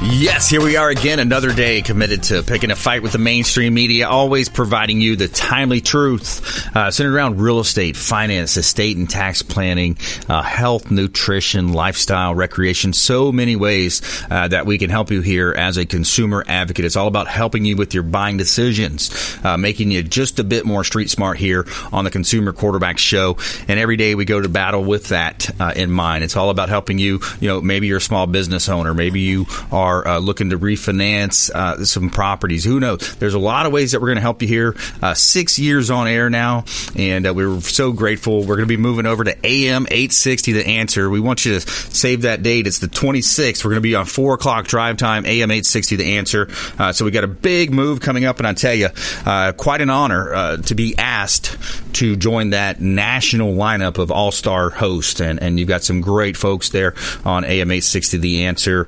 Yes, 0.00 0.48
here 0.48 0.62
we 0.62 0.76
are 0.76 0.90
again, 0.90 1.18
another 1.18 1.52
day 1.52 1.82
committed 1.82 2.22
to 2.24 2.44
picking 2.44 2.70
a 2.70 2.76
fight 2.76 3.02
with 3.02 3.10
the 3.10 3.18
mainstream 3.18 3.74
media, 3.74 4.08
always 4.08 4.48
providing 4.48 5.00
you 5.00 5.16
the 5.16 5.26
timely 5.26 5.80
truth 5.80 6.68
uh, 6.76 6.92
centered 6.92 7.16
around 7.16 7.40
real 7.40 7.58
estate, 7.58 7.96
finance, 7.96 8.56
estate 8.56 8.96
and 8.96 9.10
tax 9.10 9.42
planning, 9.42 9.98
uh, 10.28 10.40
health, 10.40 10.92
nutrition, 10.92 11.72
lifestyle, 11.72 12.32
recreation, 12.32 12.92
so 12.92 13.32
many 13.32 13.56
ways 13.56 14.00
uh, 14.30 14.46
that 14.46 14.66
we 14.66 14.78
can 14.78 14.88
help 14.88 15.10
you 15.10 15.20
here 15.20 15.52
as 15.52 15.76
a 15.76 15.84
consumer 15.84 16.44
advocate. 16.46 16.84
It's 16.84 16.94
all 16.94 17.08
about 17.08 17.26
helping 17.26 17.64
you 17.64 17.76
with 17.76 17.92
your 17.92 18.04
buying 18.04 18.36
decisions, 18.36 19.36
uh, 19.42 19.56
making 19.56 19.90
you 19.90 20.04
just 20.04 20.38
a 20.38 20.44
bit 20.44 20.64
more 20.64 20.84
street 20.84 21.10
smart 21.10 21.38
here 21.38 21.66
on 21.92 22.04
the 22.04 22.10
Consumer 22.12 22.52
Quarterback 22.52 22.98
Show. 22.98 23.36
And 23.66 23.80
every 23.80 23.96
day 23.96 24.14
we 24.14 24.24
go 24.24 24.40
to 24.40 24.48
battle 24.48 24.84
with 24.84 25.08
that 25.08 25.50
uh, 25.60 25.72
in 25.74 25.90
mind. 25.90 26.22
It's 26.22 26.36
all 26.36 26.50
about 26.50 26.68
helping 26.68 27.00
you, 27.00 27.18
you 27.40 27.48
know, 27.48 27.60
maybe 27.60 27.88
you're 27.88 27.98
a 27.98 28.00
small 28.00 28.28
business 28.28 28.68
owner, 28.68 28.94
maybe 28.94 29.20
you 29.22 29.46
are 29.72 29.87
are 29.88 30.06
uh, 30.06 30.18
looking 30.18 30.50
to 30.50 30.58
refinance 30.58 31.50
uh, 31.50 31.84
some 31.84 32.10
properties. 32.10 32.64
Who 32.64 32.78
knows? 32.78 33.16
There's 33.16 33.34
a 33.34 33.38
lot 33.38 33.66
of 33.66 33.72
ways 33.72 33.92
that 33.92 34.00
we're 34.00 34.08
going 34.08 34.16
to 34.16 34.22
help 34.22 34.42
you 34.42 34.48
here. 34.48 34.76
Uh, 35.02 35.14
six 35.14 35.58
years 35.58 35.90
on 35.90 36.06
air 36.06 36.28
now, 36.28 36.64
and 36.94 37.26
uh, 37.26 37.32
we're 37.32 37.60
so 37.60 37.92
grateful. 37.92 38.40
We're 38.40 38.56
going 38.56 38.68
to 38.68 38.76
be 38.76 38.76
moving 38.76 39.06
over 39.06 39.24
to 39.24 39.34
AM 39.46 39.86
860 39.86 40.52
The 40.52 40.66
Answer. 40.66 41.08
We 41.08 41.20
want 41.20 41.44
you 41.46 41.58
to 41.58 41.60
save 41.60 42.22
that 42.22 42.42
date. 42.42 42.66
It's 42.66 42.80
the 42.80 42.88
26th. 42.88 43.64
We're 43.64 43.70
going 43.70 43.78
to 43.78 43.88
be 43.88 43.94
on 43.94 44.04
4 44.04 44.34
o'clock 44.34 44.66
drive 44.66 44.98
time, 44.98 45.24
AM 45.24 45.50
860 45.50 45.96
The 45.96 46.16
Answer. 46.18 46.48
Uh, 46.78 46.92
so 46.92 47.04
we 47.04 47.10
got 47.10 47.24
a 47.24 47.28
big 47.28 47.72
move 47.72 48.00
coming 48.00 48.24
up, 48.24 48.38
and 48.38 48.46
I 48.46 48.52
tell 48.52 48.74
you, 48.74 48.88
uh, 49.24 49.52
quite 49.52 49.80
an 49.80 49.90
honor 49.90 50.58
to 50.58 50.74
be 50.74 50.94
asked 50.98 51.56
to 51.94 52.16
join 52.16 52.50
that 52.50 52.80
national 52.80 53.54
lineup 53.54 53.98
of 53.98 54.10
all 54.10 54.30
star 54.30 54.70
hosts. 54.70 55.20
And, 55.20 55.42
and 55.42 55.58
you've 55.58 55.68
got 55.68 55.82
some 55.82 56.00
great 56.00 56.36
folks 56.36 56.68
there 56.68 56.94
on 57.24 57.44
AM 57.44 57.70
860 57.70 58.18
The 58.18 58.44
Answer. 58.44 58.86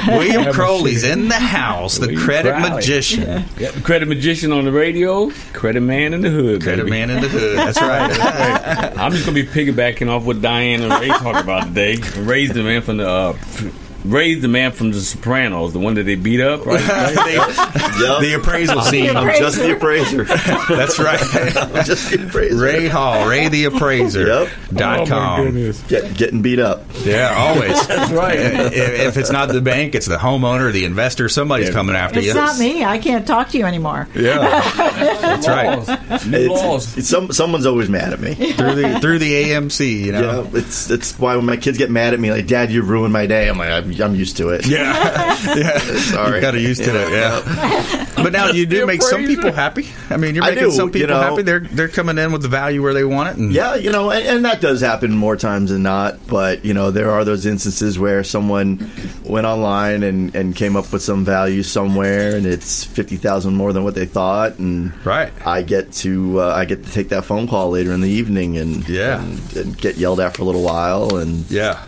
William 0.07 0.52
Crowley's 0.52 1.06
in 1.06 1.30
the 1.30 1.35
house, 1.35 2.00
the 2.00 2.07
William 2.07 2.22
credit 2.22 2.51
Crowley. 2.56 2.69
magician. 2.72 3.46
Yep, 3.57 3.74
credit 3.84 4.09
magician 4.09 4.51
on 4.51 4.66
the 4.66 4.74
radio, 4.74 5.31
credit 5.53 5.80
man 5.81 6.13
in 6.13 6.19
the 6.19 6.30
hood. 6.31 6.63
Credit 6.63 6.84
baby. 6.84 6.90
man 6.90 7.09
in 7.12 7.22
the 7.22 7.30
hood. 7.30 7.57
That's 7.57 7.80
right. 7.81 8.97
I'm 8.97 9.13
just 9.13 9.25
gonna 9.25 9.36
be 9.36 9.47
piggybacking 9.47 10.09
off 10.09 10.25
what 10.25 10.41
Diane 10.41 10.81
and 10.81 10.91
Ray 11.00 11.07
talked 11.07 11.41
about 11.41 11.68
today. 11.68 11.96
Ray's 12.18 12.51
the 12.51 12.62
man 12.63 12.81
from 12.81 12.97
the 12.97 13.07
uh, 13.07 13.34
Ray's 14.06 14.42
the 14.42 14.48
man 14.48 14.72
from 14.72 14.92
The 14.92 15.02
Sopranos, 15.02 15.74
the 15.74 15.80
one 15.80 15.96
that 15.96 16.04
they 16.04 16.16
beat 16.16 16.42
up, 16.42 16.66
right? 16.66 16.80
the, 16.80 18.18
the 18.22 18.34
appraisal 18.34 18.82
scene. 18.82 19.10
I'm 19.10 19.28
I'm 19.30 19.38
just 19.38 19.58
the 19.58 19.76
appraiser. 19.76 20.24
That's 20.24 21.00
right. 21.00 21.20
I'm 21.58 21.86
just 21.86 22.12
the 22.12 22.26
appraiser. 22.28 22.56
Ray 22.64 22.88
Hall, 22.88 23.28
Ray 23.28 23.48
the 23.50 23.66
Appraiser. 23.66 24.26
Yep. 24.28 24.50
Dot 24.74 25.00
oh 25.02 25.06
com. 25.06 25.44
goodness. 25.46 25.82
Get, 25.84 26.16
getting 26.16 26.42
beat 26.42 26.60
up. 26.60 26.84
Yeah, 27.04 27.34
always. 27.36 27.88
That's 27.88 28.12
right. 28.12 28.40
if, 28.40 28.74
if 28.74 29.18
it's 29.18 29.32
not 29.32 29.50
the 29.50 29.62
bank, 29.62 29.96
it's 29.96 30.06
the 30.08 30.18
homeowner, 30.18 30.72
the 30.72 30.86
investor. 30.86 31.28
Somebody's 31.30 31.68
Yeah. 31.68 31.74
coming 31.74 31.96
after 31.96 32.20
It's 32.20 32.26
you. 32.28 32.31
It's 32.31 32.38
not 32.38 32.58
me. 32.60 32.84
I 32.84 32.98
can't 32.98 33.28
talk 33.28 33.50
to 33.50 33.58
you 33.58 33.66
anymore. 33.66 34.08
Yeah, 34.16 34.38
that's 35.22 35.48
right. 35.48 35.78
Laws. 35.78 36.26
New 36.26 36.38
It's, 36.38 36.50
laws. 36.50 36.98
it's 36.98 37.10
some, 37.10 37.31
someone's 37.31 37.66
always 37.66 37.90
mad 37.90 38.14
at 38.14 38.20
me. 38.20 38.34
Through 38.34 38.76
the 38.76 39.00
through 39.02 39.20
the 39.20 39.31
AMC, 39.44 40.00
you 40.06 40.12
know. 40.12 40.44
Yeah, 40.54 40.60
it's 40.60 40.90
it's 40.90 41.18
why 41.20 41.36
when 41.36 41.46
my 41.46 41.58
kids 41.58 41.78
get 41.78 41.90
mad 41.92 42.14
at 42.14 42.20
me, 42.20 42.31
like, 42.31 42.48
Dad, 42.48 42.72
you 42.72 42.81
ruined 42.81 43.14
my 43.14 43.26
day. 43.28 43.48
I'm 43.50 43.58
like, 43.58 43.86
I'm, 43.95 44.01
I'm 44.01 44.16
used 44.16 44.38
to 44.38 44.50
it. 44.50 44.66
Yeah, 44.67 44.94
yeah. 45.55 45.77
Sorry. 45.79 46.35
You 46.35 46.41
got 46.41 46.51
to 46.51 46.59
used 46.61 46.83
to 46.83 46.91
it. 46.91 47.11
Yeah. 47.11 48.05
But 48.19 48.33
now 48.33 48.50
you 48.50 48.66
do 48.66 48.81
The 48.81 48.85
make 48.85 49.01
some 49.01 49.25
people 49.25 49.53
happy. 49.53 49.88
I 50.09 50.17
mean, 50.17 50.35
you're 50.35 50.44
I 50.44 50.50
making 50.50 50.66
do, 50.66 50.72
some 50.72 50.88
you 50.89 50.91
people 50.94 51.16
know. 51.16 51.22
happy. 51.22 51.41
They're 51.41 51.61
they're 51.61 51.88
coming 51.88 52.17
in 52.17 52.33
with 52.33 52.41
the 52.41 52.50
value 52.50 52.83
where 52.83 52.94
they 52.94 53.05
want 53.05 53.29
it. 53.29 53.38
And 53.38 53.53
Yeah, 53.53 53.75
you 53.75 53.91
know, 53.94 54.11
and, 54.11 54.25
and 54.27 54.44
that 54.45 54.59
does 54.59 54.81
happen 54.81 55.11
more 55.16 55.38
times 55.38 55.69
than 55.69 55.83
not. 55.83 56.27
But 56.27 56.66
you 56.66 56.73
know, 56.73 56.91
there 56.91 57.11
are 57.11 57.23
those 57.23 57.45
instances 57.45 57.97
where 57.97 58.25
someone 58.25 58.91
went 59.23 59.47
online 59.47 60.03
and, 60.03 60.35
and 60.35 60.53
came 60.53 60.75
up 60.75 60.91
with 60.91 61.01
some 61.01 61.23
value 61.23 61.63
somewhere, 61.63 62.35
and 62.35 62.45
it's 62.45 62.83
fifty 62.83 63.16
thousand 63.16 63.56
more 63.56 63.71
than 63.71 63.85
what 63.85 63.95
they 63.95 64.06
thought, 64.06 64.59
and 64.59 64.91
Right. 65.06 65.31
I 65.47 65.61
get 65.61 65.94
to 66.03 66.41
uh, 66.41 66.53
I 66.53 66.66
get 66.66 66.83
to 66.83 66.91
take 66.91 67.07
that 67.09 67.23
phone 67.23 67.47
call 67.47 67.69
later 67.69 67.94
in 67.94 68.01
the 68.01 68.09
evening, 68.09 68.57
and 68.57 68.88
Yeah. 68.89 69.23
and, 69.23 69.56
and 69.56 69.77
get 69.77 69.95
yelled 69.95 70.19
at 70.19 70.35
for 70.35 70.41
a 70.41 70.45
little 70.45 70.63
while, 70.63 71.16
and 71.16 71.50
yeah. 71.50 71.81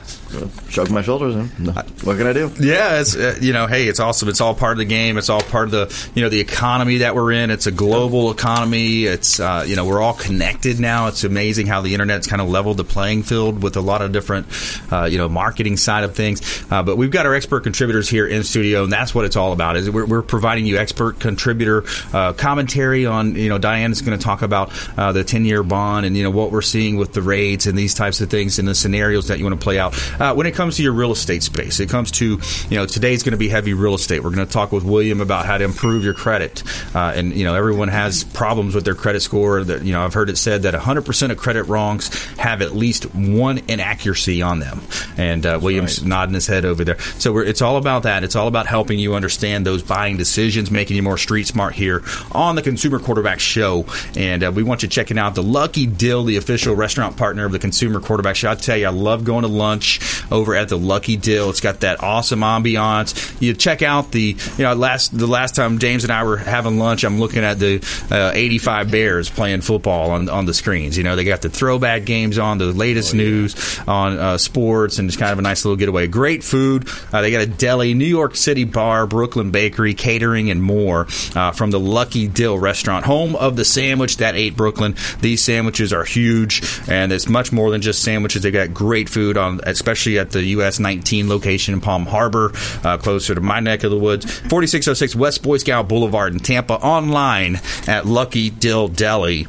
Shrug 0.70 0.90
my 0.90 1.02
shoulders. 1.02 1.36
And, 1.36 1.60
no, 1.60 1.74
what 2.04 2.18
can 2.18 2.28
I 2.28 2.34
do? 2.34 2.52
Yeah, 2.60 3.00
it's 3.00 3.16
uh, 3.16 3.38
you 3.42 3.54
know, 3.54 3.68
hey, 3.68 3.88
it's 3.88 4.00
awesome. 4.00 4.30
It's 4.30 4.42
all 4.42 4.56
part 4.56 4.74
of 4.74 4.78
the 4.78 4.86
game. 4.86 5.18
It's 5.18 5.30
all 5.30 5.42
part 5.42 5.66
of 5.66 5.72
the 5.72 6.10
you 6.16 6.22
know 6.22 6.30
the 6.30 6.40
economy 6.40 6.98
that 6.98 7.16
we're 7.16 7.32
in. 7.32 7.52
It's 7.52 7.68
a 7.68 7.72
global 7.72 8.32
economy. 8.32 9.06
It's 9.06 9.40
uh, 9.40 9.66
you 9.68 9.76
know 9.76 9.86
we're 9.86 10.02
all 10.02 10.14
connected 10.14 10.80
now. 10.80 11.08
It's 11.08 11.24
amazing 11.24 11.68
how 11.68 11.82
the 11.82 11.94
internet's 11.94 12.28
kind 12.28 12.42
of 12.42 12.50
leveled 12.50 12.78
the 12.78 12.84
playing 12.84 13.24
field 13.24 13.62
with 13.62 13.76
a 13.78 13.82
lot 13.82 14.02
of 14.02 14.12
different 14.12 14.48
uh, 14.92 15.06
you 15.06 15.18
know 15.18 15.30
marketing 15.30 15.78
side 15.78 16.04
of 16.04 16.16
things. 16.16 16.42
Uh, 16.72 16.84
but 16.84 16.98
we've 16.98 17.12
got 17.12 17.26
our 17.26 17.36
expert 17.36 17.62
contributors 17.62 18.10
here 18.10 18.28
in 18.28 18.44
studio, 18.44 18.84
and 18.84 18.92
that's 18.92 19.14
what 19.14 19.26
it's 19.26 19.36
all 19.36 19.54
about. 19.54 19.78
Is 19.78 19.90
we're, 19.90 20.06
we're 20.06 20.22
providing 20.22 20.66
you 20.66 20.78
expert 20.78 21.20
contributor 21.20 21.84
uh, 22.14 22.34
commentary 22.34 23.06
on 23.06 23.36
you 23.36 23.50
know 23.50 23.58
Diane 23.58 23.92
is 23.92 24.02
going 24.02 24.18
to 24.18 24.24
talk 24.24 24.42
about 24.42 24.72
uh, 24.98 25.12
the 25.12 25.24
ten 25.24 25.46
year 25.46 25.64
bond 25.64 26.06
and 26.06 26.16
you 26.16 26.24
know 26.24 26.32
what 26.32 26.52
we're 26.52 26.62
seeing 26.62 26.98
with 26.98 27.14
the 27.14 27.22
rates 27.22 27.66
and 27.66 27.78
these 27.78 27.94
types 27.94 28.22
of 28.22 28.30
things 28.30 28.60
and 28.60 28.68
the 28.68 28.76
scenarios 28.76 29.28
that 29.28 29.40
you 29.40 29.46
want 29.46 29.60
to 29.60 29.64
play 29.64 29.80
out. 29.80 29.94
Uh, 30.22 30.36
when 30.36 30.46
it 30.46 30.54
comes 30.54 30.78
to 30.78 30.84
your 30.84 30.94
real 30.94 31.12
estate 31.12 31.42
space, 31.42 31.80
it 31.80 31.90
comes 31.90 32.12
to 32.12 32.40
you 32.70 32.78
know 32.78 32.86
today's 32.86 33.24
going 33.24 33.32
to 33.32 33.38
be 33.38 33.50
heavy 33.50 33.74
real 33.74 33.96
estate. 33.96 34.24
We're 34.24 34.30
going 34.30 34.46
to 34.46 34.54
talk 34.54 34.72
with 34.72 34.84
William 34.84 35.20
about 35.20 35.48
how 35.48 35.58
to 35.58 35.64
improve 35.64 36.04
your 36.04 36.14
credit, 36.14 36.62
uh, 36.94 37.14
and 37.16 37.34
you 37.34 37.44
know 37.44 37.56
everyone 37.56 37.88
has 37.88 38.24
problems 38.24 38.76
with 38.76 38.86
their 38.86 38.94
credit 38.94 39.22
score. 39.22 39.64
That 39.64 39.84
you 39.84 39.94
know 39.94 40.06
I've 40.06 40.14
heard 40.14 40.30
it 40.30 40.38
said 40.38 40.62
that 40.62 40.76
100 40.76 41.06
percent 41.08 41.32
of 41.32 41.40
credit 41.40 41.64
wrongs 41.64 42.14
have 42.36 42.62
at 42.62 42.76
least 42.76 43.16
one 43.16 43.62
inaccuracy 43.68 44.44
on 44.44 44.60
them, 44.60 44.82
and 45.18 45.44
uh, 45.44 45.60
William's 45.60 46.06
nodding 46.06 46.36
his 46.36 46.46
head 46.46 46.66
over 46.66 46.84
there. 46.84 47.00
So 47.18 47.34
we're, 47.34 47.46
it's 47.46 47.64
all 47.64 47.78
about 47.78 48.04
that. 48.04 48.24
It's 48.24 48.36
all 48.36 48.48
about 48.48 48.68
helping 48.68 49.00
you 49.00 49.16
understand 49.16 49.66
those 49.66 49.82
buying 49.82 50.18
decisions, 50.18 50.70
making 50.70 50.98
you 50.98 51.02
more 51.02 51.18
street 51.18 51.48
smart 51.48 51.74
here 51.74 52.04
on 52.32 52.54
the 52.54 52.62
Consumer 52.62 53.00
Quarterback 53.00 53.40
Show, 53.40 53.88
and 54.16 54.44
uh, 54.44 54.52
we 54.54 54.62
want 54.62 54.84
you 54.84 54.88
checking 54.88 55.18
out 55.18 55.34
the 55.34 55.42
Lucky 55.42 55.88
Dill, 55.88 56.26
the 56.26 56.38
official 56.38 56.76
restaurant 56.76 57.18
partner 57.18 57.46
of 57.46 57.52
the 57.54 57.60
Consumer 57.60 58.00
Quarterback 58.00 58.36
Show. 58.36 58.52
I 58.52 58.56
tell 58.56 58.78
you, 58.78 58.86
I 58.86 58.92
love 58.92 59.24
going 59.24 59.42
to 59.42 59.48
lunch 59.48 60.11
over 60.32 60.56
at 60.56 60.70
the 60.70 60.78
Lucky 60.78 61.18
Dill. 61.18 61.50
It's 61.50 61.62
got 61.62 61.82
that 61.82 62.02
awesome 62.02 62.42
ambiance. 62.42 63.42
You 63.42 63.54
check 63.54 63.82
out 63.82 64.12
the 64.12 64.36
you 64.58 64.64
know 64.64 64.74
last 64.74 65.18
the 65.18 65.28
last 65.28 65.56
time 65.56 65.80
James 65.80 66.04
and 66.04 66.12
I 66.12 66.24
were 66.24 66.38
having 66.38 66.80
lunch, 66.80 67.04
I'm 67.04 67.20
looking 67.20 67.44
at 67.44 67.60
the 67.60 67.86
uh, 68.12 68.32
85 68.34 68.92
Bears 68.92 69.30
playing 69.30 69.62
football 69.62 70.12
on 70.12 70.30
on 70.30 70.46
the 70.46 70.54
screens. 70.54 70.98
You 70.98 71.04
know 71.04 71.16
they 71.16 71.24
got 71.24 71.42
the 71.42 71.50
throwback 71.50 72.06
games 72.06 72.38
on, 72.38 72.58
the 72.58 72.66
latest 72.66 73.14
oh, 73.14 73.18
yeah. 73.18 73.24
news 73.24 73.80
on 73.88 74.18
uh, 74.18 74.38
sports, 74.38 75.00
and 75.00 75.08
it's 75.08 75.18
kind 75.18 75.32
of 75.32 75.40
a 75.40 75.42
nice 75.42 75.66
little 75.66 75.78
getaway. 75.78 76.08
Great 76.08 76.44
food. 76.44 76.88
Uh, 77.12 77.22
they 77.22 77.32
got 77.32 77.42
a 77.42 77.48
deli, 77.48 77.94
New 77.94 78.06
York 78.06 78.36
City 78.36 78.64
bar, 78.64 79.08
Brooklyn 79.08 79.52
bakery, 79.52 79.94
catering, 79.94 80.50
and 80.50 80.62
more 80.62 81.08
uh, 81.36 81.52
from 81.52 81.72
the 81.72 81.80
Lucky 81.80 82.28
Dill 82.28 82.58
restaurant, 82.58 83.06
home 83.06 83.36
of 83.36 83.56
the 83.56 83.66
sandwich 83.66 84.18
that 84.18 84.36
ate 84.36 84.56
Brooklyn. 84.56 84.96
These 85.20 85.44
sandwiches 85.44 85.94
are 85.94 86.04
huge, 86.04 86.62
and 86.88 87.12
it's 87.12 87.28
much 87.28 87.52
more 87.52 87.72
than 87.72 87.82
just 87.82 88.02
sandwiches. 88.02 88.44
They 88.44 88.52
got 88.52 88.74
great 88.74 89.10
food 89.10 89.38
on, 89.38 89.62
especially 89.64 90.01
at 90.08 90.32
the 90.32 90.44
US 90.44 90.80
19 90.80 91.30
location 91.30 91.74
in 91.74 91.82
Palm 91.82 92.06
Harbor, 92.06 92.52
uh, 92.84 92.98
closer 92.98 93.36
to 93.36 93.42
my 93.42 93.60
neck 93.60 93.84
of 93.84 93.92
the 93.92 93.98
woods. 93.98 94.26
4606 94.26 95.16
West 95.16 95.44
Boy 95.44 95.58
Scout 95.58 95.88
Boulevard 95.88 96.34
in 96.34 96.40
Tampa. 96.40 96.74
Online 96.74 97.60
at 97.88 98.06
Lucky 98.06 98.50
Dill 98.50 98.88
Deli 98.88 99.48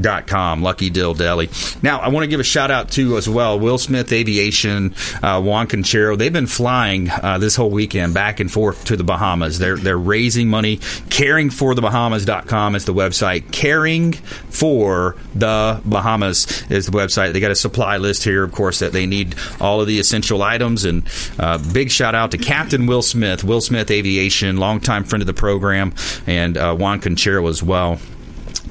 dot 0.00 0.26
com 0.26 0.62
lucky 0.62 0.90
dill 0.90 1.14
deli. 1.14 1.48
Now 1.82 2.00
i 2.00 2.08
want 2.08 2.24
to 2.24 2.28
give 2.28 2.40
a 2.40 2.44
shout 2.44 2.70
out 2.70 2.90
to 2.92 3.16
as 3.16 3.28
well 3.28 3.58
will 3.58 3.78
smith 3.78 4.12
aviation 4.12 4.94
uh, 5.22 5.40
juan 5.40 5.66
conchero. 5.66 6.16
They've 6.16 6.32
been 6.32 6.46
flying 6.46 7.10
uh, 7.10 7.38
this 7.38 7.56
whole 7.56 7.70
weekend 7.70 8.14
back 8.14 8.40
and 8.40 8.50
forth 8.50 8.86
to 8.86 8.96
the 8.96 9.04
bahamas. 9.04 9.58
They're 9.58 9.76
they're 9.76 9.98
raising 9.98 10.48
money. 10.48 10.80
Bahamas.com 11.84 12.74
is 12.74 12.84
the 12.84 12.94
website. 12.94 13.52
Caring 13.52 14.12
for 14.12 15.16
the 15.34 15.80
bahamas 15.84 16.64
is 16.70 16.86
the 16.86 16.92
website. 16.92 17.32
They 17.32 17.40
got 17.40 17.50
a 17.50 17.56
supply 17.56 17.98
list 17.98 18.24
here 18.24 18.42
of 18.42 18.52
course 18.52 18.80
that 18.80 18.92
they 18.92 19.06
need 19.06 19.34
all 19.60 19.80
of 19.80 19.86
the 19.86 19.98
essential 19.98 20.42
items. 20.42 20.84
And 20.84 21.08
uh, 21.38 21.58
big 21.72 21.90
shout 21.90 22.14
out 22.14 22.30
to 22.32 22.38
captain 22.38 22.86
will 22.86 23.02
smith 23.02 23.44
will 23.44 23.60
smith 23.60 23.90
aviation 23.90 24.56
longtime 24.56 25.04
friend 25.04 25.22
of 25.22 25.26
the 25.26 25.34
program 25.34 25.94
and 26.26 26.56
uh, 26.56 26.74
juan 26.74 27.00
conchero 27.00 27.48
as 27.48 27.62
well 27.62 27.98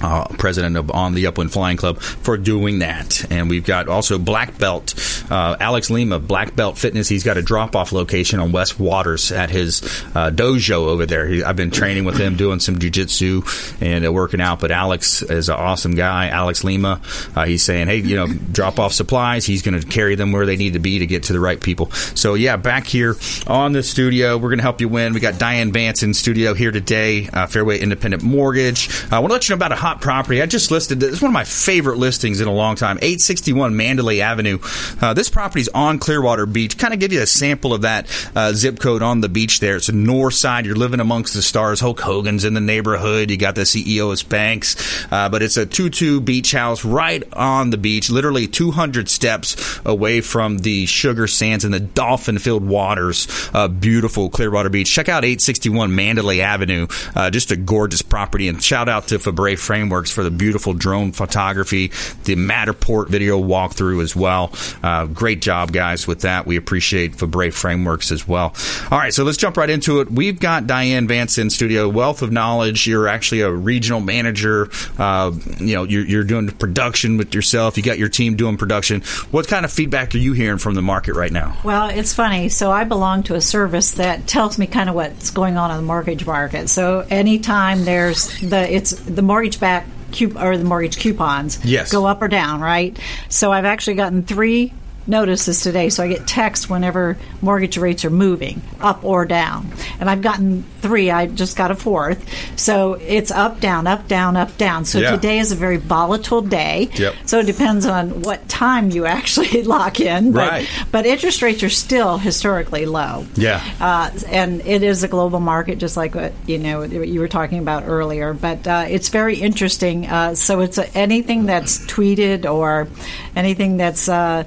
uh, 0.03 0.25
president 0.37 0.77
of 0.77 0.91
On 0.91 1.13
the 1.13 1.25
Upland 1.27 1.51
Flying 1.51 1.77
Club, 1.77 1.99
for 1.99 2.37
doing 2.37 2.79
that. 2.79 3.31
And 3.31 3.49
we've 3.49 3.65
got 3.65 3.87
also 3.87 4.19
Black 4.19 4.57
Belt, 4.57 4.93
uh, 5.31 5.55
Alex 5.59 5.89
Lima, 5.89 6.19
Black 6.19 6.55
Belt 6.55 6.77
Fitness. 6.77 7.07
He's 7.07 7.23
got 7.23 7.37
a 7.37 7.41
drop 7.41 7.75
off 7.75 7.91
location 7.91 8.39
on 8.39 8.51
West 8.51 8.79
Waters 8.79 9.31
at 9.31 9.49
his 9.49 9.81
uh, 10.13 10.29
dojo 10.29 10.87
over 10.87 11.05
there. 11.05 11.27
He, 11.27 11.43
I've 11.43 11.55
been 11.55 11.71
training 11.71 12.05
with 12.05 12.17
him, 12.17 12.35
doing 12.35 12.59
some 12.59 12.77
jujitsu 12.77 13.81
and 13.81 14.05
uh, 14.05 14.11
working 14.11 14.41
out. 14.41 14.59
But 14.59 14.71
Alex 14.71 15.21
is 15.21 15.49
an 15.49 15.55
awesome 15.55 15.95
guy. 15.95 16.27
Alex 16.27 16.63
Lima, 16.63 17.01
uh, 17.35 17.45
he's 17.45 17.63
saying, 17.63 17.87
hey, 17.87 17.97
you 17.97 18.15
know, 18.15 18.27
drop 18.27 18.79
off 18.79 18.93
supplies. 18.93 19.45
He's 19.45 19.61
going 19.61 19.79
to 19.79 19.87
carry 19.87 20.15
them 20.15 20.31
where 20.31 20.45
they 20.45 20.57
need 20.57 20.73
to 20.73 20.79
be 20.79 20.99
to 20.99 21.07
get 21.07 21.23
to 21.23 21.33
the 21.33 21.39
right 21.39 21.59
people. 21.59 21.91
So, 21.91 22.33
yeah, 22.33 22.57
back 22.57 22.85
here 22.85 23.15
on 23.47 23.73
the 23.73 23.83
studio, 23.83 24.37
we're 24.37 24.49
going 24.49 24.59
to 24.59 24.63
help 24.63 24.81
you 24.81 24.89
win. 24.89 25.13
We 25.13 25.19
got 25.19 25.39
Diane 25.39 25.71
Vance 25.71 26.03
in 26.03 26.13
studio 26.13 26.53
here 26.53 26.71
today, 26.71 27.29
uh, 27.31 27.47
Fairway 27.47 27.79
Independent 27.79 28.23
Mortgage. 28.23 28.89
I 29.11 29.19
want 29.19 29.29
to 29.29 29.33
let 29.33 29.47
you 29.47 29.53
know 29.53 29.57
about 29.57 29.71
a 29.71 29.75
hot 29.75 29.92
property. 30.01 30.41
I 30.41 30.45
just 30.45 30.71
listed 30.71 30.99
this. 30.99 31.13
it's 31.13 31.21
one 31.21 31.29
of 31.29 31.33
my 31.33 31.43
favorite 31.43 31.97
listings 31.97 32.41
in 32.41 32.47
a 32.47 32.53
long 32.53 32.75
time. 32.75 32.97
861 32.97 33.75
Mandalay 33.75 34.21
Avenue. 34.21 34.59
Uh, 35.01 35.13
this 35.13 35.29
property's 35.29 35.69
on 35.69 35.99
Clearwater 35.99 36.45
Beach. 36.45 36.77
Kind 36.77 36.93
of 36.93 36.99
give 36.99 37.13
you 37.13 37.21
a 37.21 37.27
sample 37.27 37.73
of 37.73 37.81
that 37.81 38.09
uh, 38.35 38.53
zip 38.53 38.79
code 38.79 39.01
on 39.01 39.21
the 39.21 39.29
beach 39.29 39.59
there. 39.59 39.77
It's 39.77 39.87
the 39.87 39.93
north 39.93 40.33
side. 40.35 40.65
You're 40.65 40.75
living 40.75 40.99
amongst 40.99 41.33
the 41.33 41.41
stars. 41.41 41.79
Hulk 41.79 41.99
Hogan's 41.99 42.45
in 42.45 42.53
the 42.53 42.61
neighborhood. 42.61 43.29
You 43.29 43.37
got 43.37 43.55
the 43.55 43.61
CEO 43.61 44.11
of 44.11 44.19
Spanx, 44.19 45.07
uh, 45.11 45.29
but 45.29 45.41
it's 45.41 45.57
a 45.57 45.65
two-two 45.65 46.21
beach 46.21 46.51
house 46.51 46.85
right 46.85 47.23
on 47.33 47.69
the 47.69 47.77
beach, 47.77 48.09
literally 48.09 48.47
200 48.47 49.09
steps 49.09 49.79
away 49.85 50.21
from 50.21 50.59
the 50.59 50.85
sugar 50.85 51.27
sands 51.27 51.65
and 51.65 51.73
the 51.73 51.79
dolphin-filled 51.79 52.63
waters. 52.65 53.27
Uh, 53.53 53.67
beautiful 53.67 54.29
Clearwater 54.29 54.69
Beach. 54.69 54.91
Check 54.91 55.09
out 55.09 55.23
861 55.23 55.95
Mandalay 55.95 56.41
Avenue. 56.41 56.87
Uh, 57.15 57.29
just 57.29 57.51
a 57.51 57.55
gorgeous 57.55 58.01
property. 58.01 58.47
And 58.47 58.63
shout 58.63 58.89
out 58.89 59.07
to 59.07 59.19
Fabre 59.19 59.55
Frameworks 59.73 60.11
for 60.11 60.21
the 60.21 60.29
beautiful 60.29 60.73
drone 60.73 61.11
photography, 61.13 61.87
the 62.25 62.35
Matterport 62.35 63.07
video 63.07 63.41
walkthrough 63.41 64.03
as 64.03 64.15
well. 64.15 64.53
Uh, 64.83 65.07
great 65.07 65.41
job, 65.41 65.71
guys, 65.71 66.05
with 66.05 66.21
that. 66.21 66.45
We 66.45 66.57
appreciate 66.57 67.15
Fabre 67.15 67.49
Frameworks 67.49 68.11
as 68.11 68.27
well. 68.27 68.53
All 68.91 68.99
right, 68.99 69.11
so 69.11 69.23
let's 69.23 69.39
jump 69.39 69.57
right 69.57 69.71
into 69.71 69.99
it. 70.01 70.11
We've 70.11 70.39
got 70.39 70.67
Diane 70.67 71.07
Vance 71.07 71.39
in 71.39 71.49
studio, 71.49 71.89
wealth 71.89 72.21
of 72.21 72.31
knowledge. 72.31 72.85
You're 72.85 73.07
actually 73.07 73.41
a 73.41 73.51
regional 73.51 73.99
manager. 73.99 74.69
Uh, 74.99 75.31
you 75.59 75.73
know, 75.73 75.85
you're, 75.85 76.05
you're 76.05 76.23
doing 76.23 76.47
production 76.49 77.17
with 77.17 77.33
yourself. 77.33 77.75
You 77.75 77.81
got 77.81 77.97
your 77.97 78.09
team 78.09 78.35
doing 78.35 78.57
production. 78.57 79.01
What 79.31 79.47
kind 79.47 79.65
of 79.65 79.71
feedback 79.71 80.13
are 80.13 80.19
you 80.19 80.33
hearing 80.33 80.59
from 80.59 80.75
the 80.75 80.83
market 80.83 81.15
right 81.15 81.31
now? 81.31 81.57
Well, 81.63 81.89
it's 81.89 82.13
funny. 82.13 82.49
So 82.49 82.71
I 82.71 82.83
belong 82.83 83.23
to 83.23 83.33
a 83.33 83.41
service 83.41 83.93
that 83.93 84.27
tells 84.27 84.59
me 84.59 84.67
kind 84.67 84.87
of 84.87 84.93
what's 84.93 85.31
going 85.31 85.57
on 85.57 85.71
in 85.71 85.77
the 85.77 85.83
mortgage 85.83 86.27
market. 86.27 86.69
So 86.69 87.07
anytime 87.09 87.85
there's 87.85 88.39
the 88.39 88.71
it's 88.71 88.91
the 88.91 89.23
mortgage 89.23 89.62
back 89.63 89.87
or 90.35 90.57
the 90.57 90.63
mortgage 90.63 90.97
coupons 90.97 91.63
yes. 91.65 91.91
go 91.91 92.05
up 92.05 92.21
or 92.21 92.27
down, 92.27 92.61
right? 92.61 92.99
So 93.29 93.51
I've 93.51 93.65
actually 93.65 93.95
gotten 93.95 94.21
three 94.21 94.73
notices 95.07 95.61
today, 95.61 95.89
so 95.89 96.03
I 96.03 96.07
get 96.07 96.27
text 96.27 96.69
whenever 96.69 97.17
mortgage 97.41 97.77
rates 97.77 98.05
are 98.05 98.09
moving 98.09 98.61
up 98.81 99.03
or 99.03 99.25
down. 99.25 99.71
And 100.03 100.09
I've 100.09 100.21
gotten 100.21 100.63
three. 100.81 101.09
I 101.11 101.27
just 101.27 101.55
got 101.55 101.71
a 101.71 101.75
fourth. 101.75 102.27
So 102.59 102.95
it's 102.95 103.31
up, 103.31 103.61
down, 103.61 103.87
up, 103.87 104.09
down, 104.09 104.35
up, 104.35 104.57
down. 104.57 104.83
So 104.83 104.99
yeah. 104.99 105.11
today 105.11 105.39
is 105.39 105.53
a 105.53 105.55
very 105.55 105.77
volatile 105.77 106.41
day. 106.41 106.89
Yep. 106.93 107.15
So 107.25 107.39
it 107.39 107.45
depends 107.45 107.85
on 107.85 108.21
what 108.21 108.49
time 108.49 108.89
you 108.89 109.05
actually 109.13 109.63
lock 109.63 110.01
in. 110.01 110.33
But, 110.33 110.51
right. 110.51 110.69
But 110.91 111.05
interest 111.05 111.41
rates 111.41 111.63
are 111.63 111.69
still 111.69 112.17
historically 112.17 112.85
low. 112.85 113.25
Yeah. 113.35 113.63
Uh, 113.79 114.11
and 114.27 114.59
it 114.67 114.83
is 114.83 115.03
a 115.03 115.07
global 115.07 115.39
market, 115.39 115.77
just 115.77 115.95
like 115.95 116.15
what 116.15 116.33
you 116.47 116.57
know 116.57 116.83
you 116.83 117.21
were 117.21 117.29
talking 117.29 117.59
about 117.59 117.83
earlier. 117.87 118.33
But 118.33 118.67
uh, 118.67 118.85
it's 118.89 119.07
very 119.07 119.37
interesting. 119.37 120.05
Uh, 120.05 120.35
so 120.35 120.59
it's 120.59 120.77
anything 120.93 121.45
that's 121.45 121.77
tweeted 121.85 122.43
or 122.43 122.89
anything 123.37 123.77
that's 123.77 124.09
uh, 124.09 124.43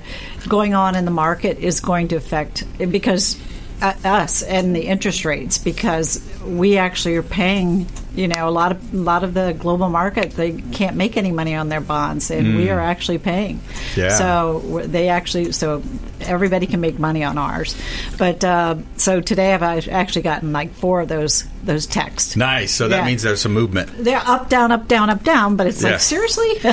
going 0.46 0.74
on 0.74 0.96
in 0.96 1.06
the 1.06 1.10
market 1.10 1.60
is 1.60 1.80
going 1.80 2.08
to 2.08 2.16
affect 2.16 2.62
because 2.76 3.40
us 3.82 4.42
and 4.42 4.74
the 4.74 4.86
interest 4.86 5.24
rates 5.24 5.58
because 5.58 6.20
we 6.44 6.78
actually 6.78 7.16
are 7.16 7.22
paying 7.22 7.86
you 8.14 8.26
know 8.26 8.48
a 8.48 8.50
lot 8.50 8.72
of 8.72 8.94
a 8.94 8.96
lot 8.96 9.22
of 9.22 9.34
the 9.34 9.52
global 9.52 9.88
market 9.88 10.32
they 10.32 10.52
can't 10.52 10.96
make 10.96 11.16
any 11.16 11.30
money 11.30 11.54
on 11.54 11.68
their 11.68 11.80
bonds 11.80 12.30
and 12.30 12.46
mm. 12.46 12.56
we 12.56 12.70
are 12.70 12.80
actually 12.80 13.18
paying 13.18 13.60
yeah. 13.94 14.08
so 14.08 14.82
they 14.86 15.08
actually 15.08 15.52
so 15.52 15.82
everybody 16.20 16.66
can 16.66 16.80
make 16.80 16.98
money 16.98 17.22
on 17.22 17.36
ours 17.36 17.76
but 18.16 18.42
uh, 18.42 18.76
so 18.96 19.20
today 19.20 19.52
I've 19.52 19.88
actually 19.88 20.22
gotten 20.22 20.52
like 20.52 20.72
four 20.72 21.02
of 21.02 21.08
those 21.08 21.44
those 21.66 21.86
texts 21.86 22.36
nice 22.36 22.72
so 22.72 22.88
that 22.88 22.98
yeah. 22.98 23.06
means 23.06 23.22
there's 23.22 23.40
some 23.40 23.52
movement 23.52 23.90
they're 23.98 24.22
up 24.26 24.48
down 24.48 24.72
up 24.72 24.88
down 24.88 25.10
up 25.10 25.22
down 25.22 25.56
but 25.56 25.66
it's 25.66 25.82
yeah. 25.82 25.92
like 25.92 26.00
seriously 26.00 26.50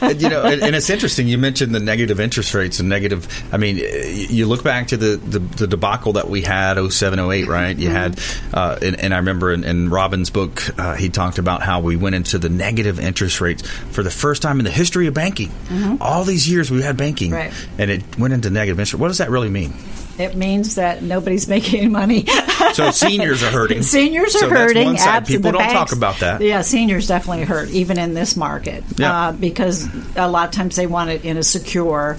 and, 0.00 0.20
you 0.20 0.28
know 0.28 0.42
and, 0.42 0.62
and, 0.62 0.76
it's 0.76 0.90
interesting 0.90 1.28
you 1.28 1.38
mentioned 1.38 1.74
the 1.74 1.80
negative 1.80 2.20
interest 2.20 2.54
rates 2.54 2.80
and 2.80 2.88
negative 2.88 3.26
I 3.52 3.56
mean 3.56 3.76
you 3.76 4.46
look 4.46 4.62
back 4.62 4.88
to 4.88 4.96
the 4.96 5.16
the, 5.16 5.38
the 5.38 5.66
debacle 5.66 6.14
that 6.14 6.28
we 6.28 6.42
had 6.42 6.78
07 6.90 7.18
08 7.18 7.46
right 7.46 7.76
you 7.76 7.88
mm-hmm. 7.88 7.96
had 7.96 8.20
uh, 8.52 8.78
and, 8.82 9.00
and, 9.00 9.14
I 9.14 9.18
remember 9.18 9.52
in, 9.52 9.64
in 9.64 9.88
Robin's 9.90 10.30
book 10.30 10.62
uh, 10.78 10.94
he 10.94 11.08
talked 11.08 11.38
about 11.38 11.62
how 11.62 11.80
we 11.80 11.96
went 11.96 12.14
into 12.14 12.38
the 12.38 12.48
negative 12.48 13.00
interest 13.00 13.40
rates 13.40 13.68
for 13.68 14.02
the 14.02 14.10
first 14.10 14.42
time 14.42 14.58
in 14.58 14.64
the 14.64 14.70
history 14.70 15.06
of 15.06 15.14
banking. 15.14 15.48
Mm-hmm. 15.48 15.96
All 16.00 16.24
these 16.24 16.48
years 16.48 16.70
we 16.70 16.82
had 16.82 16.96
banking, 16.96 17.32
right. 17.32 17.52
and 17.78 17.90
it 17.90 18.18
went 18.18 18.34
into 18.34 18.50
negative 18.50 18.78
interest. 18.78 19.00
What 19.00 19.08
does 19.08 19.18
that 19.18 19.30
really 19.30 19.50
mean? 19.50 19.74
It 20.18 20.34
means 20.34 20.76
that 20.76 21.02
nobody's 21.02 21.48
making 21.56 21.80
any 21.80 21.88
money. 21.88 22.26
so 22.72 22.90
seniors 22.90 23.42
are 23.42 23.50
hurting. 23.50 23.82
Seniors 23.82 24.34
are 24.36 24.40
so 24.40 24.48
hurting. 24.50 24.94
That's. 24.94 25.28
People 25.28 25.52
don't 25.52 25.60
banks, 25.60 25.72
talk 25.72 25.92
about 25.92 26.20
that. 26.20 26.40
Yeah, 26.40 26.62
seniors 26.62 27.06
definitely 27.06 27.44
hurt, 27.44 27.70
even 27.70 27.98
in 27.98 28.14
this 28.14 28.36
market, 28.36 28.84
yeah. 28.96 29.28
uh, 29.28 29.32
because 29.32 29.88
a 30.16 30.28
lot 30.28 30.48
of 30.48 30.54
times 30.54 30.76
they 30.76 30.86
want 30.86 31.10
it 31.10 31.24
in 31.24 31.36
a 31.36 31.42
secure 31.42 32.16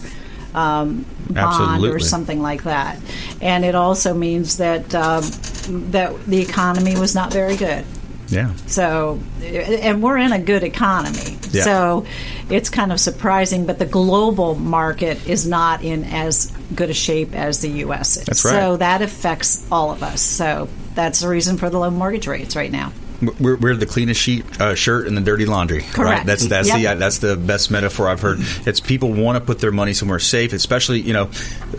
um, 0.54 1.06
bond 1.30 1.38
Absolutely. 1.38 1.90
or 1.90 2.00
something 2.00 2.42
like 2.42 2.64
that. 2.64 3.00
And 3.42 3.64
it 3.64 3.76
also 3.76 4.14
means 4.14 4.58
that 4.58 4.94
um, 4.96 5.24
that 5.92 6.26
the 6.26 6.42
economy 6.42 6.98
was 6.98 7.14
not 7.16 7.32
very 7.32 7.56
good. 7.56 7.86
Yeah. 8.28 8.54
So, 8.68 9.20
and 9.42 10.02
we're 10.04 10.18
in 10.18 10.32
a 10.32 10.40
good 10.40 10.64
economy. 10.64 11.38
Yeah. 11.52 11.64
So, 11.64 12.06
it's 12.50 12.70
kind 12.70 12.92
of 12.92 13.00
surprising, 13.00 13.66
but 13.66 13.80
the 13.80 13.86
global 13.86 14.56
market 14.56 15.28
is 15.28 15.48
not 15.48 15.84
in 15.84 16.06
as 16.06 16.52
good 16.74 16.90
a 16.90 16.94
shape 16.94 17.34
as 17.34 17.62
the 17.62 17.70
U.S. 17.70 18.18
is. 18.18 18.26
That's 18.26 18.46
right. 18.46 18.52
So 18.52 18.78
that 18.78 19.02
affects 19.02 19.68
all 19.72 19.92
of 19.92 20.04
us. 20.04 20.22
So 20.22 20.70
that's 20.96 21.20
the 21.20 21.28
reason 21.28 21.58
for 21.58 21.70
the 21.70 21.80
low 21.80 21.92
mortgage 21.92 22.28
rates 22.28 22.56
right 22.56 22.72
now. 22.72 22.94
We're, 23.40 23.58
we're 23.58 23.76
the 23.76 23.86
cleanest 23.86 24.22
sheet, 24.22 24.62
uh, 24.62 24.76
shirt 24.76 25.08
in 25.08 25.16
the 25.16 25.22
dirty 25.22 25.46
laundry. 25.46 25.82
Correct. 25.82 25.98
Right? 25.98 26.26
That's 26.26 26.46
that's 26.48 26.68
yep. 26.68 26.78
the 26.78 26.88
uh, 26.88 26.96
that's 26.96 27.20
the 27.20 27.36
best 27.36 27.72
metaphor 27.72 28.08
I've 28.10 28.22
heard. 28.22 28.40
It's 28.66 28.80
people 28.80 29.12
want 29.12 29.38
to 29.38 29.44
put 29.44 29.60
their 29.60 29.72
money 29.72 29.94
somewhere 29.94 30.20
safe, 30.20 30.54
especially 30.54 31.02
you 31.02 31.14
know. 31.14 31.30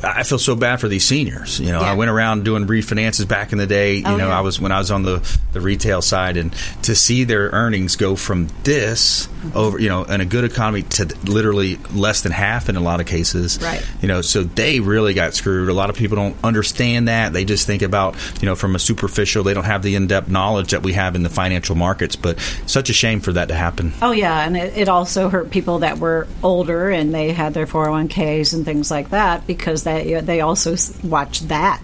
I 0.02 0.22
feel 0.24 0.38
so 0.38 0.56
bad 0.56 0.80
for 0.80 0.88
these 0.88 1.04
seniors. 1.04 1.60
You 1.60 1.72
know, 1.72 1.80
yeah. 1.80 1.90
I 1.90 1.94
went 1.94 2.10
around 2.10 2.44
doing 2.44 2.66
refinances 2.66 3.26
back 3.26 3.52
in 3.52 3.58
the 3.58 3.66
day. 3.66 3.96
You 3.96 4.06
oh, 4.06 4.16
know, 4.16 4.28
yeah. 4.28 4.38
I 4.38 4.40
was 4.40 4.60
when 4.60 4.72
I 4.72 4.78
was 4.78 4.90
on 4.90 5.02
the 5.02 5.38
the 5.52 5.60
retail 5.60 6.02
side, 6.02 6.36
and 6.36 6.52
to 6.82 6.94
see 6.94 7.24
their 7.24 7.50
earnings 7.50 7.96
go 7.96 8.16
from 8.16 8.48
this 8.64 9.28
over, 9.54 9.78
you 9.78 9.88
know, 9.88 10.04
in 10.04 10.20
a 10.20 10.24
good 10.24 10.44
economy 10.44 10.82
to 10.82 11.04
literally 11.24 11.76
less 11.92 12.22
than 12.22 12.32
half 12.32 12.68
in 12.68 12.76
a 12.76 12.80
lot 12.80 13.00
of 13.00 13.06
cases. 13.06 13.58
Right. 13.62 13.84
You 14.00 14.08
know, 14.08 14.22
so 14.22 14.42
they 14.42 14.80
really 14.80 15.14
got 15.14 15.34
screwed. 15.34 15.68
A 15.68 15.72
lot 15.72 15.90
of 15.90 15.96
people 15.96 16.16
don't 16.16 16.36
understand 16.42 17.08
that. 17.08 17.32
They 17.32 17.44
just 17.44 17.66
think 17.66 17.82
about, 17.82 18.16
you 18.40 18.46
know, 18.46 18.54
from 18.54 18.74
a 18.74 18.78
superficial, 18.78 19.44
they 19.44 19.54
don't 19.54 19.64
have 19.64 19.82
the 19.82 19.94
in 19.94 20.06
depth 20.06 20.28
knowledge 20.28 20.70
that 20.72 20.82
we 20.82 20.92
have 20.94 21.14
in 21.14 21.22
the 21.22 21.30
financial 21.30 21.74
markets. 21.74 22.16
But 22.16 22.38
such 22.66 22.90
a 22.90 22.92
shame 22.92 23.20
for 23.20 23.32
that 23.32 23.48
to 23.48 23.54
happen. 23.54 23.92
Oh 24.02 24.12
yeah, 24.12 24.40
and 24.40 24.56
it, 24.56 24.76
it 24.76 24.88
also 24.88 25.28
hurt 25.28 25.50
people 25.50 25.80
that 25.80 25.98
were 25.98 26.26
older 26.42 26.90
and 26.90 27.14
they 27.14 27.32
had 27.32 27.54
their 27.54 27.66
401ks 27.66 28.54
and 28.54 28.64
things 28.64 28.90
like 28.90 29.10
that 29.10 29.46
because 29.46 29.84
they 29.84 30.20
they 30.20 30.40
also 30.40 30.76
watched 31.02 31.48
that 31.48 31.80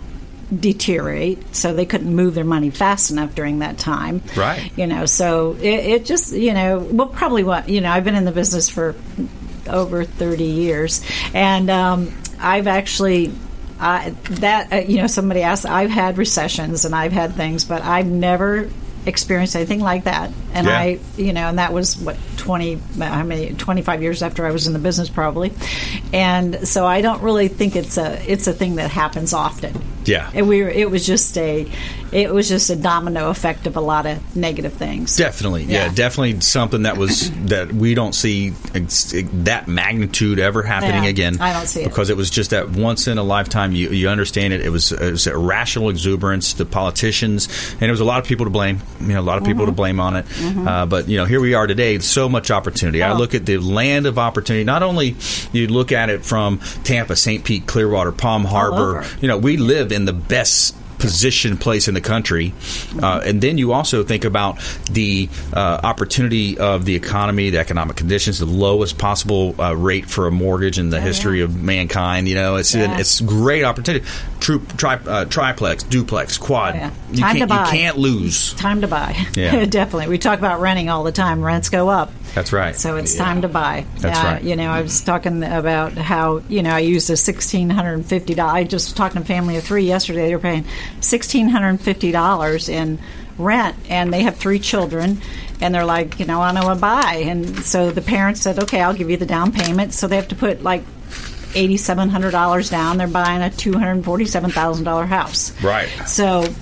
deteriorate 0.61 1.55
so 1.55 1.73
they 1.73 1.87
couldn't 1.87 2.15
move 2.15 2.35
their 2.35 2.45
money 2.45 2.71
fast 2.71 3.11
enough 3.11 3.35
during 3.35 3.61
that 3.61 3.79
time 3.79 4.23
Right. 4.37 4.71
you 4.77 4.87
know 4.87 5.07
so 5.07 5.57
it, 5.61 5.65
it 5.87 6.05
just 6.05 6.33
you 6.33 6.53
know 6.55 6.79
well 6.79 7.09
probably 7.09 7.45
what 7.45 7.69
you 7.69 7.81
know 7.81 7.91
i've 7.91 8.05
been 8.05 8.15
in 8.15 8.25
the 8.25 8.33
business 8.33 8.69
for 8.69 8.95
over 9.69 10.05
30 10.05 10.45
years 10.45 11.03
and 11.35 11.71
um, 11.71 12.13
i've 12.41 12.67
actually 12.67 13.33
I, 13.81 14.11
that 14.31 14.73
uh, 14.73 14.77
you 14.77 14.99
know 14.99 15.07
somebody 15.07 15.43
asked 15.43 15.67
i've 15.67 15.91
had 15.91 16.19
recessions 16.19 16.85
and 16.85 16.95
i've 16.95 17.13
had 17.13 17.35
things 17.35 17.65
but 17.65 17.83
i've 17.83 18.07
never 18.07 18.71
experienced 19.07 19.57
anything 19.57 19.81
like 19.81 20.05
that 20.05 20.31
and 20.55 20.67
Yeah. 20.67 20.79
i 20.79 20.99
you 21.17 21.33
know 21.33 21.49
and 21.49 21.59
that 21.59 21.73
was 21.73 21.97
what 21.99 22.17
20 22.39 22.75
how 22.99 23.23
many 23.23 23.53
25 23.55 24.03
years 24.03 24.23
after 24.23 24.47
i 24.47 24.51
was 24.51 24.67
in 24.67 24.73
the 24.73 24.79
business 24.79 25.09
probably 25.09 25.53
and 26.13 26.67
so 26.67 26.87
i 26.87 27.01
don't 27.01 27.23
really 27.23 27.49
think 27.49 27.77
it's 27.77 27.99
a 27.99 28.31
it's 28.31 28.47
a 28.47 28.53
thing 28.53 28.77
that 28.77 28.91
happens 28.91 29.33
often 29.33 29.75
Yeah. 30.05 30.31
and 30.35 30.49
we 30.49 30.63
were, 30.63 30.69
it 30.69 30.91
was 30.91 31.07
just 31.07 31.37
a 31.39 31.67
it 32.13 32.33
was 32.33 32.49
just 32.49 32.71
a 32.71 32.77
domino 32.77 33.31
effect 33.31 33.67
of 33.67 33.77
a 33.77 33.81
lot 33.81 34.07
of 34.07 34.37
negative 34.37 34.73
things 34.75 35.17
Definitely, 35.17 35.65
yeah. 35.65 35.87
Yeah. 35.87 35.93
definitely 35.95 36.41
something 36.41 36.83
that 36.83 36.97
was 36.97 37.31
that 37.47 37.73
we 37.73 37.95
don't 37.95 38.15
see 38.15 38.51
that 38.51 39.65
magnitude 39.69 40.39
ever 40.39 40.63
happening 40.63 41.05
Yeah, 41.05 41.11
again. 41.11 41.41
I 41.41 41.53
don't 41.53 41.67
see 41.67 41.81
it. 41.81 41.85
because 41.89 42.11
it 42.11 42.17
was 42.17 42.31
just 42.31 42.51
that 42.51 42.71
once 42.71 43.07
in 43.09 43.19
a 43.19 43.23
lifetime. 43.23 43.73
You 43.73 43.91
you 43.91 44.09
understand 44.09 44.53
it. 44.53 44.61
It 44.61 44.71
was, 44.71 44.93
it 44.93 45.11
was 45.13 45.27
irrational 45.27 45.91
exuberance. 45.91 46.55
The 46.55 46.65
politicians 46.67 47.49
and 47.73 47.81
there 47.81 47.91
was 47.91 48.01
a 48.01 48.05
lot 48.05 48.21
of 48.21 48.27
people 48.27 48.47
to 48.47 48.51
blame. 48.51 48.81
You 49.01 49.09
know, 49.09 49.21
a 49.21 49.23
lot 49.23 49.39
of 49.39 49.45
people 49.45 49.67
to 49.67 49.73
Mm-hmm. 49.73 49.77
blame 49.77 50.01
on 50.01 50.17
it. 50.17 50.27
Uh, 50.45 50.87
but 50.87 51.09
you 51.09 51.17
know, 51.17 51.25
here 51.25 51.41
we 51.41 51.55
are 51.55 51.67
today. 51.67 51.99
So 51.99 52.29
much 52.29 52.51
opportunity. 52.51 53.03
I 53.03 53.13
Oh. 53.13 53.17
look 53.17 53.35
at 53.35 53.47
the 53.47 53.59
land 53.59 54.07
of 54.07 54.19
opportunity. 54.19 54.65
Not 54.65 54.83
only 54.83 55.17
you 55.53 55.67
look 55.69 55.93
at 55.93 56.11
it 56.11 56.25
from 56.25 56.59
Tampa, 56.85 57.17
St. 57.17 57.45
Pete, 57.45 57.67
Clearwater, 57.67 58.13
Palm 58.13 58.45
Harbor. 58.45 59.05
You 59.21 59.29
know, 59.29 59.39
we 59.39 59.57
live 59.57 59.93
in 59.93 60.05
the 60.05 60.13
best 60.13 60.75
positioned 61.05 61.61
place 61.61 61.87
in 61.89 61.95
the 61.95 62.01
country. 62.01 62.55
Uh, 63.03 63.21
and 63.25 63.41
then 63.43 63.59
you 63.59 63.73
also 63.73 64.03
think 64.03 64.25
about 64.25 64.59
the 64.91 65.29
uh, 65.53 65.81
opportunity 65.85 66.59
of 66.59 66.85
the 66.87 66.95
economy, 66.95 67.51
the 67.51 67.59
economic 67.59 67.97
conditions, 67.97 68.39
the 68.39 68.47
lowest 68.47 68.97
possible 68.99 69.55
uh, 69.61 69.75
rate 69.77 70.09
for 70.09 70.27
a 70.27 70.31
mortgage 70.31 70.79
in 70.79 70.89
the 70.91 71.01
history 71.01 71.43
of 71.43 71.55
mankind. 71.63 72.27
You 72.29 72.37
know, 72.37 72.57
it's 72.57 72.75
Yeah. 72.75 72.99
it's 72.99 73.21
great 73.21 73.65
opportunity. 73.65 74.05
Tri, 74.41 74.95
uh, 74.97 75.25
triplex, 75.27 75.83
duplex, 75.85 76.37
quad. 76.39 76.75
Oh, 76.75 76.79
yeah. 76.79 76.91
You 77.13 77.19
Time 77.21 77.33
to 77.35 77.39
can't 77.41 77.49
buy. 77.51 77.65
you 77.65 77.71
can't 77.71 77.99
lose. 77.99 78.53
time 78.55 78.81
to 78.83 78.89
buy 78.89 79.17
Yeah. 79.35 79.65
definitely 79.67 80.09
we 80.09 80.19
talk 80.19 80.39
about 80.39 80.61
renting 80.61 80.89
all 80.91 81.05
the 81.05 81.13
time 81.13 81.43
rents 81.43 81.69
go 81.71 81.89
up 81.89 82.11
That's 82.35 82.53
right. 82.53 82.75
So 82.77 82.97
it's 82.97 83.15
time 83.15 83.43
to 83.43 83.49
buy. 83.49 83.87
That's 83.99 84.23
right. 84.23 84.43
You 84.43 84.57
know, 84.57 84.69
I 84.71 84.83
was 84.83 85.01
talking 85.03 85.43
about 85.45 85.93
how 85.93 86.43
you 86.49 86.63
know 86.63 86.71
I 86.71 86.81
used 86.81 87.09
a 87.11 87.17
sixteen 87.17 87.71
hundred 87.71 87.95
and 87.95 88.07
fifty 88.07 88.35
dollars. 88.35 88.55
I 88.55 88.65
just 88.65 88.89
was 88.89 88.95
talking 88.95 89.17
to 89.17 89.23
a 89.23 89.25
family 89.25 89.57
of 89.57 89.65
three 89.65 89.85
yesterday. 89.85 90.27
They 90.27 90.35
were 90.35 90.41
paying 90.43 90.65
sixteen 91.01 91.49
hundred 91.49 91.69
and 91.69 91.81
fifty 91.81 92.13
dollars 92.13 92.69
in 92.69 92.99
rent, 93.39 93.77
and 93.89 94.13
they 94.13 94.23
have 94.23 94.37
three 94.37 94.59
children. 94.59 95.21
And 95.61 95.75
they're 95.75 95.85
like, 95.85 96.19
you 96.19 96.27
know, 96.27 96.41
I 96.43 96.53
know 96.53 96.67
what 96.67 96.75
to 96.75 96.81
buy. 96.81 97.23
And 97.27 97.61
so 97.61 97.91
the 97.91 98.03
parents 98.03 98.41
said, 98.41 98.65
okay, 98.65 98.81
I'll 98.81 98.93
give 98.93 99.09
you 99.09 99.17
the 99.17 99.25
down 99.25 99.53
payment. 99.53 99.95
So 99.95 100.09
they 100.09 100.17
have 100.17 100.29
to 100.29 100.35
put 100.35 100.63
like 100.63 100.83
eighty-seven 101.55 102.09
hundred 102.09 102.33
dollars 102.33 102.69
down. 102.69 102.99
They're 102.99 103.07
buying 103.07 103.41
a 103.41 103.51
two 103.51 103.79
hundred 103.79 104.05
forty-seven 104.05 104.51
thousand 104.51 104.85
dollar 104.85 105.07
house. 105.07 105.59
Right. 105.63 105.89
So, 106.07 106.53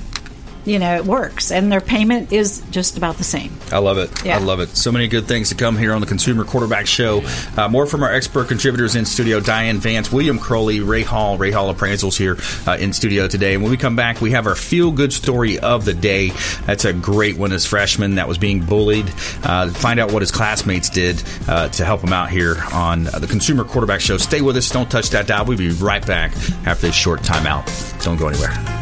you 0.64 0.78
know, 0.78 0.95
it 0.97 1.04
works, 1.04 1.50
and 1.50 1.71
their 1.71 1.81
payment 1.81 2.33
is 2.33 2.62
just 2.71 2.97
about 2.97 3.16
the 3.16 3.25
same. 3.25 3.52
I 3.71 3.78
love 3.78 3.99
it. 3.99 4.25
Yeah. 4.25 4.37
I 4.37 4.40
love 4.40 4.61
it. 4.61 4.76
So 4.76 4.92
many 4.92 5.09
good 5.09 5.26
things 5.26 5.49
to 5.49 5.54
come 5.54 5.76
here 5.76 5.92
on 5.92 6.00
the 6.00 6.07
Consumer 6.07 6.45
Quarterback 6.45 6.87
Show. 6.87 7.23
Uh, 7.57 7.69
more 7.69 7.87
from 7.87 8.02
our 8.02 8.12
expert 8.12 8.49
contributors 8.49 8.95
in 8.95 9.04
studio 9.04 9.40
Diane 9.40 9.78
Vance, 9.78 10.12
William 10.12 10.38
Crowley, 10.38 10.81
Ray 10.81 11.02
Hall, 11.02 11.37
Ray 11.37 11.50
Hall 11.50 11.73
Appraisals 11.73 12.16
here 12.16 12.37
uh, 12.71 12.76
in 12.78 12.92
studio 12.92 13.28
today. 13.28 13.54
And 13.54 13.62
when 13.62 13.71
we 13.71 13.76
come 13.76 13.97
back, 13.97 14.21
we 14.21 14.33
have 14.33 14.47
our 14.47 14.54
feel 14.54 14.92
good 14.92 15.12
story 15.12 15.59
of 15.59 15.85
the 15.85 15.95
day. 15.95 16.31
That's 16.66 16.85
a 16.85 16.92
great 16.92 17.37
one 17.37 17.52
as 17.52 17.66
freshman 17.66 18.16
that 18.16 18.28
was 18.28 18.38
being 18.38 18.64
bullied. 18.64 19.09
Uh, 19.42 19.71
find 19.71 19.99
out 19.99 20.12
what 20.12 20.23
his 20.23 20.31
classmates 20.31 20.90
did 20.90 21.23
uh, 21.49 21.69
to 21.71 21.85
help 21.85 22.02
him 22.02 22.12
out 22.12 22.31
here 22.31 22.57
on 22.73 23.09
uh, 23.09 23.19
the 23.19 23.26
Consumer 23.26 23.64
Quarterback 23.64 24.00
Show. 24.00 24.16
Stay 24.19 24.40
with 24.40 24.57
us. 24.57 24.71
Don't 24.71 24.90
touch 24.90 25.11
that 25.11 25.26
dial. 25.26 25.45
We'll 25.45 25.59
be 25.59 25.71
right 25.71 26.07
back 26.07 26.33
after 26.66 26.87
this 26.87 26.95
short 26.95 27.21
timeout. 27.23 28.04
Don't 28.04 28.16
go 28.16 28.28
anywhere. 28.28 28.81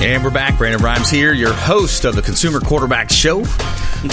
And 0.00 0.22
we're 0.22 0.30
back. 0.30 0.56
Brandon 0.58 0.80
Rhymes 0.80 1.10
here, 1.10 1.32
your 1.32 1.52
host 1.52 2.04
of 2.04 2.14
the 2.14 2.22
Consumer 2.22 2.60
Quarterback 2.60 3.10
Show. 3.10 3.44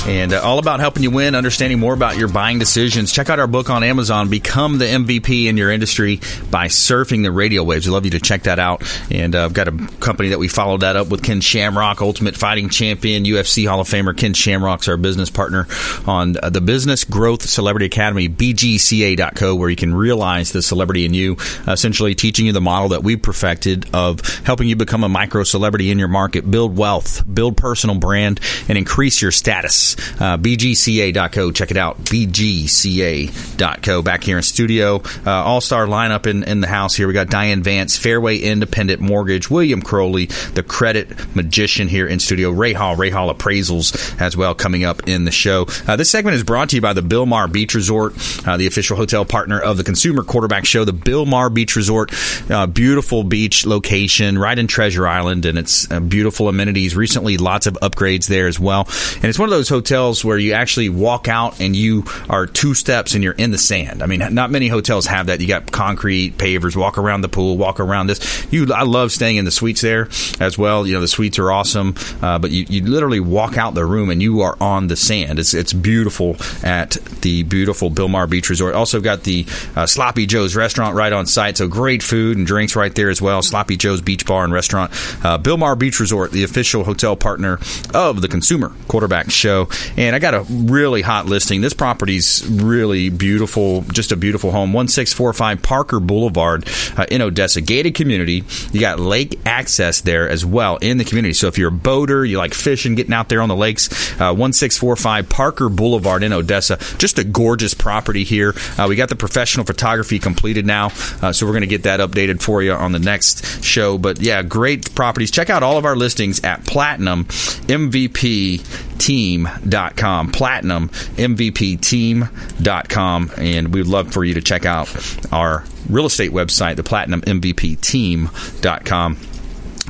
And 0.08 0.34
uh, 0.34 0.42
all 0.42 0.58
about 0.58 0.80
helping 0.80 1.04
you 1.04 1.12
win, 1.12 1.36
understanding 1.36 1.80
more 1.80 1.94
about 1.94 2.18
your 2.18 2.28
buying 2.28 2.58
decisions. 2.58 3.12
Check 3.12 3.30
out 3.30 3.40
our 3.40 3.46
book 3.46 3.70
on 3.70 3.84
Amazon, 3.84 4.30
Become 4.30 4.80
the 4.80 4.86
MVP 4.86 5.46
in 5.46 5.58
Your 5.58 5.70
Industry 5.70 6.22
by 6.50 6.70
Surfing 6.70 7.22
the 7.22 7.32
Radio 7.32 7.64
Waves. 7.64 7.86
We'd 7.86 7.94
love 7.94 8.06
you 8.06 8.12
to 8.12 8.20
check 8.20 8.44
that 8.44 8.58
out. 8.58 8.82
And 9.12 9.36
uh, 9.36 9.46
I've 9.46 9.54
got 9.54 9.68
a 9.68 9.72
company 10.00 10.30
that 10.30 10.40
we 10.40 10.48
followed 10.48 10.82
that 10.82 10.96
up 10.96 11.10
with 11.10 11.22
Ken 11.22 11.40
Shamrock, 11.40 12.02
Ultimate 12.02 12.36
Fighting 12.36 12.70
Champion, 12.70 13.26
UFC 13.26 13.68
Hall 13.68 13.80
of 13.80 13.88
Famer. 13.88 14.18
Ken 14.18 14.34
Shamrock's 14.34 14.88
our 14.88 14.98
business 14.98 15.30
partner 15.30 15.68
on 16.08 16.36
uh, 16.42 16.50
the 16.50 16.62
Business 16.62 17.04
Growth 17.04 17.48
Celebrity 17.48 17.86
Academy, 17.86 18.28
bgca.co, 18.28 19.54
where 19.54 19.70
you 19.70 19.76
can 19.76 19.94
realize 19.94 20.52
the 20.52 20.64
celebrity 20.64 21.06
in 21.06 21.14
you, 21.14 21.38
essentially 21.68 22.16
teaching 22.16 22.48
you 22.48 22.54
the 22.54 22.62
model 22.62 22.90
that 22.90 23.04
we 23.04 23.18
perfected 23.18 23.88
of 23.94 24.22
helping 24.40 24.68
you 24.68 24.76
become 24.76 25.04
a 25.04 25.10
micro 25.10 25.44
celebrity 25.44 25.75
celebrity 25.76 25.92
in 25.92 26.00
your 26.00 26.08
market, 26.08 26.50
build 26.50 26.78
wealth, 26.78 27.24
build 27.32 27.58
personal 27.58 27.98
brand, 27.98 28.40
and 28.70 28.78
increase 28.78 29.22
your 29.22 29.32
status. 29.32 29.96
Uh, 30.22 30.38
BGCA.co. 30.38 31.52
Check 31.52 31.72
it 31.72 31.78
out. 31.78 31.98
BGCA.co. 32.06 34.02
Back 34.02 34.24
here 34.24 34.38
in 34.38 34.44
studio, 34.44 35.02
uh, 35.26 35.32
all 35.32 35.60
star 35.60 35.86
lineup 35.86 36.28
in, 36.28 36.44
in 36.44 36.62
the 36.62 36.68
house 36.68 36.96
here. 36.96 37.08
We 37.08 37.14
got 37.14 37.30
Diane 37.30 37.62
Vance, 37.62 37.98
Fairway 37.98 38.38
Independent 38.38 39.02
Mortgage, 39.02 39.50
William 39.50 39.82
Crowley, 39.82 40.28
the 40.54 40.64
credit 40.64 41.36
magician 41.36 41.88
here 41.90 42.08
in 42.08 42.20
studio, 42.20 42.52
Ray 42.52 42.74
Hall, 42.74 42.96
Ray 42.96 43.10
Hall 43.10 43.34
Appraisals 43.34 44.22
as 44.22 44.38
well 44.38 44.56
coming 44.56 44.86
up 44.86 45.08
in 45.10 45.26
the 45.26 45.32
show. 45.32 45.66
Uh, 45.88 45.96
this 45.98 46.10
segment 46.10 46.36
is 46.36 46.44
brought 46.44 46.70
to 46.70 46.78
you 46.78 46.82
by 46.82 46.94
the 46.94 47.02
Bilmar 47.02 47.52
Beach 47.52 47.76
Resort, 47.76 48.14
uh, 48.48 48.56
the 48.56 48.68
official 48.68 48.96
hotel 48.96 49.26
partner 49.26 49.60
of 49.60 49.76
the 49.78 49.84
Consumer 49.84 50.24
Quarterback 50.24 50.66
Show. 50.66 50.86
The 50.86 50.94
Bilmar 50.94 51.54
Beach 51.54 51.76
Resort, 51.76 52.14
uh, 52.50 52.68
beautiful 52.68 53.24
beach 53.24 53.66
location 53.66 54.38
right 54.38 54.58
in 54.58 54.68
Treasure 54.68 55.08
Island, 55.08 55.46
and 55.46 55.65
uh, 55.92 56.00
beautiful 56.00 56.50
amenities. 56.50 56.96
Recently, 56.96 57.38
lots 57.38 57.68
of 57.68 57.76
upgrades 57.82 58.28
there 58.28 58.48
as 58.48 58.60
well. 58.60 58.88
And 59.16 59.26
it's 59.26 59.40
one 59.40 59.50
of 59.50 59.56
those 59.56 59.70
hotels 59.70 60.24
where 60.24 60.38
you 60.38 60.54
actually 60.54 60.90
walk 60.90 61.28
out 61.28 61.60
and 61.60 61.76
you 61.76 62.06
are 62.30 62.46
two 62.46 62.74
steps 62.74 63.14
and 63.14 63.24
you're 63.24 63.34
in 63.34 63.52
the 63.52 63.58
sand. 63.58 64.02
I 64.02 64.06
mean, 64.06 64.22
not 64.34 64.52
many 64.52 64.68
hotels 64.68 65.06
have 65.08 65.28
that. 65.28 65.42
You 65.42 65.48
got 65.48 65.72
concrete 65.72 66.38
pavers, 66.38 66.76
walk 66.76 66.98
around 66.98 67.22
the 67.22 67.30
pool, 67.30 67.58
walk 67.58 67.80
around 67.80 68.08
this. 68.08 68.48
You, 68.52 68.74
I 68.74 68.84
love 68.84 69.12
staying 69.12 69.38
in 69.38 69.46
the 69.46 69.52
suites 69.52 69.82
there 69.82 70.10
as 70.40 70.58
well. 70.58 70.86
You 70.86 70.94
know, 70.94 71.02
the 71.02 71.08
suites 71.08 71.40
are 71.40 71.52
awesome, 71.52 71.96
uh, 72.22 72.40
but 72.40 72.52
you, 72.52 72.66
you 72.70 72.84
literally 72.84 73.20
walk 73.20 73.58
out 73.58 73.74
the 73.74 73.86
room 73.86 74.10
and 74.10 74.22
you 74.22 74.42
are 74.42 74.58
on 74.62 74.88
the 74.88 74.96
sand. 74.96 75.40
It's 75.40 75.54
it's 75.54 75.74
beautiful 75.74 76.38
at 76.64 76.92
the 77.22 77.44
beautiful 77.44 77.90
Bilmar 77.90 78.30
Beach 78.30 78.50
Resort. 78.50 78.76
Also 78.76 79.02
got 79.02 79.24
the 79.24 79.46
uh, 79.76 79.86
Sloppy 79.86 80.26
Joe's 80.26 80.56
restaurant 80.56 80.96
right 80.96 81.14
on 81.14 81.26
site, 81.26 81.58
so 81.58 81.68
great 81.68 82.04
food 82.04 82.38
and 82.38 82.46
drinks 82.46 82.76
right 82.76 82.94
there 82.94 83.10
as 83.10 83.22
well. 83.22 83.42
Sloppy 83.42 83.78
Joe's 83.78 84.02
Beach 84.02 84.26
Bar 84.26 84.44
and 84.44 84.54
Restaurant, 84.54 84.92
uh, 85.24 85.38
Bilmar 85.56 85.78
Beach 85.80 86.00
Resort, 86.00 86.32
the 86.32 86.44
official 86.44 86.84
hotel 86.84 87.16
partner 87.16 87.60
of 87.94 88.22
the 88.22 88.28
Consumer 88.28 88.74
Quarterback 88.88 89.32
Show. 89.32 89.70
And 89.96 90.16
I 90.16 90.20
got 90.20 90.34
a 90.34 90.42
really 90.50 91.02
hot 91.02 91.28
listing. 91.28 91.62
This 91.62 91.74
property's 91.74 92.46
really 92.48 93.10
beautiful, 93.10 93.82
just 93.84 94.12
a 94.12 94.18
beautiful 94.18 94.52
home. 94.52 94.74
One 94.74 94.88
six 94.88 95.14
four 95.14 95.32
five 95.34 95.62
Parker 95.62 96.00
Boulevard 96.00 96.68
uh, 96.98 97.06
in 97.10 97.22
Odessa, 97.22 97.62
gated 97.62 97.96
community. 97.96 98.44
You 98.72 98.82
got 98.82 99.00
lake 99.00 99.40
access 99.46 100.02
there 100.02 100.28
as 100.30 100.46
well 100.46 100.78
in 100.78 100.98
the 100.98 101.06
community. 101.06 101.34
So 101.34 101.48
if 101.48 101.58
you're 101.58 101.70
a 101.70 101.72
boater, 101.72 102.26
you 102.26 102.38
like 102.38 102.54
fishing, 102.54 102.96
getting 102.96 103.14
out 103.14 103.30
there 103.30 103.42
on 103.42 103.50
the 103.50 103.56
lakes, 103.56 104.20
uh, 104.20 104.34
one 104.34 104.52
six 104.52 104.78
four 104.78 104.96
five 104.96 105.30
Parker 105.30 105.70
Boulevard 105.70 106.24
in 106.24 106.34
Odessa. 106.34 106.78
Just 106.98 107.18
a 107.18 107.24
gorgeous 107.24 107.74
property 107.74 108.26
here. 108.26 108.54
Uh, 108.78 108.88
we 108.90 108.96
got 108.98 109.08
the 109.10 109.16
professional 109.16 109.66
photography 109.66 110.20
completed 110.20 110.66
now, 110.66 110.88
uh, 111.22 111.32
so 111.32 111.46
we're 111.46 111.54
going 111.54 111.62
to 111.62 111.68
get 111.68 111.84
that 111.84 112.02
updated 112.02 112.42
for 112.42 112.62
you 112.62 112.74
on 112.74 112.92
the 112.92 113.00
next 113.00 113.64
show. 113.64 113.98
But 113.98 114.20
yeah, 114.20 114.44
great 114.44 114.94
properties. 114.96 115.32
Check 115.32 115.45
out 115.50 115.64
all 115.64 115.78
of 115.78 115.86
our 115.86 115.96
listings 115.96 116.44
at 116.44 116.66
Platinum 116.66 117.26
MVP 117.26 118.86
team.com 118.98 120.32
platinum 120.32 120.90
mvp 120.90 121.80
team.com 121.82 123.32
and 123.38 123.74
we'd 123.74 123.86
love 123.86 124.12
for 124.12 124.24
you 124.24 124.34
to 124.34 124.42
check 124.42 124.66
out 124.66 124.90
our 125.34 125.64
real 125.90 126.06
estate 126.06 126.32
website 126.32 126.76
the 126.76 126.84
platinum 126.84 127.22
mvp 127.22 127.80
team.com 127.82 129.18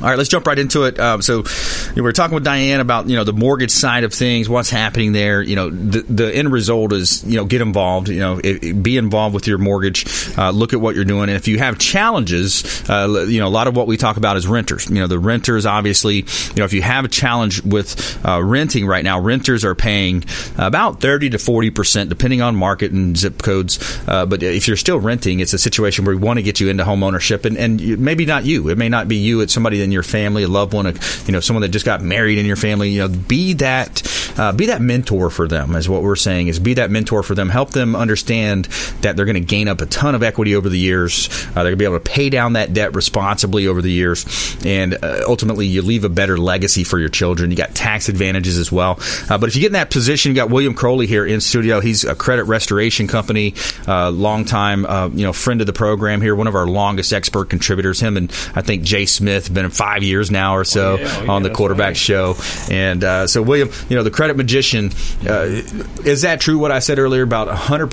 all 0.02 0.08
right, 0.08 0.18
let's 0.18 0.28
jump 0.28 0.46
right 0.46 0.58
into 0.58 0.84
it. 0.84 1.00
Um, 1.00 1.22
so, 1.22 1.44
we 1.94 2.02
we're 2.02 2.12
talking 2.12 2.34
with 2.34 2.44
Diane 2.44 2.80
about 2.80 3.08
you 3.08 3.16
know 3.16 3.24
the 3.24 3.32
mortgage 3.32 3.70
side 3.70 4.04
of 4.04 4.12
things, 4.12 4.46
what's 4.46 4.68
happening 4.68 5.12
there. 5.12 5.40
You 5.40 5.56
know, 5.56 5.70
the, 5.70 6.02
the 6.02 6.34
end 6.34 6.52
result 6.52 6.92
is 6.92 7.24
you 7.24 7.36
know 7.36 7.46
get 7.46 7.62
involved. 7.62 8.10
You 8.10 8.20
know, 8.20 8.38
it, 8.38 8.62
it, 8.62 8.82
be 8.82 8.98
involved 8.98 9.34
with 9.34 9.46
your 9.46 9.56
mortgage. 9.56 10.04
Uh, 10.36 10.50
look 10.50 10.74
at 10.74 10.82
what 10.82 10.96
you're 10.96 11.06
doing, 11.06 11.30
and 11.30 11.36
if 11.36 11.48
you 11.48 11.58
have 11.58 11.78
challenges, 11.78 12.88
uh, 12.90 13.24
you 13.26 13.40
know, 13.40 13.46
a 13.46 13.48
lot 13.48 13.68
of 13.68 13.76
what 13.76 13.86
we 13.86 13.96
talk 13.96 14.18
about 14.18 14.36
is 14.36 14.46
renters. 14.46 14.86
You 14.90 14.96
know, 14.96 15.06
the 15.06 15.18
renters 15.18 15.64
obviously. 15.64 16.16
You 16.16 16.56
know, 16.56 16.64
if 16.64 16.74
you 16.74 16.82
have 16.82 17.06
a 17.06 17.08
challenge 17.08 17.62
with 17.62 18.22
uh, 18.22 18.42
renting 18.42 18.86
right 18.86 19.04
now, 19.04 19.18
renters 19.18 19.64
are 19.64 19.74
paying 19.74 20.24
about 20.58 21.00
thirty 21.00 21.30
to 21.30 21.38
forty 21.38 21.70
percent, 21.70 22.10
depending 22.10 22.42
on 22.42 22.54
market 22.54 22.92
and 22.92 23.16
zip 23.16 23.42
codes. 23.42 23.78
Uh, 24.06 24.26
but 24.26 24.42
if 24.42 24.68
you're 24.68 24.76
still 24.76 25.00
renting, 25.00 25.40
it's 25.40 25.54
a 25.54 25.58
situation 25.58 26.04
where 26.04 26.14
we 26.14 26.20
want 26.20 26.38
to 26.38 26.42
get 26.42 26.60
you 26.60 26.68
into 26.68 26.84
home 26.84 27.02
ownership, 27.02 27.46
and, 27.46 27.56
and 27.56 27.98
maybe 27.98 28.26
not 28.26 28.44
you. 28.44 28.68
It 28.68 28.76
may 28.76 28.90
not 28.90 29.08
be 29.08 29.16
you. 29.16 29.40
It's 29.40 29.54
somebody 29.54 29.85
in 29.86 29.92
your 29.92 30.02
family, 30.02 30.42
a 30.42 30.48
loved 30.48 30.74
one, 30.74 30.86
a, 30.86 30.92
you 31.24 31.32
know, 31.32 31.40
someone 31.40 31.62
that 31.62 31.70
just 31.70 31.86
got 31.86 32.02
married 32.02 32.36
in 32.36 32.44
your 32.44 32.56
family. 32.56 32.90
You 32.90 33.08
know, 33.08 33.08
be 33.08 33.54
that 33.54 34.02
uh, 34.38 34.52
be 34.52 34.66
that 34.66 34.82
mentor 34.82 35.30
for 35.30 35.48
them. 35.48 35.74
Is 35.74 35.88
what 35.88 36.02
we're 36.02 36.16
saying 36.16 36.48
is 36.48 36.58
be 36.58 36.74
that 36.74 36.90
mentor 36.90 37.22
for 37.22 37.34
them. 37.34 37.48
Help 37.48 37.70
them 37.70 37.96
understand 37.96 38.66
that 39.00 39.16
they're 39.16 39.24
going 39.24 39.34
to 39.34 39.40
gain 39.40 39.68
up 39.68 39.80
a 39.80 39.86
ton 39.86 40.14
of 40.14 40.22
equity 40.22 40.54
over 40.54 40.68
the 40.68 40.78
years. 40.78 41.28
Uh, 41.28 41.62
they're 41.62 41.64
going 41.64 41.72
to 41.72 41.76
be 41.76 41.84
able 41.84 41.98
to 41.98 42.10
pay 42.10 42.28
down 42.28 42.54
that 42.54 42.74
debt 42.74 42.94
responsibly 42.94 43.66
over 43.66 43.80
the 43.80 43.90
years, 43.90 44.56
and 44.64 44.94
uh, 45.02 45.22
ultimately 45.26 45.66
you 45.66 45.80
leave 45.80 46.04
a 46.04 46.08
better 46.08 46.36
legacy 46.36 46.84
for 46.84 46.98
your 46.98 47.08
children. 47.08 47.50
You 47.50 47.56
got 47.56 47.74
tax 47.74 48.08
advantages 48.08 48.58
as 48.58 48.70
well. 48.70 48.98
Uh, 49.30 49.38
but 49.38 49.48
if 49.48 49.56
you 49.56 49.62
get 49.62 49.68
in 49.68 49.72
that 49.74 49.90
position, 49.90 50.30
you 50.30 50.36
got 50.36 50.50
William 50.50 50.74
Crowley 50.74 51.06
here 51.06 51.24
in 51.24 51.40
studio. 51.40 51.80
He's 51.80 52.04
a 52.04 52.14
credit 52.14 52.44
restoration 52.44 53.06
company, 53.06 53.54
uh, 53.86 54.10
long 54.10 54.44
time 54.44 54.84
uh, 54.86 55.08
you 55.08 55.24
know 55.24 55.32
friend 55.32 55.60
of 55.60 55.66
the 55.66 55.72
program 55.72 56.20
here, 56.20 56.34
one 56.34 56.46
of 56.46 56.54
our 56.54 56.66
longest 56.66 57.12
expert 57.12 57.48
contributors. 57.50 58.00
Him 58.00 58.16
and 58.16 58.30
I 58.54 58.62
think 58.62 58.82
Jay 58.82 59.06
Smith 59.06 59.52
been 59.52 59.64
five 59.76 60.02
years 60.02 60.30
now 60.30 60.56
or 60.56 60.64
so 60.64 60.94
oh, 60.94 60.96
yeah. 60.96 61.06
Oh, 61.08 61.24
yeah, 61.24 61.30
on 61.32 61.42
the 61.42 61.50
quarterback 61.50 61.88
right. 61.88 61.96
show. 61.96 62.36
And 62.70 63.04
uh, 63.04 63.26
so, 63.26 63.42
William, 63.42 63.70
you 63.88 63.96
know, 63.96 64.02
the 64.02 64.10
credit 64.10 64.36
magician, 64.36 64.90
uh, 65.28 65.42
is 66.04 66.22
that 66.22 66.40
true 66.40 66.58
what 66.58 66.72
I 66.72 66.78
said 66.78 66.98
earlier 66.98 67.22
about 67.22 67.48
100%, 67.48 67.88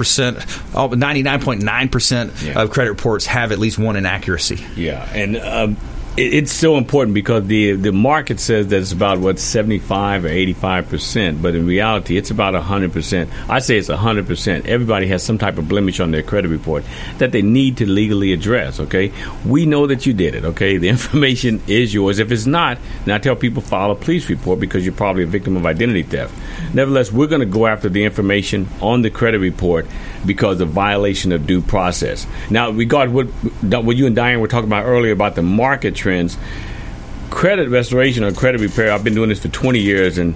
99.9% 0.74 2.44
Yeah. 2.46 2.62
of 2.62 2.70
credit 2.72 2.92
reports 2.92 3.26
have 3.26 3.52
at 3.52 3.60
least 3.60 3.78
one 3.78 3.96
inaccuracy? 3.96 4.64
Yeah, 4.76 5.08
and 5.14 5.38
um, 5.38 5.78
it, 6.18 6.34
it's 6.34 6.52
so 6.52 6.78
important 6.78 7.14
because 7.14 7.46
the 7.48 7.74
the 7.74 7.92
market 7.92 8.40
says 8.40 8.68
that 8.68 8.82
it's 8.82 8.92
about 8.92 9.20
what 9.20 9.40
seventy 9.40 9.80
five 9.80 10.26
or 10.26 10.30
eighty 10.30 10.54
five 10.54 10.90
percent, 10.90 11.42
but 11.42 11.56
in 11.56 11.66
reality, 11.66 12.18
it's 12.18 12.32
about 12.32 12.54
hundred 12.56 12.94
percent. 12.94 13.30
I 13.50 13.60
say 13.60 13.78
it's 13.78 13.90
hundred 13.90 14.28
percent. 14.28 14.68
Everybody 14.68 15.08
has 15.08 15.24
some 15.24 15.38
type 15.38 15.58
of 15.58 15.68
blemish 15.68 16.00
on 16.00 16.12
their 16.12 16.24
credit 16.24 16.50
report 16.50 16.84
that 17.18 17.32
they 17.32 17.42
need 17.42 17.78
to 17.78 17.90
legally 17.90 18.34
address. 18.34 18.80
Okay, 18.80 19.12
we 19.46 19.66
know 19.66 19.88
that 19.88 20.06
you 20.06 20.14
did 20.14 20.36
it. 20.36 20.46
Okay, 20.46 20.78
the 20.78 20.90
information 20.94 21.62
is 21.68 21.94
yours. 21.94 22.20
If 22.20 22.32
it's 22.32 22.46
not, 22.46 22.78
then 23.06 23.16
I 23.16 23.18
tell 23.18 23.36
people 23.36 23.62
file 23.62 23.92
a 23.92 23.96
police 23.96 24.30
report 24.30 24.60
because 24.60 24.86
you're 24.86 24.94
probably 24.94 25.24
a 25.24 25.28
victim 25.28 25.58
of 25.58 25.66
identity 25.66 26.04
theft. 26.04 26.34
Nevertheless, 26.74 27.12
we're 27.12 27.28
going 27.28 27.42
to 27.42 27.46
go 27.46 27.68
after 27.68 27.90
the 27.90 28.04
information 28.04 28.68
on 28.82 29.02
the 29.02 29.10
credit 29.10 29.40
report 29.40 29.88
because 30.26 30.62
of 30.62 30.70
violation 30.70 31.32
of 31.32 31.48
due 31.48 31.62
process. 31.62 32.26
Now, 32.50 32.70
regard 32.70 33.12
what 33.12 33.28
what 33.28 33.96
you 33.96 34.06
and 34.06 34.16
Diane 34.16 34.40
were 34.40 34.48
talking 34.48 34.70
about 34.70 34.86
earlier 34.86 35.12
about 35.12 35.36
the 35.36 35.42
market 35.42 35.96
trends, 36.04 36.38
credit 37.30 37.70
restoration 37.70 38.24
or 38.24 38.32
credit 38.32 38.62
repair. 38.62 38.92
I've 38.92 39.04
been 39.04 39.16
doing 39.16 39.30
this 39.30 39.40
for 39.40 39.48
20 39.50 39.80
years 39.80 40.18
and. 40.18 40.36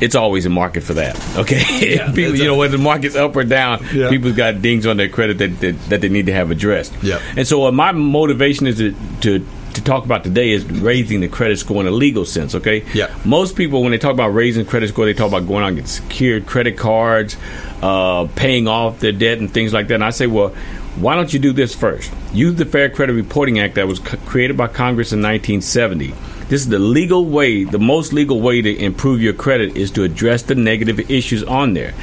It's 0.00 0.16
always 0.16 0.44
a 0.44 0.50
market 0.50 0.82
for 0.82 0.94
that. 0.94 1.14
Okay, 1.36 1.62
people, 2.14 2.34
you 2.34 2.46
know 2.46 2.56
whether 2.56 2.76
the 2.76 2.82
market's 2.82 3.14
up 3.14 3.36
or 3.36 3.44
down, 3.44 3.86
Yeah. 3.94 4.10
people's 4.10 4.34
got 4.34 4.60
dings 4.60 4.86
on 4.86 4.96
their 4.96 5.08
credit 5.08 5.38
that, 5.38 5.60
that, 5.60 5.80
that 5.88 6.00
they 6.00 6.08
need 6.08 6.26
to 6.26 6.32
have 6.32 6.50
addressed. 6.50 6.92
Yep. 7.00 7.22
And 7.36 7.46
so, 7.46 7.64
uh, 7.66 7.70
my 7.70 7.92
motivation 7.92 8.66
is 8.66 8.78
to, 8.78 8.92
to 9.20 9.46
to 9.74 9.84
talk 9.84 10.04
about 10.04 10.24
today 10.24 10.50
is 10.50 10.64
raising 10.64 11.20
the 11.20 11.28
credit 11.28 11.58
score 11.60 11.80
in 11.80 11.86
a 11.86 11.92
legal 11.92 12.24
sense. 12.24 12.56
Okay. 12.56 12.84
Yeah. 12.92 13.14
Most 13.24 13.54
people, 13.56 13.82
when 13.82 13.92
they 13.92 13.98
talk 13.98 14.12
about 14.12 14.28
raising 14.30 14.66
credit 14.66 14.88
score, 14.88 15.04
they 15.04 15.14
talk 15.14 15.28
about 15.28 15.46
going 15.46 15.62
out 15.62 15.68
and 15.68 15.76
getting 15.76 15.86
secured 15.88 16.44
credit 16.46 16.76
cards, 16.76 17.36
uh, 17.80 18.26
paying 18.34 18.66
off 18.66 18.98
their 18.98 19.12
debt, 19.12 19.38
and 19.38 19.50
things 19.50 19.72
like 19.72 19.86
that. 19.88 19.94
And 19.94 20.04
I 20.04 20.10
say, 20.10 20.26
well, 20.26 20.54
why 20.96 21.16
don't 21.16 21.32
you 21.32 21.40
do 21.40 21.52
this 21.52 21.74
first? 21.74 22.12
Use 22.32 22.54
the 22.54 22.64
Fair 22.64 22.88
Credit 22.88 23.14
Reporting 23.14 23.58
Act 23.58 23.74
that 23.74 23.88
was 23.88 23.98
c- 23.98 24.16
created 24.26 24.56
by 24.56 24.68
Congress 24.68 25.12
in 25.12 25.20
1970. 25.20 26.14
This 26.48 26.60
is 26.60 26.68
the 26.68 26.78
legal 26.78 27.24
way, 27.24 27.64
the 27.64 27.80
most 27.80 28.12
legal 28.12 28.40
way 28.40 28.62
to 28.62 28.76
improve 28.76 29.20
your 29.20 29.32
credit 29.32 29.76
is 29.76 29.90
to 29.92 30.04
address 30.04 30.42
the 30.42 30.54
negative 30.54 31.10
issues 31.10 31.42
on 31.42 31.74
there. 31.74 31.94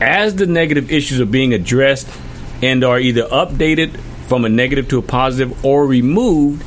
As 0.00 0.36
the 0.36 0.46
negative 0.46 0.92
issues 0.92 1.20
are 1.20 1.26
being 1.26 1.54
addressed 1.54 2.08
and 2.62 2.84
are 2.84 3.00
either 3.00 3.22
updated 3.28 3.98
from 4.28 4.44
a 4.44 4.48
negative 4.48 4.88
to 4.90 4.98
a 4.98 5.02
positive 5.02 5.64
or 5.64 5.86
removed, 5.86 6.64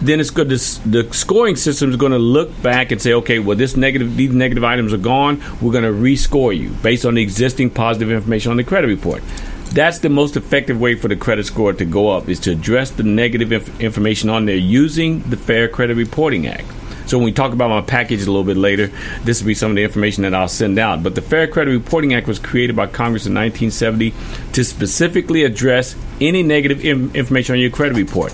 then 0.00 0.20
it's 0.20 0.30
good. 0.30 0.48
This, 0.48 0.78
the 0.78 1.12
scoring 1.12 1.56
system 1.56 1.90
is 1.90 1.96
going 1.96 2.12
to 2.12 2.18
look 2.18 2.62
back 2.62 2.92
and 2.92 3.02
say, 3.02 3.12
okay, 3.14 3.38
well, 3.38 3.56
this 3.56 3.76
negative, 3.76 4.16
these 4.16 4.32
negative 4.32 4.64
items 4.64 4.94
are 4.94 4.98
gone. 4.98 5.42
We're 5.60 5.72
going 5.72 5.84
to 5.84 5.90
rescore 5.90 6.56
you 6.56 6.70
based 6.70 7.04
on 7.04 7.14
the 7.14 7.22
existing 7.22 7.70
positive 7.70 8.10
information 8.10 8.50
on 8.50 8.56
the 8.56 8.64
credit 8.64 8.86
report. 8.86 9.22
That's 9.70 10.00
the 10.00 10.08
most 10.08 10.36
effective 10.36 10.80
way 10.80 10.96
for 10.96 11.06
the 11.06 11.14
credit 11.14 11.46
score 11.46 11.72
to 11.72 11.84
go 11.84 12.10
up 12.10 12.28
is 12.28 12.40
to 12.40 12.50
address 12.50 12.90
the 12.90 13.04
negative 13.04 13.52
inf- 13.52 13.80
information 13.80 14.28
on 14.28 14.46
there 14.46 14.56
using 14.56 15.20
the 15.22 15.36
Fair 15.36 15.68
Credit 15.68 15.96
Reporting 15.96 16.48
Act. 16.48 16.66
So 17.06 17.18
when 17.18 17.24
we 17.24 17.32
talk 17.32 17.52
about 17.52 17.70
my 17.70 17.80
package 17.80 18.22
a 18.22 18.26
little 18.26 18.44
bit 18.44 18.56
later, 18.56 18.88
this 19.24 19.40
will 19.40 19.46
be 19.46 19.54
some 19.54 19.70
of 19.70 19.76
the 19.76 19.84
information 19.84 20.24
that 20.24 20.34
I'll 20.34 20.48
send 20.48 20.78
out. 20.78 21.04
But 21.04 21.14
the 21.14 21.22
Fair 21.22 21.46
Credit 21.46 21.70
Reporting 21.70 22.14
Act 22.14 22.26
was 22.26 22.40
created 22.40 22.74
by 22.74 22.86
Congress 22.86 23.26
in 23.26 23.34
1970 23.34 24.12
to 24.54 24.64
specifically 24.64 25.44
address 25.44 25.94
any 26.20 26.42
negative 26.42 26.84
information 26.84 27.54
on 27.54 27.60
your 27.60 27.70
credit 27.70 27.96
report 27.96 28.32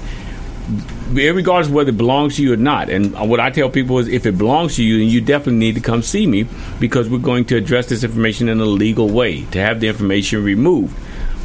regardless 1.12 1.68
of 1.68 1.72
whether 1.72 1.90
it 1.90 1.96
belongs 1.96 2.36
to 2.36 2.42
you 2.42 2.52
or 2.52 2.56
not. 2.56 2.90
And 2.90 3.14
what 3.28 3.38
I 3.38 3.50
tell 3.50 3.70
people 3.70 3.98
is 3.98 4.08
if 4.08 4.26
it 4.26 4.36
belongs 4.36 4.76
to 4.76 4.84
you, 4.84 4.98
then 4.98 5.08
you 5.08 5.20
definitely 5.20 5.58
need 5.58 5.76
to 5.76 5.80
come 5.80 6.02
see 6.02 6.26
me 6.26 6.46
because 6.80 7.08
we're 7.08 7.18
going 7.18 7.44
to 7.46 7.56
address 7.56 7.86
this 7.88 8.02
information 8.02 8.48
in 8.48 8.60
a 8.60 8.64
legal 8.64 9.08
way 9.08 9.44
to 9.46 9.60
have 9.60 9.80
the 9.80 9.88
information 9.88 10.42
removed. 10.42 10.96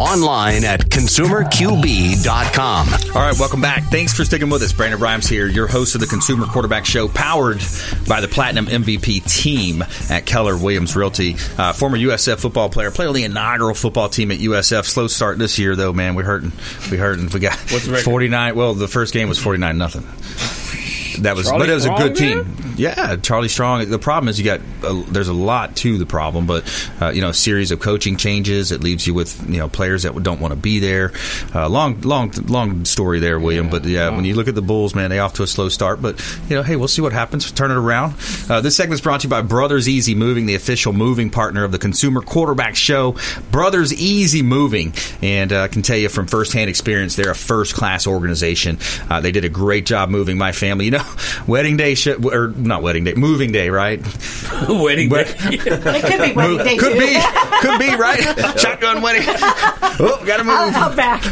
Online 0.00 0.64
at 0.64 0.80
consumerqb.com. 0.88 2.88
All 3.14 3.20
right, 3.20 3.38
welcome 3.38 3.60
back. 3.60 3.82
Thanks 3.90 4.14
for 4.14 4.24
sticking 4.24 4.48
with 4.48 4.62
us. 4.62 4.72
Brandon 4.72 4.98
Rhymes 4.98 5.28
here, 5.28 5.46
your 5.46 5.66
host 5.66 5.94
of 5.94 6.00
the 6.00 6.06
Consumer 6.06 6.46
Quarterback 6.46 6.86
Show, 6.86 7.06
powered 7.06 7.58
by 8.08 8.22
the 8.22 8.28
Platinum 8.28 8.64
MVP 8.64 9.30
team 9.30 9.84
at 10.08 10.24
Keller 10.24 10.56
Williams 10.56 10.96
Realty. 10.96 11.36
Uh, 11.58 11.74
former 11.74 11.98
USF 11.98 12.40
football 12.40 12.70
player, 12.70 12.90
played 12.90 13.08
on 13.08 13.14
the 13.14 13.24
inaugural 13.24 13.74
football 13.74 14.08
team 14.08 14.30
at 14.30 14.38
USF. 14.38 14.86
Slow 14.86 15.06
start 15.06 15.38
this 15.38 15.58
year, 15.58 15.76
though, 15.76 15.92
man. 15.92 16.14
We're 16.14 16.24
hurting. 16.24 16.52
We're 16.90 16.96
hurting. 16.98 17.28
We 17.28 17.40
got 17.40 17.58
What's 17.70 17.84
the 17.84 17.92
record? 17.92 18.04
49. 18.04 18.56
Well, 18.56 18.72
the 18.72 18.88
first 18.88 19.12
game 19.12 19.28
was 19.28 19.38
49 19.38 19.76
nothing. 19.76 20.06
That 21.20 21.36
was, 21.36 21.46
Charlie 21.46 21.60
but 21.60 21.70
it 21.70 21.74
was 21.74 21.84
a 21.84 21.90
good 21.90 22.16
there? 22.16 22.44
team. 22.44 22.74
Yeah, 22.76 23.16
Charlie 23.16 23.48
Strong. 23.48 23.90
The 23.90 23.98
problem 23.98 24.28
is 24.28 24.38
you 24.38 24.44
got 24.44 24.60
a, 24.84 25.04
there's 25.10 25.28
a 25.28 25.34
lot 25.34 25.76
to 25.76 25.98
the 25.98 26.06
problem, 26.06 26.46
but 26.46 26.64
uh, 27.00 27.10
you 27.10 27.20
know, 27.20 27.28
a 27.28 27.34
series 27.34 27.70
of 27.72 27.80
coaching 27.80 28.16
changes. 28.16 28.72
It 28.72 28.82
leaves 28.82 29.06
you 29.06 29.12
with 29.12 29.48
you 29.48 29.58
know 29.58 29.68
players 29.68 30.04
that 30.04 30.20
don't 30.22 30.40
want 30.40 30.52
to 30.52 30.56
be 30.56 30.78
there. 30.78 31.12
Uh, 31.54 31.68
long, 31.68 32.00
long, 32.00 32.30
long 32.46 32.84
story 32.86 33.18
there, 33.20 33.38
William. 33.38 33.68
But 33.68 33.84
yeah, 33.84 34.08
when 34.10 34.24
you 34.24 34.34
look 34.34 34.48
at 34.48 34.54
the 34.54 34.62
Bulls, 34.62 34.94
man, 34.94 35.10
they 35.10 35.18
off 35.18 35.34
to 35.34 35.42
a 35.42 35.46
slow 35.46 35.68
start. 35.68 36.00
But 36.00 36.20
you 36.48 36.56
know, 36.56 36.62
hey, 36.62 36.76
we'll 36.76 36.88
see 36.88 37.02
what 37.02 37.12
happens. 37.12 37.50
Turn 37.52 37.70
it 37.70 37.76
around. 37.76 38.14
Uh, 38.48 38.60
this 38.62 38.76
segment's 38.76 39.02
brought 39.02 39.20
to 39.20 39.26
you 39.26 39.30
by 39.30 39.42
Brothers 39.42 39.88
Easy 39.88 40.14
Moving, 40.14 40.46
the 40.46 40.54
official 40.54 40.92
moving 40.92 41.28
partner 41.28 41.64
of 41.64 41.72
the 41.72 41.78
Consumer 41.78 42.22
Quarterback 42.22 42.76
Show. 42.76 43.16
Brothers 43.50 43.92
Easy 43.92 44.42
Moving, 44.42 44.94
and 45.20 45.52
uh, 45.52 45.62
I 45.62 45.68
can 45.68 45.82
tell 45.82 45.98
you 45.98 46.08
from 46.08 46.26
firsthand 46.26 46.70
experience, 46.70 47.16
they're 47.16 47.30
a 47.30 47.34
first 47.34 47.74
class 47.74 48.06
organization. 48.06 48.78
Uh, 49.10 49.20
they 49.20 49.32
did 49.32 49.44
a 49.44 49.50
great 49.50 49.84
job 49.84 50.08
moving 50.08 50.38
my 50.38 50.52
family. 50.52 50.86
You 50.86 50.92
know, 50.92 51.09
wedding 51.46 51.76
day, 51.76 51.94
sh- 51.94 52.08
or 52.08 52.48
not 52.56 52.82
wedding 52.82 53.04
day, 53.04 53.14
moving 53.14 53.52
day, 53.52 53.70
right? 53.70 54.00
Wedding 54.68 55.08
But- 55.08 55.26
day. 55.26 55.34
It 55.52 55.60
could 55.60 56.22
be 56.22 56.32
wedding 56.34 56.58
day 56.58 56.76
could 56.76 56.92
too. 56.92 56.98
be, 56.98 57.16
could 57.60 57.78
be, 57.78 57.94
right? 57.96 58.58
Shotgun 58.58 59.02
wedding. 59.02 59.22
Oh, 60.02 60.24
gotta 60.24 60.44
move. 60.44 60.54
I'll, 60.56 60.84
I'll 60.90 60.96
back. 60.96 61.22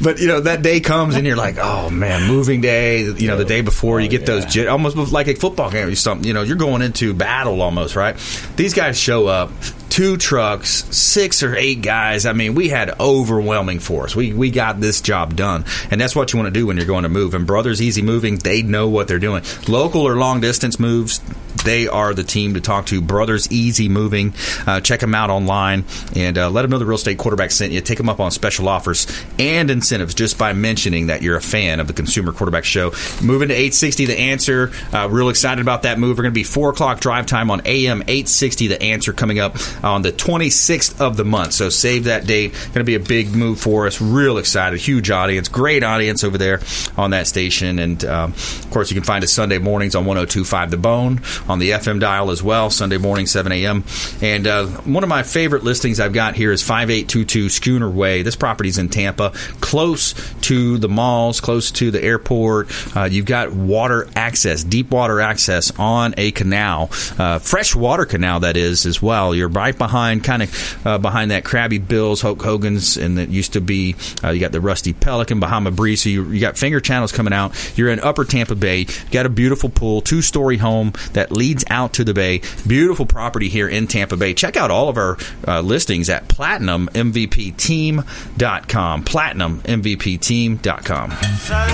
But 0.00 0.20
you 0.20 0.26
know 0.28 0.40
that 0.40 0.62
day 0.62 0.80
comes 0.80 1.16
and 1.16 1.26
you're 1.26 1.36
like, 1.36 1.56
oh 1.60 1.90
man, 1.90 2.26
moving 2.28 2.62
day. 2.62 3.02
You 3.02 3.26
know 3.28 3.36
the 3.36 3.44
day 3.44 3.60
before 3.60 4.00
you 4.00 4.08
get 4.08 4.24
those 4.24 4.46
oh, 4.46 4.48
jit- 4.48 4.68
almost 4.68 4.96
like 5.12 5.28
a 5.28 5.34
football 5.34 5.70
game 5.70 5.86
or 5.88 5.94
something. 5.94 6.26
You 6.26 6.32
know 6.32 6.40
you're 6.42 6.56
going 6.56 6.80
into 6.80 7.12
battle 7.12 7.60
almost, 7.60 7.96
right? 7.96 8.16
These 8.56 8.72
guys 8.72 8.98
show 8.98 9.26
up. 9.26 9.50
Two 9.90 10.16
trucks, 10.16 10.84
six 10.96 11.42
or 11.42 11.54
eight 11.54 11.82
guys. 11.82 12.24
I 12.24 12.32
mean, 12.32 12.54
we 12.54 12.68
had 12.68 12.98
overwhelming 12.98 13.80
force. 13.80 14.16
We 14.16 14.32
we 14.32 14.50
got 14.50 14.80
this 14.80 15.00
job 15.00 15.36
done, 15.36 15.64
and 15.90 16.00
that's 16.00 16.16
what 16.16 16.32
you 16.32 16.38
want 16.38 16.46
to 16.46 16.58
do 16.58 16.66
when 16.66 16.76
you're 16.76 16.86
going 16.86 17.02
to 17.02 17.08
move. 17.08 17.34
And 17.34 17.46
Brothers 17.46 17.82
Easy 17.82 18.00
Moving, 18.00 18.36
they 18.38 18.62
know 18.62 18.88
what 18.88 19.08
they're 19.08 19.18
doing. 19.18 19.42
Local 19.68 20.02
or 20.02 20.16
long 20.16 20.40
distance 20.40 20.78
moves, 20.78 21.20
they 21.64 21.88
are 21.88 22.14
the 22.14 22.24
team 22.24 22.54
to 22.54 22.60
talk 22.60 22.86
to. 22.86 23.00
Brothers 23.00 23.50
Easy 23.50 23.88
Moving. 23.88 24.34
Uh, 24.66 24.80
check 24.80 25.00
them 25.00 25.14
out 25.14 25.30
online 25.30 25.84
and 26.14 26.38
uh, 26.38 26.50
let 26.50 26.62
them 26.62 26.70
know 26.70 26.78
the 26.78 26.86
real 26.86 26.96
estate 26.96 27.18
quarterback 27.18 27.50
sent 27.50 27.72
you. 27.72 27.80
Take 27.80 27.98
them 27.98 28.08
up 28.08 28.20
on 28.20 28.30
special 28.30 28.68
offers 28.68 29.06
and 29.38 29.70
incentives 29.70 30.14
just 30.14 30.38
by 30.38 30.52
mentioning 30.52 31.08
that 31.08 31.22
you're 31.22 31.36
a 31.36 31.42
fan 31.42 31.80
of 31.80 31.86
the 31.86 31.92
Consumer 31.92 32.32
Quarterback 32.32 32.64
Show. 32.64 32.92
Moving 33.22 33.48
to 33.48 33.54
860, 33.54 34.06
the 34.06 34.18
answer. 34.18 34.72
Uh, 34.92 35.08
real 35.10 35.28
excited 35.28 35.60
about 35.60 35.82
that 35.82 35.98
move. 35.98 36.16
We're 36.16 36.24
going 36.24 36.32
to 36.32 36.38
be 36.38 36.44
4 36.44 36.70
o'clock 36.70 37.00
drive 37.00 37.26
time 37.26 37.50
on 37.50 37.62
AM 37.64 38.02
860, 38.02 38.68
the 38.68 38.82
answer 38.82 39.12
coming 39.12 39.38
up 39.38 39.56
on 39.84 40.02
the 40.02 40.12
26th 40.12 41.00
of 41.00 41.16
the 41.16 41.24
month. 41.24 41.52
So 41.52 41.68
save 41.68 42.04
that 42.04 42.26
date. 42.26 42.52
Going 42.52 42.74
to 42.74 42.84
be 42.84 42.94
a 42.94 43.00
big 43.00 43.34
move 43.34 43.60
for 43.60 43.86
us. 43.86 44.00
Real 44.00 44.38
excited. 44.38 44.80
Huge 44.80 45.10
audience. 45.10 45.48
Great 45.48 45.82
audience 45.82 46.24
over 46.24 46.38
there 46.38 46.60
on 46.96 47.10
that 47.10 47.26
station. 47.26 47.78
And 47.78 48.04
um, 48.04 48.32
of 48.32 48.70
course, 48.70 48.90
you 48.90 48.94
can 48.94 49.04
find 49.04 49.24
us 49.24 49.32
Sunday 49.32 49.58
mornings 49.58 49.94
on 49.94 50.04
1025 50.04 50.70
The 50.70 50.76
Bone 50.76 51.20
on 51.48 51.58
the 51.58 51.70
FM 51.70 52.00
dial 52.00 52.30
as 52.30 52.42
well, 52.42 52.70
Sunday 52.70 52.98
morning, 52.98 53.26
7 53.26 53.50
a.m. 53.52 53.84
And 54.20 54.46
uh, 54.46 54.66
one 54.66 55.02
of 55.02 55.08
my 55.08 55.22
favorite 55.22 55.64
listings 55.64 56.00
I've 56.00 56.12
got 56.12 56.34
here 56.34 56.52
is 56.52 56.62
5822 56.62 57.48
Schooner 57.48 57.90
Way. 57.90 58.22
This 58.22 58.36
property's 58.36 58.78
in 58.78 58.88
Tampa, 58.88 59.32
close 59.60 60.14
to 60.42 60.78
the 60.78 60.88
malls, 60.88 61.40
close 61.40 61.70
to 61.72 61.90
the 61.90 62.02
airport. 62.02 62.68
Uh, 62.96 63.04
you've 63.04 63.26
got 63.26 63.52
water 63.52 64.08
access, 64.16 64.64
deep 64.64 64.90
water 64.90 65.20
access 65.20 65.70
on 65.78 66.14
a 66.16 66.30
canal, 66.32 66.90
uh, 67.18 67.38
fresh 67.38 67.74
water 67.74 68.04
canal 68.04 68.40
that 68.40 68.56
is 68.56 68.86
as 68.86 69.00
well. 69.02 69.34
You're 69.34 69.48
right 69.48 69.76
behind, 69.76 70.24
kind 70.24 70.42
of 70.42 70.86
uh, 70.86 70.98
behind 70.98 71.30
that 71.30 71.44
Crabby 71.44 71.78
Bills, 71.78 72.20
Hulk 72.20 72.42
Hogan's, 72.42 72.96
and 72.96 73.18
that 73.18 73.28
used 73.28 73.54
to 73.54 73.60
be. 73.60 73.96
Uh, 74.22 74.30
you 74.30 74.40
got 74.40 74.52
the 74.52 74.60
Rusty 74.60 74.92
Pelican, 74.92 75.40
Bahama 75.40 75.70
Breeze. 75.70 76.02
So 76.02 76.08
you, 76.08 76.30
you 76.30 76.40
got 76.40 76.58
finger 76.58 76.80
channels 76.80 77.12
coming 77.12 77.32
out. 77.32 77.52
You're 77.76 77.90
in 77.90 78.00
Upper 78.00 78.24
Tampa 78.24 78.54
Bay. 78.54 78.80
You 78.80 79.10
got 79.10 79.26
a 79.26 79.30
beautiful 79.30 79.68
pool, 79.68 80.00
two 80.00 80.22
story 80.22 80.56
home 80.56 80.92
that 81.12 81.29
leads 81.30 81.64
out 81.68 81.92
to 81.94 82.04
the 82.04 82.14
bay. 82.14 82.40
Beautiful 82.66 83.06
property 83.06 83.48
here 83.48 83.68
in 83.68 83.86
Tampa 83.86 84.16
Bay. 84.16 84.34
Check 84.34 84.56
out 84.56 84.70
all 84.70 84.88
of 84.88 84.96
our 84.96 85.16
uh, 85.46 85.60
listings 85.60 86.08
at 86.08 86.28
platinummvpteam.com. 86.28 89.04
Platinummvpteam.com. 89.04 91.10
Sun 91.10 91.70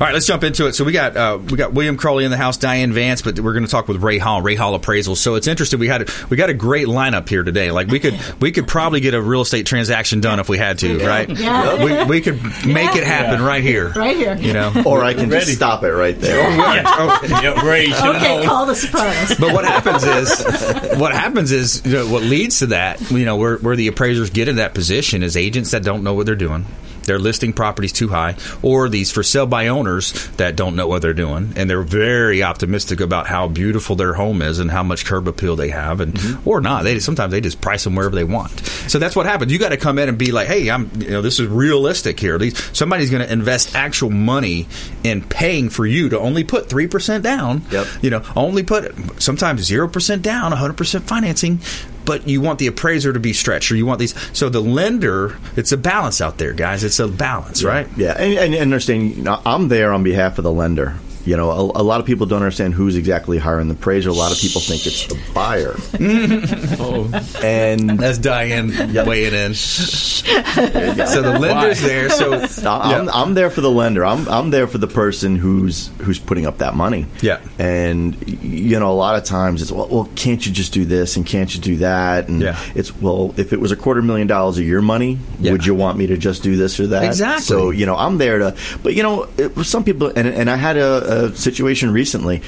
All 0.00 0.06
right, 0.06 0.14
let's 0.14 0.26
jump 0.26 0.44
into 0.44 0.68
it. 0.68 0.74
So 0.74 0.84
we 0.84 0.92
got 0.92 1.16
uh, 1.16 1.38
we 1.50 1.56
got 1.56 1.72
William 1.72 1.96
Crowley 1.96 2.24
in 2.24 2.30
the 2.30 2.36
house, 2.36 2.56
Diane 2.56 2.92
Vance, 2.92 3.20
but 3.20 3.40
we're 3.40 3.52
going 3.52 3.64
to 3.64 3.70
talk 3.70 3.88
with 3.88 4.00
Ray 4.00 4.18
Hall, 4.18 4.40
Ray 4.40 4.54
Hall 4.54 4.72
Appraisal. 4.76 5.16
So 5.16 5.34
it's 5.34 5.48
interesting. 5.48 5.80
We 5.80 5.88
had 5.88 6.08
we 6.30 6.36
got 6.36 6.50
a 6.50 6.54
great 6.54 6.86
lineup 6.86 7.28
here 7.28 7.42
today. 7.42 7.72
Like 7.72 7.88
we 7.88 7.98
could 7.98 8.16
we 8.40 8.52
could 8.52 8.68
probably 8.68 9.00
get 9.00 9.14
a 9.14 9.20
real 9.20 9.40
estate 9.40 9.66
transaction 9.66 10.20
done 10.20 10.38
if 10.38 10.48
we 10.48 10.56
had 10.56 10.78
to, 10.78 11.04
right? 11.04 11.28
Yeah. 11.28 11.84
We, 11.84 12.04
we 12.04 12.20
could 12.20 12.40
make 12.64 12.94
it 12.94 13.02
happen 13.02 13.42
right 13.42 13.62
here, 13.62 13.88
Right 13.96 14.16
here. 14.16 14.36
You 14.36 14.52
know. 14.52 14.72
Or 14.86 15.02
I 15.02 15.14
can 15.14 15.30
Ready. 15.30 15.46
just 15.46 15.56
stop 15.56 15.82
it 15.82 15.90
right 15.90 16.16
there. 16.16 16.48
yeah, 16.48 17.66
Ray, 17.66 17.86
you 17.86 17.94
should've 17.94 18.16
Okay, 18.22 18.44
call 18.46 18.66
the 18.66 18.76
surprise. 18.76 19.36
But 19.36 19.52
what 19.52 19.64
happens 19.64 20.04
is, 20.04 20.96
what 20.96 21.12
happens 21.12 21.50
is, 21.50 21.84
you 21.84 21.92
know, 21.94 22.08
what 22.08 22.22
leads 22.22 22.60
to 22.60 22.66
that, 22.66 23.00
you 23.10 23.24
know, 23.24 23.36
where, 23.36 23.56
where 23.58 23.74
the 23.74 23.88
appraisers 23.88 24.30
get 24.30 24.46
in 24.46 24.56
that 24.56 24.74
position 24.74 25.24
is 25.24 25.36
agents 25.36 25.72
that 25.72 25.82
don't 25.82 26.04
know 26.04 26.14
what 26.14 26.26
they're 26.26 26.36
doing. 26.36 26.66
They're 27.08 27.18
listing 27.18 27.52
properties 27.52 27.92
too 27.92 28.08
high, 28.08 28.36
or 28.62 28.88
these 28.88 29.10
for 29.10 29.24
sale 29.24 29.46
by 29.46 29.66
owners 29.68 30.28
that 30.36 30.54
don't 30.54 30.76
know 30.76 30.86
what 30.86 31.02
they're 31.02 31.12
doing, 31.12 31.54
and 31.56 31.68
they're 31.68 31.82
very 31.82 32.42
optimistic 32.42 33.00
about 33.00 33.26
how 33.26 33.48
beautiful 33.48 33.96
their 33.96 34.14
home 34.14 34.42
is 34.42 34.60
and 34.60 34.70
how 34.70 34.82
much 34.82 35.04
curb 35.04 35.26
appeal 35.26 35.56
they 35.56 35.70
have, 35.70 36.00
and 36.00 36.14
mm-hmm. 36.14 36.48
or 36.48 36.60
not. 36.60 36.84
They 36.84 37.00
sometimes 37.00 37.32
they 37.32 37.40
just 37.40 37.60
price 37.60 37.84
them 37.84 37.96
wherever 37.96 38.14
they 38.14 38.24
want. 38.24 38.60
So 38.88 38.98
that's 38.98 39.16
what 39.16 39.26
happens. 39.26 39.52
You 39.52 39.58
got 39.58 39.70
to 39.70 39.76
come 39.76 39.98
in 39.98 40.08
and 40.08 40.18
be 40.18 40.30
like, 40.30 40.46
hey, 40.46 40.70
I'm, 40.70 40.90
you 41.00 41.10
know, 41.10 41.22
this 41.22 41.40
is 41.40 41.48
realistic 41.48 42.20
here. 42.20 42.38
These 42.38 42.76
somebody's 42.76 43.10
going 43.10 43.26
to 43.26 43.32
invest 43.32 43.74
actual 43.74 44.10
money 44.10 44.68
in 45.02 45.22
paying 45.22 45.70
for 45.70 45.86
you 45.86 46.10
to 46.10 46.18
only 46.18 46.44
put 46.44 46.68
three 46.68 46.86
percent 46.86 47.24
down. 47.24 47.62
Yep. 47.70 47.86
You 48.02 48.10
know, 48.10 48.22
only 48.36 48.62
put 48.62 48.94
sometimes 49.22 49.62
zero 49.62 49.88
percent 49.88 50.22
down, 50.22 50.52
hundred 50.52 50.76
percent 50.76 51.04
financing, 51.04 51.60
but 52.08 52.26
you 52.26 52.40
want 52.40 52.58
the 52.58 52.66
appraiser 52.66 53.12
to 53.12 53.20
be 53.20 53.34
stretched, 53.34 53.70
or 53.70 53.76
you 53.76 53.84
want 53.84 54.00
these. 54.00 54.14
So 54.32 54.48
the 54.48 54.62
lender, 54.62 55.36
it's 55.56 55.72
a 55.72 55.76
balance 55.76 56.22
out 56.22 56.38
there, 56.38 56.54
guys. 56.54 56.82
It's 56.82 56.98
a 56.98 57.06
balance, 57.06 57.62
right? 57.62 57.86
Yeah, 57.98 58.12
and, 58.12 58.54
and 58.54 58.54
understand, 58.54 59.28
I'm 59.28 59.68
there 59.68 59.92
on 59.92 60.04
behalf 60.04 60.38
of 60.38 60.44
the 60.44 60.50
lender. 60.50 60.96
You 61.24 61.36
know, 61.36 61.50
a, 61.50 61.80
a 61.80 61.84
lot 61.84 62.00
of 62.00 62.06
people 62.06 62.26
don't 62.26 62.40
understand 62.42 62.74
who's 62.74 62.96
exactly 62.96 63.38
hiring 63.38 63.68
the 63.68 63.74
appraiser. 63.74 64.08
A 64.08 64.12
lot 64.12 64.32
of 64.32 64.38
people 64.38 64.60
think 64.60 64.86
it's 64.86 65.06
the 65.06 65.18
buyer. 65.34 65.74
Oh. 66.80 67.10
And 67.42 67.90
That's 67.98 68.18
Diane 68.18 68.68
weighing 69.06 69.34
in. 69.34 69.54
so 69.54 71.22
the 71.22 71.36
lender's 71.40 71.80
there. 71.82 72.08
So 72.10 72.32
I'm, 72.70 73.08
I'm 73.08 73.34
there 73.34 73.50
for 73.50 73.60
the 73.60 73.70
lender. 73.70 74.04
I'm 74.04 74.28
I'm 74.28 74.50
there 74.50 74.66
for 74.66 74.78
the 74.78 74.86
person 74.86 75.36
who's 75.36 75.88
who's 75.98 76.18
putting 76.18 76.46
up 76.46 76.58
that 76.58 76.74
money. 76.74 77.06
Yeah. 77.20 77.40
And 77.58 78.16
you 78.42 78.78
know, 78.78 78.90
a 78.90 78.94
lot 78.94 79.16
of 79.16 79.24
times 79.24 79.62
it's 79.62 79.72
well, 79.72 79.88
well, 79.88 80.08
can't 80.16 80.44
you 80.44 80.52
just 80.52 80.72
do 80.72 80.84
this 80.84 81.16
and 81.16 81.26
can't 81.26 81.52
you 81.54 81.60
do 81.60 81.76
that? 81.78 82.28
And 82.28 82.40
Yeah. 82.42 82.58
it's 82.74 82.94
well, 82.96 83.34
if 83.36 83.52
it 83.52 83.60
was 83.60 83.72
a 83.72 83.76
quarter 83.76 84.02
million 84.02 84.26
dollars 84.26 84.58
of 84.58 84.64
your 84.64 84.82
money, 84.82 85.18
Yeah. 85.40 85.52
would 85.52 85.66
you 85.66 85.74
want 85.74 85.98
me 85.98 86.06
to 86.08 86.16
just 86.16 86.42
do 86.42 86.56
this 86.56 86.78
or 86.80 86.88
that? 86.88 87.04
Exactly. 87.04 87.44
So 87.44 87.70
you 87.70 87.86
know, 87.86 87.96
I'm 87.96 88.18
there 88.18 88.38
to. 88.38 88.56
But 88.82 88.94
you 88.94 89.02
know, 89.02 89.28
it, 89.36 89.56
some 89.64 89.84
people 89.84 90.08
and 90.14 90.28
and 90.28 90.48
I 90.50 90.56
had 90.56 90.76
a, 90.76 91.07
a 91.08 91.34
situation 91.34 91.90
recently. 91.92 92.42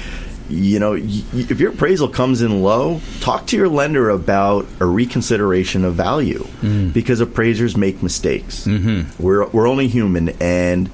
you 0.49 0.79
know, 0.79 0.93
if 0.95 1.59
your 1.59 1.71
appraisal 1.71 2.09
comes 2.09 2.41
in 2.41 2.61
low, 2.61 2.99
talk 3.21 3.47
to 3.47 3.57
your 3.57 3.69
lender 3.69 4.09
about 4.09 4.67
a 4.81 4.85
reconsideration 4.85 5.85
of 5.85 5.95
value 5.95 6.45
because 6.91 7.21
appraisers 7.21 7.77
make 7.77 8.03
mistakes. 8.03 8.65
Mm-hmm. 8.67 9.23
We're 9.23 9.47
we're 9.47 9.67
only 9.67 9.87
human, 9.87 10.29
and 10.41 10.89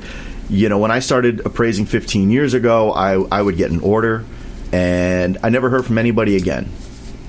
you 0.50 0.70
know, 0.70 0.78
when 0.78 0.92
I 0.92 1.00
started 1.00 1.46
appraising 1.46 1.86
15 1.88 2.30
years 2.30 2.54
ago, 2.54 2.92
I 2.92 3.16
I 3.32 3.42
would 3.42 3.58
get 3.58 3.72
an 3.72 3.80
order, 3.80 4.24
and 4.72 5.38
I 5.44 5.50
never 5.50 5.70
heard 5.70 5.86
from 5.86 5.98
anybody 5.98 6.36
again. 6.36 6.70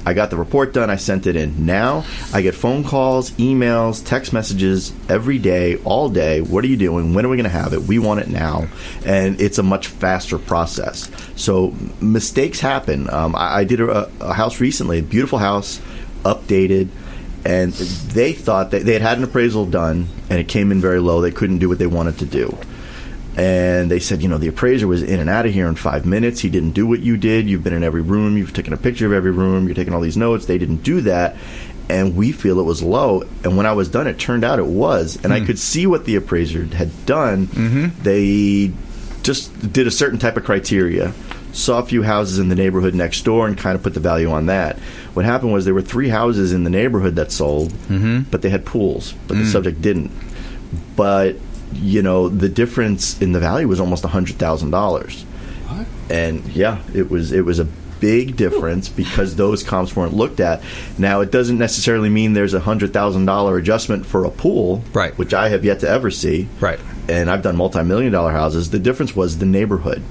I 0.07 0.15
got 0.15 0.31
the 0.31 0.37
report 0.37 0.73
done. 0.73 0.91
I 0.91 0.97
sent 0.97 1.27
it 1.27 1.37
in. 1.37 1.67
Now 1.67 2.05
I 2.33 2.43
get 2.43 2.55
phone 2.55 2.85
calls, 2.85 3.31
emails, 3.33 4.05
text 4.05 4.33
messages 4.33 4.93
every 5.09 5.39
day, 5.39 5.77
all 5.85 6.09
day. 6.09 6.41
What 6.41 6.65
are 6.65 6.69
you 6.69 6.77
doing? 6.77 7.15
When 7.15 7.27
are 7.27 7.29
we 7.29 7.37
going 7.37 7.45
to 7.45 7.51
have 7.51 7.73
it? 7.73 7.83
We 7.83 7.99
want 7.99 8.21
it 8.21 8.29
now, 8.29 8.69
and 9.05 9.41
it's 9.41 9.59
a 9.59 9.63
much 9.63 9.89
faster 9.89 10.39
process. 10.39 11.11
So 11.37 11.75
mistakes 12.01 12.61
happen. 12.61 13.11
Um, 13.11 13.37
I, 13.37 13.59
I 13.59 13.65
did 13.65 13.81
a, 13.81 14.11
a 14.21 14.33
house 14.33 14.61
recently, 14.61 15.01
a 15.01 15.03
beautiful 15.03 15.39
house, 15.39 15.81
updated, 16.23 16.89
and 17.45 17.73
they 17.73 18.33
thought 18.33 18.71
that 18.71 18.85
they 18.85 18.95
had 18.95 19.03
had 19.03 19.19
an 19.19 19.25
appraisal 19.25 19.67
done, 19.67 20.09
and 20.31 20.39
it 20.39 20.49
came 20.49 20.73
in 20.73 20.81
very 20.81 21.01
low. 21.01 21.21
They 21.21 21.31
couldn't 21.31 21.59
do 21.59 21.69
what 21.69 21.79
they 21.79 21.87
wanted 21.87 22.19
to 22.19 22.27
do 22.27 22.59
and 23.39 23.89
they 23.89 24.01
said, 24.01 24.21
you 24.21 24.29
know, 24.29 24.37
the 24.37 24.49
appraiser 24.49 24.89
was 24.89 25.01
in 25.01 25.21
and 25.21 25.31
out 25.31 25.47
of 25.47 25.53
here 25.53 25.69
in 25.69 25.77
five 25.77 26.05
minutes. 26.05 26.41
He 26.41 26.51
didn't 26.51 26.73
do 26.73 26.89
what 26.89 26.99
you 26.99 27.17
did. 27.17 27.49
You've 27.49 27.63
been 27.63 27.73
in 27.73 27.85
every 27.85 28.03
room. 28.03 28.37
You've 28.37 28.53
taken 28.53 28.73
a 28.73 28.77
picture 28.77 29.07
of 29.07 29.13
every 29.13 29.31
room. 29.31 29.67
You're 29.67 29.77
taking 29.77 29.95
all 29.95 30.01
these 30.01 30.17
notes. 30.17 30.47
They 30.47 30.59
didn't 30.59 30.83
do 30.83 31.03
that. 31.03 31.37
And 31.89 32.17
we 32.17 32.33
feel 32.33 32.59
it 32.59 32.65
was 32.65 32.83
low. 32.83 33.23
And 33.45 33.57
when 33.57 33.65
I 33.65 33.73
was 33.75 33.89
done, 33.89 34.09
it 34.09 34.19
turned 34.19 34.43
out 34.43 34.59
it 34.59 34.67
was. 34.67 35.23
And 35.23 35.33
I 35.33 35.39
hmm. 35.39 35.47
could 35.47 35.59
see 35.61 35.87
what 35.87 36.05
the 36.05 36.17
appraiser 36.17 36.65
had 36.65 37.07
done. 37.07 37.47
Mm-hmm. 37.47 38.03
They 38.03 38.73
just 39.23 39.73
did 39.73 39.87
a 39.87 39.93
certain 39.93 40.19
type 40.19 40.37
of 40.37 40.45
criteria, 40.45 41.13
saw 41.53 41.79
a 41.79 41.87
few 41.87 42.03
houses 42.03 42.41
in 42.41 42.49
the 42.49 42.57
neighborhood 42.57 42.95
next 42.95 43.23
door, 43.23 43.47
and 43.47 43.57
kind 43.57 43.77
of 43.77 43.85
put 43.85 43.95
the 43.95 44.01
value 44.01 44.33
on 44.33 44.47
that. 44.47 44.81
What 45.15 45.25
happened 45.25 45.53
was 45.53 45.65
there 45.65 45.75
were 45.75 45.83
three 45.83 46.09
houses 46.09 46.53
in 46.53 46.65
the 46.65 46.71
neighborhood 46.71 47.15
that 47.15 47.31
sold, 47.31 47.71
mm-hmm. 47.71 48.23
but 48.31 48.43
they 48.43 48.51
had 48.51 48.67
pools, 48.67 49.13
but 49.29 49.37
the 49.37 49.45
mm. 49.45 49.53
subject 49.53 49.81
didn't. 49.81 50.11
But 50.97 51.37
you 51.73 52.03
know, 52.03 52.29
the 52.29 52.49
difference 52.49 53.21
in 53.21 53.33
the 53.33 53.41
value 53.41 53.69
was 53.69 53.81
almost 53.81 54.05
a 54.05 54.09
hundred 54.09 54.37
thousand 54.37 54.71
dollars. 54.71 55.25
And 56.11 56.45
yeah, 56.49 56.81
it 56.95 57.11
was 57.11 57.33
it 57.33 57.45
was 57.45 57.59
a 57.59 57.67
big 58.01 58.37
difference 58.37 58.89
because 58.89 59.37
those 59.37 59.63
comps 59.63 59.95
weren't 59.97 60.15
looked 60.15 60.41
at. 60.41 60.63
Now, 60.99 61.21
it 61.21 61.31
doesn't 61.33 61.59
necessarily 61.59 62.09
mean 62.09 62.33
there's 62.33 62.55
a 62.55 62.61
hundred 62.61 62.93
thousand 62.93 63.27
dollar 63.27 63.59
adjustment 63.59 64.07
for 64.07 64.25
a 64.25 64.31
pool, 64.31 64.83
Right. 64.95 65.17
Which 65.19 65.35
I 65.35 65.49
have 65.51 65.65
yet 65.65 65.81
to 65.81 65.89
ever 65.89 66.11
see, 66.11 66.49
Right. 66.61 66.79
And 67.09 67.29
I've 67.31 67.43
done 67.43 67.57
multi 67.57 67.83
million 67.83 68.13
dollar 68.13 68.33
houses. 68.33 68.71
The 68.71 68.79
difference 68.79 69.15
was 69.15 69.39
the 69.39 69.47
neighborhood, 69.47 70.03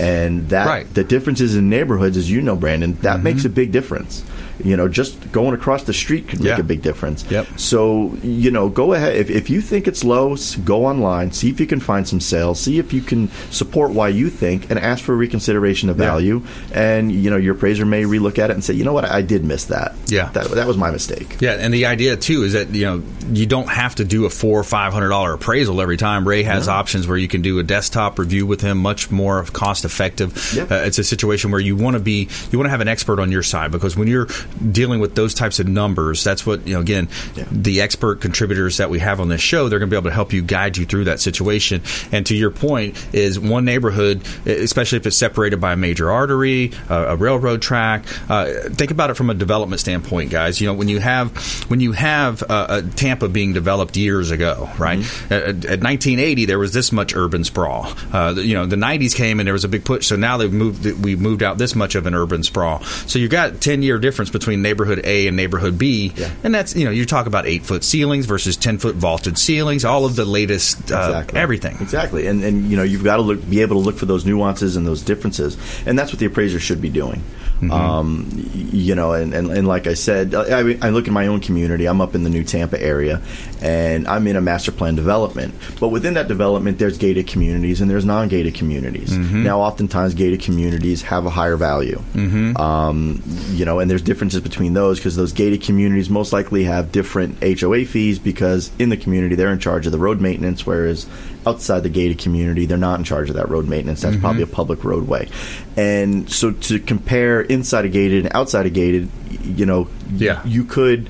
and 0.00 0.48
that 0.48 0.66
Right. 0.66 0.84
Mm-hmm. 0.86 0.94
the 0.94 1.04
differences 1.04 1.54
in 1.56 1.68
neighborhoods, 1.68 2.16
as 2.16 2.28
you 2.30 2.40
know, 2.40 2.56
Brandon, 2.56 2.94
that 3.02 3.22
makes 3.22 3.44
a 3.44 3.48
big 3.50 3.70
difference. 3.70 4.24
You 4.64 4.76
know, 4.76 4.88
just 4.88 5.32
going 5.32 5.54
across 5.54 5.84
the 5.84 5.92
street 5.92 6.28
could 6.28 6.40
make 6.40 6.48
Yeah. 6.50 6.60
a 6.60 6.62
big 6.62 6.82
difference. 6.82 7.24
Yep. 7.30 7.46
So, 7.56 8.12
you 8.22 8.50
know, 8.50 8.68
go 8.68 8.92
ahead. 8.94 9.16
If, 9.16 9.30
if 9.30 9.50
you 9.50 9.60
think 9.60 9.86
it's 9.88 10.04
low, 10.04 10.36
go 10.64 10.86
online, 10.86 11.32
see 11.32 11.48
if 11.50 11.60
you 11.60 11.66
can 11.66 11.80
find 11.80 12.06
some 12.06 12.20
sales, 12.20 12.60
see 12.60 12.78
if 12.78 12.92
you 12.92 13.00
can 13.00 13.30
support 13.50 13.90
why 13.90 14.08
you 14.08 14.28
think, 14.30 14.70
and 14.70 14.78
ask 14.78 15.04
for 15.04 15.12
a 15.12 15.16
reconsideration 15.16 15.88
of 15.88 15.98
Yeah. 15.98 16.06
value. 16.06 16.42
And, 16.72 17.10
you 17.12 17.30
know, 17.30 17.36
your 17.36 17.54
appraiser 17.54 17.84
may 17.86 18.02
relook 18.04 18.38
at 18.38 18.50
it 18.50 18.54
and 18.54 18.64
say, 18.64 18.74
you 18.74 18.84
know 18.84 18.92
what, 18.92 19.04
I 19.04 19.22
did 19.22 19.44
miss 19.44 19.66
that. 19.66 19.94
Yeah. 20.06 20.30
That, 20.32 20.50
that 20.52 20.66
was 20.66 20.76
my 20.76 20.90
mistake. 20.90 21.36
Yeah, 21.40 21.52
and 21.58 21.72
the 21.72 21.86
idea 21.86 22.16
too 22.16 22.42
is 22.44 22.52
that 22.52 22.70
you 22.74 22.84
know 22.84 23.02
you 23.32 23.46
don't 23.46 23.68
have 23.68 23.94
to 23.96 24.04
do 24.04 24.24
a 24.24 24.30
four 24.30 24.58
or 24.58 24.64
five 24.64 24.92
hundred 24.92 25.08
dollar 25.10 25.34
appraisal 25.34 25.80
every 25.80 25.96
time. 25.96 26.26
Ray 26.26 26.42
has 26.42 26.68
options 26.68 27.06
where 27.06 27.16
you 27.16 27.28
can 27.28 27.42
do 27.42 27.58
a 27.58 27.62
desktop 27.62 28.18
review 28.18 28.46
with 28.46 28.60
him, 28.60 28.78
much 28.78 29.10
more 29.10 29.44
cost 29.44 29.84
effective. 29.84 30.52
Yeah. 30.54 30.64
Uh, 30.64 30.74
it's 30.86 30.98
a 30.98 31.04
situation 31.04 31.50
where 31.50 31.60
you 31.60 31.76
want 31.76 31.94
to 31.94 32.00
be 32.00 32.28
you 32.50 32.58
want 32.58 32.66
to 32.66 32.70
have 32.70 32.80
an 32.80 32.88
expert 32.88 33.18
on 33.20 33.30
your 33.32 33.42
side 33.42 33.70
because 33.70 33.96
when 33.96 34.08
you're 34.08 34.26
dealing 34.72 35.00
with 35.00 35.14
those 35.14 35.34
types 35.34 35.58
of 35.60 35.68
numbers, 35.68 36.22
that's 36.24 36.44
what 36.46 36.66
you 36.66 36.74
know. 36.74 36.80
Again, 36.80 37.08
Yeah. 37.36 37.44
the 37.50 37.80
expert 37.80 38.20
contributors 38.20 38.78
that 38.78 38.90
we 38.90 38.98
have 38.98 39.20
on 39.20 39.28
this 39.28 39.40
show, 39.40 39.68
they're 39.68 39.78
going 39.78 39.88
to 39.90 39.94
be 39.94 39.98
able 39.98 40.10
to 40.10 40.14
help 40.14 40.32
you 40.32 40.42
guide 40.42 40.76
you 40.76 40.84
through 40.86 41.04
that 41.04 41.20
situation. 41.20 41.82
And 42.12 42.24
to 42.26 42.34
your 42.36 42.50
point, 42.50 42.96
is 43.12 43.38
one 43.38 43.64
neighborhood, 43.64 44.22
especially 44.46 44.96
if 44.98 45.06
it's 45.06 45.16
separated 45.16 45.60
by 45.60 45.72
a 45.72 45.76
major 45.76 46.10
artery, 46.10 46.72
a, 46.88 46.94
a 46.94 47.16
railroad 47.16 47.62
track. 47.62 48.04
Uh, 48.30 48.46
think 48.70 48.90
about 48.90 49.10
it 49.10 49.14
from 49.14 49.30
a 49.30 49.34
development 49.34 49.80
standpoint, 49.80 50.30
guys. 50.30 50.60
You 50.60 50.66
know, 50.66 50.74
when 50.74 50.88
you 50.88 51.00
have 51.00 51.30
when 51.70 51.80
you 51.80 51.92
have 51.92 52.42
uh, 52.48 52.82
Tampa 52.96 53.28
being 53.28 53.52
developed 53.52 53.96
years 53.96 54.30
ago, 54.30 54.68
right? 54.78 54.98
At, 55.30 55.64
at 55.64 55.80
1980, 55.82 56.44
there 56.46 56.58
was 56.58 56.72
this 56.72 56.92
much 56.92 57.14
urban 57.14 57.44
sprawl. 57.44 57.92
Uh, 58.12 58.34
you 58.36 58.54
know, 58.54 58.66
the 58.66 58.76
90s 58.76 59.14
came 59.14 59.40
and 59.40 59.46
there 59.46 59.52
was 59.54 59.64
a 59.64 59.68
big 59.68 59.84
push. 59.84 60.06
So 60.06 60.16
now 60.16 60.36
they've 60.36 60.52
moved. 60.52 60.84
We've 61.04 61.20
moved 61.20 61.42
out 61.42 61.58
this 61.58 61.74
much 61.74 61.94
of 61.94 62.06
an 62.06 62.14
urban 62.14 62.42
sprawl. 62.42 62.82
So 63.06 63.18
you've 63.18 63.30
got 63.30 63.60
10 63.60 63.82
year 63.82 63.98
difference 63.98 64.30
between 64.40 64.62
neighborhood 64.62 65.00
A 65.04 65.26
and 65.28 65.36
neighborhood 65.36 65.78
B, 65.78 66.12
Yeah. 66.16 66.30
and 66.42 66.54
that's 66.54 66.74
you 66.74 66.84
know 66.84 66.90
you 66.90 67.04
talk 67.06 67.26
about 67.26 67.46
eight 67.46 67.64
foot 67.64 67.84
ceilings 67.84 68.26
versus 68.26 68.56
10 68.56 68.78
foot 68.78 68.96
vaulted 68.96 69.38
ceilings, 69.38 69.84
all 69.84 70.04
of 70.06 70.16
the 70.16 70.24
latest 70.24 70.90
uh, 70.90 71.22
everything. 71.34 71.76
Exactly, 71.80 72.26
and 72.26 72.42
and 72.42 72.70
you 72.70 72.76
know 72.76 72.82
you've 72.82 73.04
got 73.04 73.16
to 73.16 73.22
look, 73.22 73.48
be 73.48 73.60
able 73.60 73.76
to 73.76 73.84
look 73.86 73.96
for 73.98 74.06
those 74.06 74.24
nuances 74.24 74.76
and 74.76 74.86
those 74.86 75.02
differences, 75.02 75.56
and 75.86 75.98
that's 75.98 76.10
what 76.12 76.18
the 76.18 76.26
appraiser 76.26 76.58
should 76.58 76.80
be 76.80 76.88
doing. 76.90 77.22
Mm-hmm. 77.60 77.70
Um, 77.70 78.28
you 78.72 78.94
know, 78.94 79.12
and, 79.12 79.34
and, 79.34 79.50
and 79.50 79.68
like 79.68 79.86
I 79.86 79.94
said, 79.94 80.34
I, 80.34 80.76
I 80.80 80.90
look 80.90 81.06
in 81.06 81.12
my 81.12 81.26
own 81.26 81.40
community. 81.40 81.86
I'm 81.86 82.00
up 82.00 82.14
in 82.14 82.24
the 82.24 82.30
New 82.30 82.42
Tampa 82.42 82.80
area, 82.82 83.20
and 83.60 84.08
I'm 84.08 84.26
in 84.26 84.36
a 84.36 84.40
master 84.40 84.72
plan 84.72 84.94
development. 84.94 85.54
But 85.78 85.88
within 85.88 86.14
that 86.14 86.26
development, 86.28 86.78
there's 86.78 86.96
gated 86.96 87.26
communities 87.26 87.80
and 87.80 87.90
there's 87.90 88.04
non-gated 88.04 88.54
communities. 88.54 89.10
Mm-hmm. 89.10 89.44
Now, 89.44 89.60
oftentimes, 89.60 90.14
gated 90.14 90.40
communities 90.40 91.02
have 91.02 91.26
a 91.26 91.30
higher 91.30 91.56
value. 91.56 91.98
Mm-hmm. 92.14 92.56
Um, 92.56 93.22
you 93.50 93.64
know, 93.64 93.78
and 93.78 93.90
there's 93.90 94.02
differences 94.02 94.40
between 94.40 94.72
those 94.72 94.98
because 94.98 95.16
those 95.16 95.32
gated 95.32 95.62
communities 95.62 96.08
most 96.08 96.32
likely 96.32 96.64
have 96.64 96.92
different 96.92 97.42
HOA 97.42 97.84
fees 97.84 98.18
because 98.18 98.70
in 98.78 98.88
the 98.88 98.96
community 98.96 99.34
they're 99.34 99.52
in 99.52 99.58
charge 99.58 99.86
of 99.86 99.92
the 99.92 99.98
road 99.98 100.20
maintenance, 100.20 100.64
whereas 100.64 101.06
outside 101.46 101.80
the 101.82 101.88
gated 101.88 102.18
community 102.18 102.66
they're 102.66 102.76
not 102.76 102.98
in 102.98 103.04
charge 103.04 103.30
of 103.30 103.36
that 103.36 103.48
road 103.48 103.66
maintenance. 103.68 104.00
Mm-hmm. 104.00 104.10
That's 104.10 104.20
probably 104.20 104.42
a 104.42 104.46
public 104.46 104.84
roadway. 104.84 105.28
And 105.76 106.30
so 106.30 106.52
to 106.52 106.78
compare 106.78 107.40
inside 107.40 107.84
a 107.84 107.88
gated 107.88 108.24
and 108.26 108.34
outside 108.34 108.66
a 108.66 108.70
gated, 108.70 109.08
you 109.44 109.64
know, 109.66 109.88
Yeah. 110.14 110.42
you 110.46 110.64
could 110.64 111.08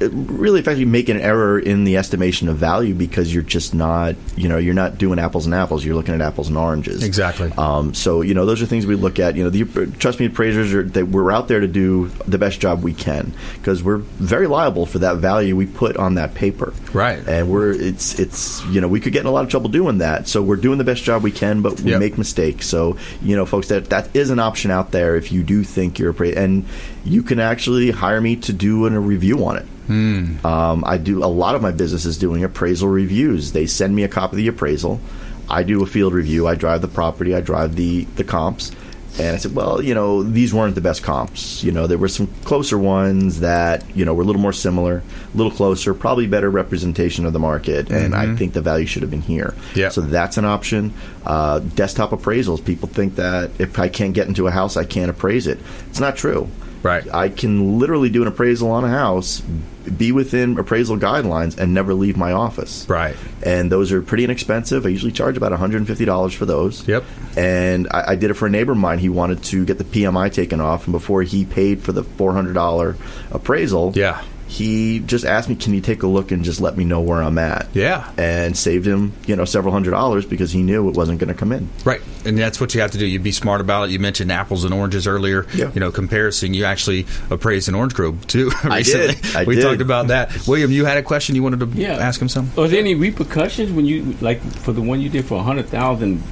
really 0.00 0.60
effectively 0.60 0.84
make 0.84 1.08
an 1.08 1.18
error 1.18 1.58
in 1.58 1.84
the 1.84 1.96
estimation 1.96 2.48
of 2.48 2.56
value 2.56 2.94
because 2.94 3.32
you're 3.32 3.42
just 3.42 3.74
not, 3.74 4.14
you 4.36 4.48
know, 4.48 4.58
you're 4.58 4.74
not 4.74 4.98
doing 4.98 5.18
apples 5.18 5.46
and 5.46 5.54
apples. 5.54 5.84
You're 5.84 5.94
looking 5.94 6.14
at 6.14 6.20
apples 6.20 6.48
and 6.48 6.56
oranges. 6.58 7.02
Exactly. 7.02 7.50
Um, 7.56 7.94
so 7.94 8.20
you 8.20 8.34
know, 8.34 8.44
those 8.46 8.60
are 8.62 8.66
things 8.66 8.86
we 8.86 8.94
look 8.94 9.18
at. 9.18 9.36
You 9.36 9.44
know, 9.44 9.50
the 9.50 9.86
trust 9.98 10.20
me, 10.20 10.26
appraisers 10.26 10.74
are 10.74 10.82
that 10.82 11.06
we're 11.08 11.32
out 11.32 11.48
there 11.48 11.60
to 11.60 11.66
do 11.68 12.08
the 12.26 12.38
best 12.38 12.60
job 12.60 12.82
we 12.82 12.92
can 12.92 13.32
because 13.54 13.82
we're 13.82 13.96
very 13.98 14.46
liable 14.46 14.84
for 14.86 14.98
that 15.00 15.16
value 15.16 15.56
we 15.56 15.66
put 15.66 15.96
on 15.96 16.16
that 16.16 16.34
paper. 16.34 16.74
Right. 16.92 17.26
And 17.26 17.50
we're 17.50 17.72
it's 17.72 18.18
it's 18.18 18.64
you 18.66 18.80
know 18.80 18.88
we 18.88 19.00
could 19.00 19.12
get 19.12 19.20
in 19.20 19.26
a 19.26 19.30
lot 19.32 19.44
of 19.44 19.50
trouble 19.50 19.70
doing 19.70 19.98
that. 19.98 20.28
So 20.28 20.42
we're 20.42 20.56
doing 20.56 20.78
the 20.78 20.84
best 20.84 21.04
job 21.04 21.22
we 21.22 21.32
can, 21.32 21.62
but 21.62 21.80
we 21.80 21.92
Yep. 21.92 22.00
make 22.00 22.18
mistakes. 22.18 22.66
So 22.66 22.98
you 23.22 23.34
know, 23.36 23.46
folks, 23.46 23.68
that 23.68 23.86
that 23.90 24.14
is 24.14 24.30
an 24.30 24.38
option 24.40 24.70
out 24.70 24.90
there 24.90 25.16
if 25.16 25.32
you 25.32 25.42
do 25.42 25.64
think 25.64 25.98
you're 25.98 26.12
appra- 26.12 26.36
and 26.36 26.66
you 27.04 27.22
can 27.22 27.40
actually 27.40 27.90
hire 27.92 28.20
me 28.20 28.36
to 28.36 28.52
do 28.52 28.86
an, 28.86 28.94
a 28.94 29.00
review 29.00 29.44
on 29.46 29.56
it. 29.56 29.66
Um, 29.88 30.84
I 30.84 30.98
do 30.98 31.22
a 31.24 31.26
lot 31.26 31.54
of 31.54 31.62
my 31.62 31.70
business 31.72 32.04
is 32.04 32.18
doing 32.18 32.44
appraisal 32.44 32.88
reviews. 32.88 33.52
They 33.52 33.66
send 33.66 33.94
me 33.94 34.02
a 34.02 34.08
copy 34.08 34.34
of 34.34 34.38
the 34.38 34.48
appraisal. 34.48 35.00
I 35.48 35.62
do 35.62 35.82
a 35.82 35.86
field 35.86 36.12
review. 36.12 36.46
I 36.48 36.54
drive 36.56 36.82
the 36.82 36.88
property. 36.88 37.34
I 37.34 37.40
drive 37.40 37.76
the 37.76 38.04
the 38.16 38.24
comps. 38.24 38.72
And 39.18 39.34
I 39.34 39.38
said, 39.38 39.54
well, 39.54 39.80
you 39.80 39.94
know, 39.94 40.22
these 40.22 40.52
weren't 40.52 40.74
the 40.74 40.82
best 40.82 41.02
comps. 41.02 41.64
You 41.64 41.72
know, 41.72 41.86
there 41.86 41.96
were 41.96 42.08
some 42.08 42.26
closer 42.44 42.76
ones 42.76 43.40
that 43.40 43.82
you 43.96 44.04
know 44.04 44.12
were 44.12 44.22
a 44.22 44.26
little 44.26 44.42
more 44.42 44.52
similar, 44.52 45.02
a 45.32 45.36
little 45.36 45.52
closer, 45.52 45.94
probably 45.94 46.26
better 46.26 46.50
representation 46.50 47.24
of 47.24 47.32
the 47.32 47.38
market. 47.38 47.90
And 47.90 48.14
I 48.14 48.34
think 48.36 48.52
the 48.52 48.60
value 48.60 48.84
should 48.84 49.00
have 49.02 49.10
been 49.10 49.22
here. 49.22 49.54
Yeah. 49.74 49.88
So 49.88 50.02
that's 50.02 50.36
an 50.36 50.44
option. 50.44 50.92
Uh, 51.24 51.60
desktop 51.60 52.10
appraisals. 52.10 52.62
People 52.62 52.88
think 52.88 53.14
that 53.14 53.52
if 53.58 53.78
I 53.78 53.88
can't 53.88 54.12
get 54.12 54.28
into 54.28 54.48
a 54.48 54.50
house, 54.50 54.76
I 54.76 54.84
can't 54.84 55.10
appraise 55.10 55.46
it. 55.46 55.60
It's 55.88 56.00
not 56.00 56.16
true. 56.16 56.50
Right. 56.86 57.04
I 57.12 57.28
can 57.28 57.78
literally 57.78 58.08
do 58.10 58.22
an 58.22 58.28
appraisal 58.28 58.70
on 58.70 58.84
a 58.84 58.88
house, 58.88 59.40
be 59.40 60.12
within 60.12 60.58
appraisal 60.58 60.96
guidelines, 60.96 61.58
and 61.58 61.74
never 61.74 61.92
leave 61.94 62.16
my 62.16 62.32
office. 62.32 62.86
Right. 62.88 63.16
And 63.44 63.70
those 63.70 63.92
are 63.92 64.00
pretty 64.02 64.24
inexpensive. 64.24 64.86
I 64.86 64.88
usually 64.90 65.12
charge 65.12 65.36
about 65.36 65.52
$150 65.52 66.34
for 66.34 66.46
those. 66.46 66.86
Yep. 66.88 67.04
And 67.36 67.88
I, 67.90 68.12
I 68.12 68.14
did 68.16 68.30
it 68.30 68.34
for 68.34 68.46
a 68.46 68.50
neighbor 68.50 68.72
of 68.72 68.78
mine. 68.78 68.98
He 68.98 69.08
wanted 69.08 69.42
to 69.44 69.64
get 69.64 69.78
the 69.78 69.84
PMI 69.84 70.32
taken 70.32 70.60
off, 70.60 70.84
and 70.86 70.92
before 70.92 71.22
he 71.22 71.44
paid 71.44 71.82
for 71.82 71.92
the 71.92 72.02
$400 72.02 72.96
appraisal, 73.32 73.92
Yeah. 73.94 74.22
He 74.48 75.00
just 75.00 75.24
asked 75.24 75.48
me, 75.48 75.56
"Can 75.56 75.74
you 75.74 75.80
take 75.80 76.02
a 76.02 76.06
look 76.06 76.30
and 76.30 76.44
just 76.44 76.60
let 76.60 76.76
me 76.76 76.84
know 76.84 77.00
where 77.00 77.22
I'm 77.22 77.36
at?" 77.38 77.66
Yeah. 77.74 78.08
and 78.16 78.56
saved 78.56 78.86
him, 78.86 79.12
you 79.26 79.34
know, 79.36 79.44
several 79.44 79.72
hundred 79.72 79.90
dollars 79.90 80.24
because 80.24 80.52
he 80.52 80.62
knew 80.62 80.88
it 80.88 80.94
wasn't 80.96 81.18
going 81.18 81.28
to 81.28 81.34
come 81.34 81.52
in. 81.52 81.68
Right, 81.84 82.00
and 82.24 82.38
that's 82.38 82.60
what 82.60 82.74
you 82.74 82.80
have 82.80 82.92
to 82.92 82.98
do. 82.98 83.06
You'd 83.06 83.22
be 83.24 83.32
smart 83.32 83.60
about 83.60 83.88
it. 83.88 83.92
You 83.92 83.98
mentioned 83.98 84.30
apples 84.30 84.64
and 84.64 84.72
oranges 84.72 85.06
earlier. 85.06 85.46
Yeah. 85.54 85.70
You 85.74 85.80
know, 85.80 85.90
comparison. 85.90 86.54
You 86.54 86.64
actually 86.64 87.06
appraised 87.30 87.68
an 87.68 87.74
orange 87.74 87.94
grove 87.94 88.26
too. 88.26 88.50
I 88.64 88.82
did. 88.82 89.16
I 89.34 89.44
we 89.44 89.56
did. 89.56 89.62
talked 89.62 89.80
about 89.80 90.08
that. 90.08 90.46
William, 90.46 90.70
you 90.70 90.84
had 90.84 90.96
a 90.98 91.02
question. 91.02 91.34
You 91.34 91.42
wanted 91.42 91.60
to 91.60 91.66
Yeah. 91.80 91.96
ask 91.96 92.20
him 92.22 92.28
something. 92.28 92.54
Was 92.60 92.70
there 92.70 92.80
any 92.80 92.94
repercussions 92.94 93.72
when 93.72 93.84
you 93.86 94.16
like 94.20 94.40
for 94.42 94.72
the 94.72 94.82
one 94.82 95.00
you 95.00 95.08
did 95.08 95.24
for 95.24 95.38
a 95.38 95.42
hundred 95.42 95.66
thousand? 95.68 96.22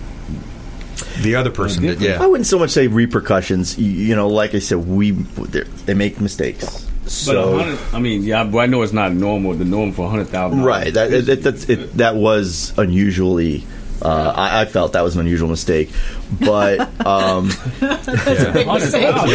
The 1.23 1.35
other 1.37 1.51
person 1.51 1.83
did, 1.83 2.01
yeah 2.01 2.23
I 2.23 2.27
wouldn't 2.27 2.47
so 2.47 2.59
much 2.59 2.71
say 2.71 2.87
repercussions. 2.87 3.79
You, 3.79 3.87
you 3.91 4.17
know, 4.17 4.29
like 4.29 4.55
I 4.55 4.59
said, 4.61 4.79
we 4.87 5.11
they 5.11 5.95
make 5.95 6.21
mistakes. 6.21 6.89
But 7.05 7.11
a 7.11 7.11
So 7.11 7.59
hundred, 7.59 7.79
I 7.93 7.99
mean, 8.01 8.23
yeah, 8.23 8.41
I 8.43 8.67
know 8.67 8.83
it's 8.83 8.93
not 8.95 9.13
normal. 9.13 9.53
The 9.55 9.65
norm 9.67 9.93
for 9.93 10.09
hundred 10.09 10.29
thousand, 10.29 10.63
right, 10.63 10.93
that 10.95 11.13
it, 11.13 11.29
it, 11.29 11.43
that's, 11.43 11.69
it, 11.69 11.97
that 11.99 12.17
was 12.17 12.73
unusually. 12.79 13.65
Uh, 14.03 14.33
I, 14.37 14.63
I 14.63 14.65
felt 14.65 14.93
that 14.95 15.03
was 15.03 15.15
an 15.15 15.21
unusual 15.21 15.49
mistake, 15.49 15.91
but 16.41 16.81
um, 17.07 17.49
That's 17.81 18.09
a 18.09 18.53
big 18.53 18.67
mistake. 18.67 19.05
I, 19.07 19.19
I 19.19 19.23
would 19.23 19.31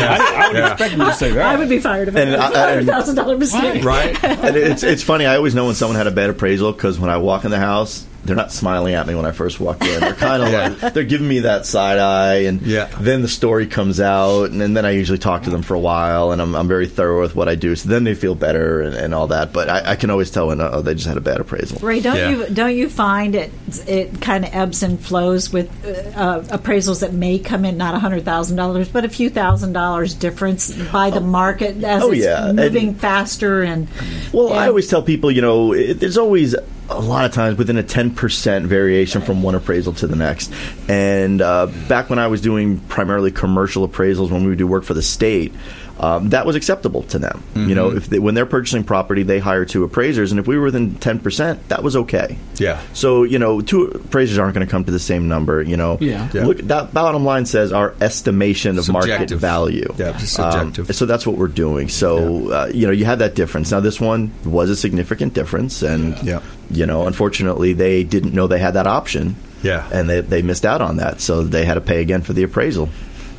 Yeah. 0.58 0.72
expect 0.74 0.92
you 0.94 0.98
to 1.06 1.14
say 1.14 1.32
that. 1.32 1.46
I 1.46 1.56
would 1.58 1.70
be 1.70 1.80
fired 1.80 2.08
if 2.10 2.16
And 2.16 2.32
it 2.32 2.38
was 2.38 2.42
I- 2.42 2.54
a 2.54 2.58
hundred 2.68 2.78
and- 2.80 2.88
thousand 2.88 3.16
dollar 3.16 3.38
mistake. 3.38 3.84
Right? 3.84 4.24
and 4.24 4.56
it's 4.58 4.84
it's 4.84 5.02
funny. 5.04 5.26
I 5.26 5.36
always 5.38 5.56
know 5.56 5.66
when 5.66 5.76
someone 5.76 5.96
had 5.96 6.08
a 6.08 6.12
bad 6.12 6.30
appraisal 6.30 6.72
because 6.74 7.00
when 7.00 7.10
I 7.10 7.18
walk 7.18 7.46
in 7.46 7.52
the 7.52 7.58
house, 7.60 8.06
they're 8.26 8.36
not 8.36 8.52
smiling 8.52 8.94
at 8.94 9.08
me 9.08 9.16
when 9.16 9.26
I 9.26 9.32
first 9.32 9.60
walk 9.60 9.82
in. 9.84 10.00
They're 10.00 10.14
kind 10.14 10.44
of 10.44 10.50
Yeah. 10.52 10.76
like 10.82 10.94
they're 10.94 11.04
giving 11.04 11.28
me 11.28 11.40
that 11.42 11.66
side 11.66 11.98
eye, 12.00 12.44
and 12.44 12.62
Yeah. 12.62 12.86
then 13.00 13.22
the 13.22 13.28
story 13.28 13.68
comes 13.68 14.00
out, 14.00 14.46
and, 14.52 14.60
then 14.62 14.74
then 14.74 14.86
I 14.86 14.92
usually 14.92 15.18
talk 15.20 15.44
to 15.44 15.50
them 15.50 15.62
for 15.62 15.74
a 15.74 15.80
while, 15.80 16.32
and 16.32 16.42
I'm, 16.42 16.56
I'm 16.56 16.68
very 16.68 16.88
thorough 16.88 17.22
with 17.22 17.36
what 17.36 17.48
I 17.50 17.56
do. 17.56 17.76
So 17.76 17.90
then 17.90 18.04
they 18.04 18.16
feel 18.16 18.36
better 18.36 18.82
and, 18.82 18.96
and 18.96 19.14
all 19.16 19.28
that. 19.28 19.54
But 19.54 19.70
I, 19.70 19.92
I 19.92 19.96
can 19.96 20.10
always 20.10 20.32
tell 20.32 20.48
when 20.48 20.60
oh, 20.62 20.82
they 20.82 20.94
just 20.96 21.08
had 21.08 21.18
a 21.18 21.22
bad 21.22 21.40
appraisal. 21.40 21.80
Ray, 21.80 22.00
don't 22.02 22.16
Yeah. 22.18 22.30
you 22.30 22.46
don't 22.54 22.76
you 22.76 22.90
find 22.90 23.36
it 23.36 23.52
it 23.88 24.20
kind 24.22 24.46
of 24.46 24.54
ebbs 24.54 24.84
and 24.84 25.00
flows 25.00 25.52
with 25.54 25.70
uh, 25.86 25.90
uh, 26.20 26.42
appraisals 26.58 27.02
that 27.02 27.14
may 27.14 27.40
come 27.40 27.66
in 27.66 27.78
not 27.78 27.94
a 27.96 28.00
hundred 28.00 28.26
thousand 28.26 28.58
dollars 28.58 28.90
but 28.90 29.06
a 29.06 29.10
few 29.10 29.30
thousand 29.30 29.74
dollars 29.74 30.14
difference 30.14 30.72
by 30.92 31.10
the 31.10 31.22
market 31.22 31.84
as 31.84 32.04
Oh, 32.04 32.12
it's 32.12 32.24
yeah. 32.24 32.52
moving 32.52 32.90
And- 32.90 33.00
faster 33.00 33.62
and 33.64 33.88
Well, 34.34 34.54
I 34.54 34.68
always 34.68 34.88
tell 34.88 35.02
people, 35.02 35.32
you 35.32 35.42
know, 35.42 35.74
it, 35.74 36.00
there's 36.00 36.18
always 36.18 36.56
a 36.90 37.00
lot 37.00 37.26
of 37.26 37.34
times 37.34 37.58
within 37.58 37.78
a 37.78 37.84
10% 37.84 38.66
variation 38.66 39.22
from 39.22 39.44
one 39.44 39.56
appraisal 39.56 39.94
to 39.94 40.08
the 40.08 40.16
next. 40.16 40.52
And 40.88 41.42
uh, 41.42 41.68
back 41.88 42.10
when 42.10 42.20
I 42.20 42.28
was 42.28 42.42
doing 42.42 42.80
primarily 42.82 43.32
commercial 43.32 43.88
appraisals, 43.88 44.32
when 44.32 44.44
we 44.44 44.50
would 44.50 44.58
do 44.58 44.68
work 44.68 44.84
for 44.84 44.94
the 44.94 45.02
state, 45.02 45.54
um, 46.00 46.30
that 46.30 46.46
was 46.46 46.56
acceptable 46.56 47.04
to 47.04 47.20
them. 47.20 47.44
You 47.56 47.76
know, 47.76 47.92
if 47.92 48.08
they, 48.08 48.20
when 48.20 48.34
they're 48.36 48.46
purchasing 48.46 48.84
property, 48.84 49.24
they 49.24 49.40
hire 49.40 49.66
two 49.66 49.84
appraisers, 49.84 50.32
and 50.32 50.40
if 50.40 50.48
we 50.48 50.58
were 50.58 50.66
within 50.66 50.92
10%, 50.96 51.60
that 51.68 51.84
was 51.84 51.96
okay. 51.96 52.38
Yeah. 52.56 52.82
So 52.94 53.24
you 53.24 53.38
know, 53.40 53.60
two 53.62 53.86
appraisers 53.86 54.38
aren't 54.38 54.54
going 54.54 54.66
to 54.66 54.72
come 54.72 54.86
to 54.86 54.92
the 54.92 55.00
same 55.00 55.28
number. 55.28 55.62
You 55.62 55.76
know, 55.78 55.98
Yeah. 56.00 56.30
Yeah. 56.34 56.46
Look, 56.46 56.58
that 56.60 56.94
bottom 56.94 57.26
line 57.26 57.46
says 57.46 57.72
our 57.74 57.94
estimation 58.02 58.78
of 58.78 58.88
market 58.90 59.30
value. 59.32 59.94
Yeah, 59.98 60.18
it's 60.22 60.40
Um, 60.40 60.52
subjective. 60.74 60.96
so 60.96 61.06
that's 61.06 61.28
what 61.28 61.38
we're 61.38 61.48
doing. 61.48 61.90
So 61.90 62.52
uh, 62.52 62.72
you 62.74 62.86
know, 62.88 62.94
you 62.94 63.06
have 63.06 63.20
that 63.20 63.36
difference. 63.36 63.72
Now, 63.72 63.80
this 63.82 64.00
one 64.00 64.32
was 64.46 64.70
a 64.70 64.76
significant 64.76 65.34
difference, 65.34 65.82
and 65.82 66.18
Yeah. 66.24 66.40
you 66.72 66.86
know, 66.86 67.08
unfortunately, 67.08 67.74
they 67.74 68.04
didn't 68.04 68.34
know 68.34 68.48
they 68.48 68.60
had 68.60 68.76
that 68.76 68.88
option. 68.88 69.36
Yeah. 69.62 69.86
and 69.92 70.10
they 70.10 70.22
they 70.22 70.42
missed 70.42 70.66
out 70.66 70.82
on 70.82 70.98
that, 70.98 71.20
so 71.20 71.44
they 71.44 71.66
had 71.66 71.74
to 71.74 71.82
pay 71.82 72.00
again 72.00 72.22
for 72.22 72.32
the 72.32 72.44
appraisal. 72.44 72.88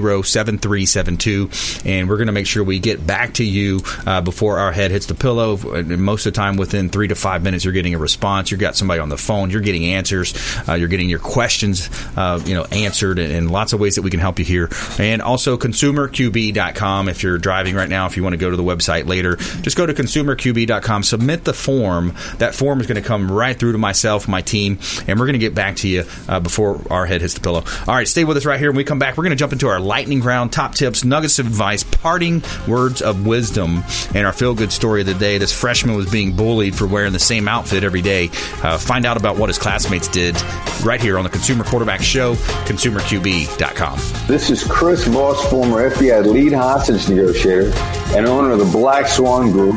813-670-7372 0.00 1.86
and 1.86 2.08
we're 2.08 2.16
going 2.16 2.26
to 2.26 2.32
make 2.32 2.46
sure 2.46 2.64
we 2.64 2.78
get 2.78 3.06
back 3.06 3.34
to 3.34 3.44
you 3.44 3.80
uh, 4.06 4.20
before 4.20 4.58
our 4.58 4.72
head 4.72 4.90
hits 4.90 5.06
the 5.06 5.14
pillow. 5.14 5.56
Most 5.82 6.26
of 6.26 6.32
the 6.32 6.36
time, 6.36 6.56
within 6.56 6.88
three 6.88 7.08
to 7.08 7.14
five 7.14 7.42
minutes, 7.42 7.64
you're 7.64 7.72
getting 7.72 7.94
a 7.94 7.98
response. 7.98 8.50
You've 8.50 8.60
got 8.60 8.76
somebody 8.76 9.00
on 9.00 9.08
the 9.08 9.16
phone. 9.16 9.50
You're 9.50 9.60
getting 9.60 9.86
answers. 9.86 10.34
Uh, 10.68 10.74
you're 10.74 10.88
getting 10.88 11.08
your 11.08 11.18
questions, 11.18 11.88
uh, 12.16 12.40
you 12.44 12.54
know, 12.54 12.64
answered, 12.64 13.18
and, 13.18 13.32
and 13.32 13.50
lots 13.50 13.72
of 13.72 13.80
ways 13.80 13.96
that 13.96 14.02
we 14.02 14.10
can 14.10 14.20
help 14.20 14.38
you 14.38 14.44
here. 14.44 14.68
And 14.98 15.22
also 15.22 15.56
consumerqb.com. 15.56 17.08
If 17.08 17.22
you're 17.22 17.38
driving 17.38 17.74
right 17.74 17.88
now, 17.88 18.06
if 18.06 18.16
you 18.16 18.22
want 18.22 18.34
to 18.34 18.38
go 18.38 18.50
to 18.50 18.56
the 18.56 18.62
website 18.62 19.06
later, 19.06 19.36
just 19.36 19.76
go 19.76 19.86
to 19.86 19.94
consumerqb.com. 19.94 21.02
Submit 21.02 21.44
the 21.44 21.54
form. 21.54 22.14
That 22.38 22.54
form 22.54 22.80
is 22.80 22.86
going 22.86 23.00
to 23.00 23.06
come 23.06 23.30
right 23.30 23.58
through 23.58 23.72
to 23.72 23.78
myself, 23.78 24.28
my 24.28 24.42
team, 24.42 24.78
and 25.06 25.18
we're 25.18 25.26
going 25.26 25.34
to 25.34 25.38
get 25.38 25.54
back 25.54 25.76
to 25.76 25.88
you 25.88 26.04
uh, 26.28 26.40
before 26.40 26.80
our 26.90 27.06
head 27.06 27.20
hits 27.20 27.34
the 27.34 27.40
pillow. 27.40 27.64
All 27.86 27.94
right, 27.94 28.08
stay 28.08 28.24
with 28.24 28.36
us 28.36 28.44
right 28.44 28.58
here. 28.58 28.70
When 28.70 28.76
we 28.76 28.84
come 28.84 28.98
back, 28.98 29.16
we're 29.16 29.24
going 29.24 29.30
to 29.30 29.36
jump 29.36 29.52
into 29.52 29.68
our 29.68 29.80
lightning 29.86 30.20
round, 30.20 30.52
top 30.52 30.74
tips, 30.74 31.04
nuggets 31.04 31.38
of 31.38 31.46
advice, 31.46 31.84
parting 31.84 32.42
words 32.68 33.00
of 33.00 33.26
wisdom, 33.26 33.82
and 34.14 34.26
our 34.26 34.32
feel 34.32 34.54
good 34.54 34.72
story 34.72 35.00
of 35.00 35.06
the 35.06 35.14
day. 35.14 35.38
This 35.38 35.52
freshman 35.52 35.96
was 35.96 36.10
being 36.10 36.34
bullied 36.34 36.74
for 36.74 36.86
wearing 36.86 37.12
the 37.12 37.18
same 37.18 37.48
outfit 37.48 37.84
every 37.84 38.02
day. 38.02 38.30
Uh, 38.62 38.78
find 38.78 39.06
out 39.06 39.16
about 39.16 39.36
what 39.36 39.48
his 39.48 39.58
classmates 39.58 40.08
did 40.08 40.36
right 40.84 41.00
here 41.00 41.16
on 41.18 41.24
the 41.24 41.30
Consumer 41.30 41.64
Quarterback 41.64 42.02
Show, 42.02 42.34
consumerqb.com. 42.66 43.98
This 44.26 44.50
is 44.50 44.64
Chris 44.64 45.06
Voss, 45.06 45.42
former 45.48 45.88
FBI 45.90 46.26
lead 46.26 46.52
hostage 46.52 47.08
negotiator 47.08 47.72
and 48.16 48.26
owner 48.26 48.50
of 48.50 48.58
the 48.58 48.64
Black 48.66 49.06
Swan 49.06 49.52
Group, 49.52 49.76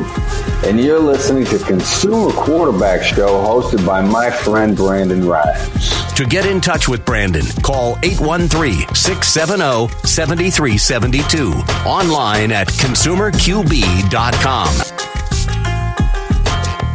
and 0.64 0.80
you're 0.80 0.98
listening 0.98 1.44
to 1.46 1.58
Consumer 1.58 2.30
Quarterback 2.32 3.02
Show 3.02 3.28
hosted 3.28 3.84
by 3.86 4.00
my 4.00 4.30
friend 4.30 4.76
Brandon 4.76 5.26
Rhymes. 5.26 5.90
To 6.14 6.26
get 6.26 6.44
in 6.44 6.60
touch 6.60 6.88
with 6.88 7.04
Brandon, 7.04 7.46
call 7.62 7.98
813 8.02 8.94
670 8.94 9.99
7372. 10.04 11.54
Online 11.86 12.52
at 12.52 12.68
consumerqb.com. 12.68 14.89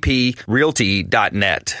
PlatinumMVPRealty.net. 0.00 1.80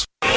You're 0.01 0.30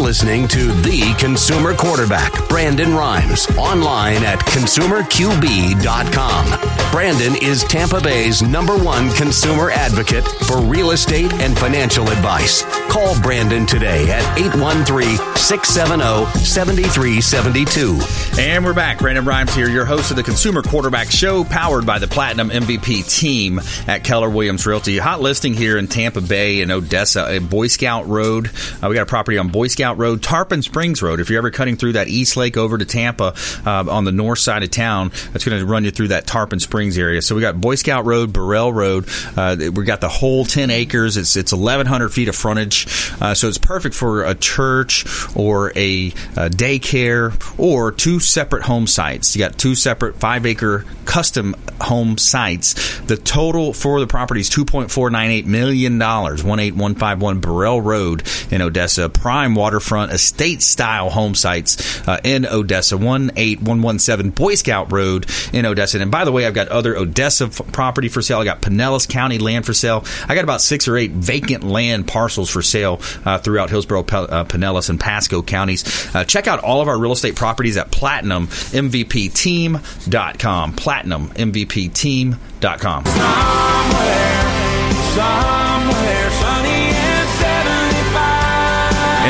listening 0.00 0.48
to 0.48 0.72
the 0.82 1.14
consumer 1.18 1.74
quarterback, 1.74 2.32
Brandon 2.48 2.94
Rhymes, 2.94 3.46
online 3.56 4.24
at 4.24 4.38
consumerqb.com. 4.40 6.90
Brandon 6.90 7.36
is 7.42 7.62
Tampa 7.64 8.00
Bay's 8.00 8.42
number 8.42 8.76
one 8.76 9.10
consumer 9.12 9.70
advocate 9.70 10.26
for 10.46 10.60
real 10.60 10.90
estate 10.90 11.32
and 11.34 11.56
financial 11.58 12.08
advice. 12.08 12.62
Call 12.90 13.18
Brandon 13.20 13.66
today 13.66 14.10
at 14.10 14.38
813 14.38 15.16
670 15.36 16.26
7372. 16.40 18.40
And 18.40 18.64
we're 18.64 18.74
back. 18.74 18.98
Brandon 18.98 19.24
Rhymes 19.24 19.54
here, 19.54 19.68
your 19.68 19.84
host 19.84 20.10
of 20.10 20.16
the 20.16 20.22
Consumer 20.22 20.62
Quarterback 20.62 21.10
Show, 21.10 21.44
powered 21.44 21.86
by 21.86 21.98
the 21.98 22.08
Platinum 22.08 22.50
MVP 22.50 23.08
team 23.08 23.60
at 23.86 24.02
Keller 24.02 24.30
Williams 24.30 24.66
Realty. 24.66 24.98
Hot 24.98 25.20
listing 25.20 25.54
here 25.54 25.78
in 25.78 25.86
Tampa 25.86 26.20
Bay 26.20 26.62
and 26.62 26.72
Odessa, 26.72 27.40
Boy 27.40 27.68
Scout 27.68 28.08
Road. 28.08 28.50
Uh, 28.82 28.88
we 28.88 28.94
got 28.94 29.02
a 29.02 29.06
property 29.06 29.38
on 29.38 29.48
Boy 29.48 29.68
Scout 29.68 29.89
Road, 29.98 30.22
Tarpon 30.22 30.62
Springs 30.62 31.02
Road. 31.02 31.20
If 31.20 31.30
you're 31.30 31.38
ever 31.38 31.50
cutting 31.50 31.76
through 31.76 31.92
that 31.92 32.08
East 32.08 32.36
Lake 32.36 32.56
over 32.56 32.78
to 32.78 32.84
Tampa 32.84 33.34
uh, 33.66 33.84
on 33.88 34.04
the 34.04 34.12
north 34.12 34.38
side 34.38 34.62
of 34.62 34.70
town, 34.70 35.10
that's 35.32 35.44
going 35.44 35.58
to 35.58 35.66
run 35.66 35.84
you 35.84 35.90
through 35.90 36.08
that 36.08 36.26
Tarpon 36.26 36.60
Springs 36.60 36.98
area. 36.98 37.22
So 37.22 37.34
we 37.34 37.40
got 37.40 37.60
Boy 37.60 37.74
Scout 37.74 38.04
Road, 38.04 38.32
Burrell 38.32 38.72
Road. 38.72 39.08
Uh, 39.36 39.56
we 39.58 39.84
got 39.84 40.00
the 40.00 40.08
whole 40.08 40.44
10 40.44 40.70
acres. 40.70 41.16
It's 41.16 41.36
it's 41.36 41.52
1,100 41.52 42.10
feet 42.10 42.28
of 42.28 42.36
frontage, 42.36 42.86
uh, 43.20 43.34
so 43.34 43.48
it's 43.48 43.58
perfect 43.58 43.94
for 43.94 44.24
a 44.24 44.34
church 44.34 45.04
or 45.36 45.70
a, 45.76 46.08
a 46.36 46.50
daycare 46.50 47.34
or 47.58 47.92
two 47.92 48.20
separate 48.20 48.62
home 48.62 48.86
sites. 48.86 49.34
You 49.34 49.40
got 49.40 49.58
two 49.58 49.74
separate 49.74 50.16
five 50.16 50.46
acre 50.46 50.84
custom 51.04 51.56
home 51.80 52.18
sites. 52.18 53.00
The 53.00 53.16
total 53.16 53.72
for 53.72 54.00
the 54.00 54.06
property 54.06 54.40
is 54.40 54.50
$2.498 54.50 55.46
million, 55.46 56.00
18151 56.00 57.40
Burrell 57.40 57.80
Road 57.80 58.22
in 58.50 58.62
Odessa. 58.62 59.08
Prime 59.08 59.54
waterfront 59.80 60.12
estate 60.12 60.62
style 60.62 61.08
home 61.10 61.34
sites 61.34 62.06
uh, 62.06 62.20
in 62.22 62.46
Odessa, 62.46 62.94
18117 62.96 64.30
Boy 64.30 64.54
Scout 64.54 64.92
Road 64.92 65.26
in 65.52 65.66
Odessa. 65.66 65.98
And 66.00 66.10
by 66.10 66.24
the 66.26 66.32
way, 66.32 66.46
I've 66.46 66.54
got 66.54 66.68
other 66.68 66.96
Odessa 66.96 67.44
f- 67.46 67.60
property 67.72 68.08
for 68.08 68.20
sale. 68.20 68.40
I 68.40 68.44
got 68.44 68.60
Pinellas 68.60 69.08
County 69.08 69.38
land 69.38 69.64
for 69.66 69.72
sale. 69.72 70.04
I 70.28 70.34
got 70.34 70.44
about 70.44 70.60
six 70.60 70.86
or 70.86 70.98
eight 70.98 71.12
vacant 71.12 71.64
land 71.64 72.06
parcels 72.06 72.50
for 72.50 72.60
sale 72.62 73.00
uh, 73.24 73.38
throughout 73.38 73.70
Hillsborough, 73.70 74.02
P- 74.02 74.16
uh, 74.16 74.44
Pinellas, 74.44 74.90
and 74.90 75.00
Pasco 75.00 75.40
counties. 75.42 76.14
Uh, 76.14 76.24
check 76.24 76.46
out 76.46 76.58
all 76.60 76.82
of 76.82 76.88
our 76.88 76.98
real 76.98 77.12
estate 77.12 77.36
properties 77.36 77.78
at 77.78 77.90
PlatinumMVPTeam.com. 77.90 80.72
PlatinumMVPTeam.com. 80.74 83.04
Somewhere, 83.06 84.42
somewhere 85.14 86.30
75. 86.30 86.39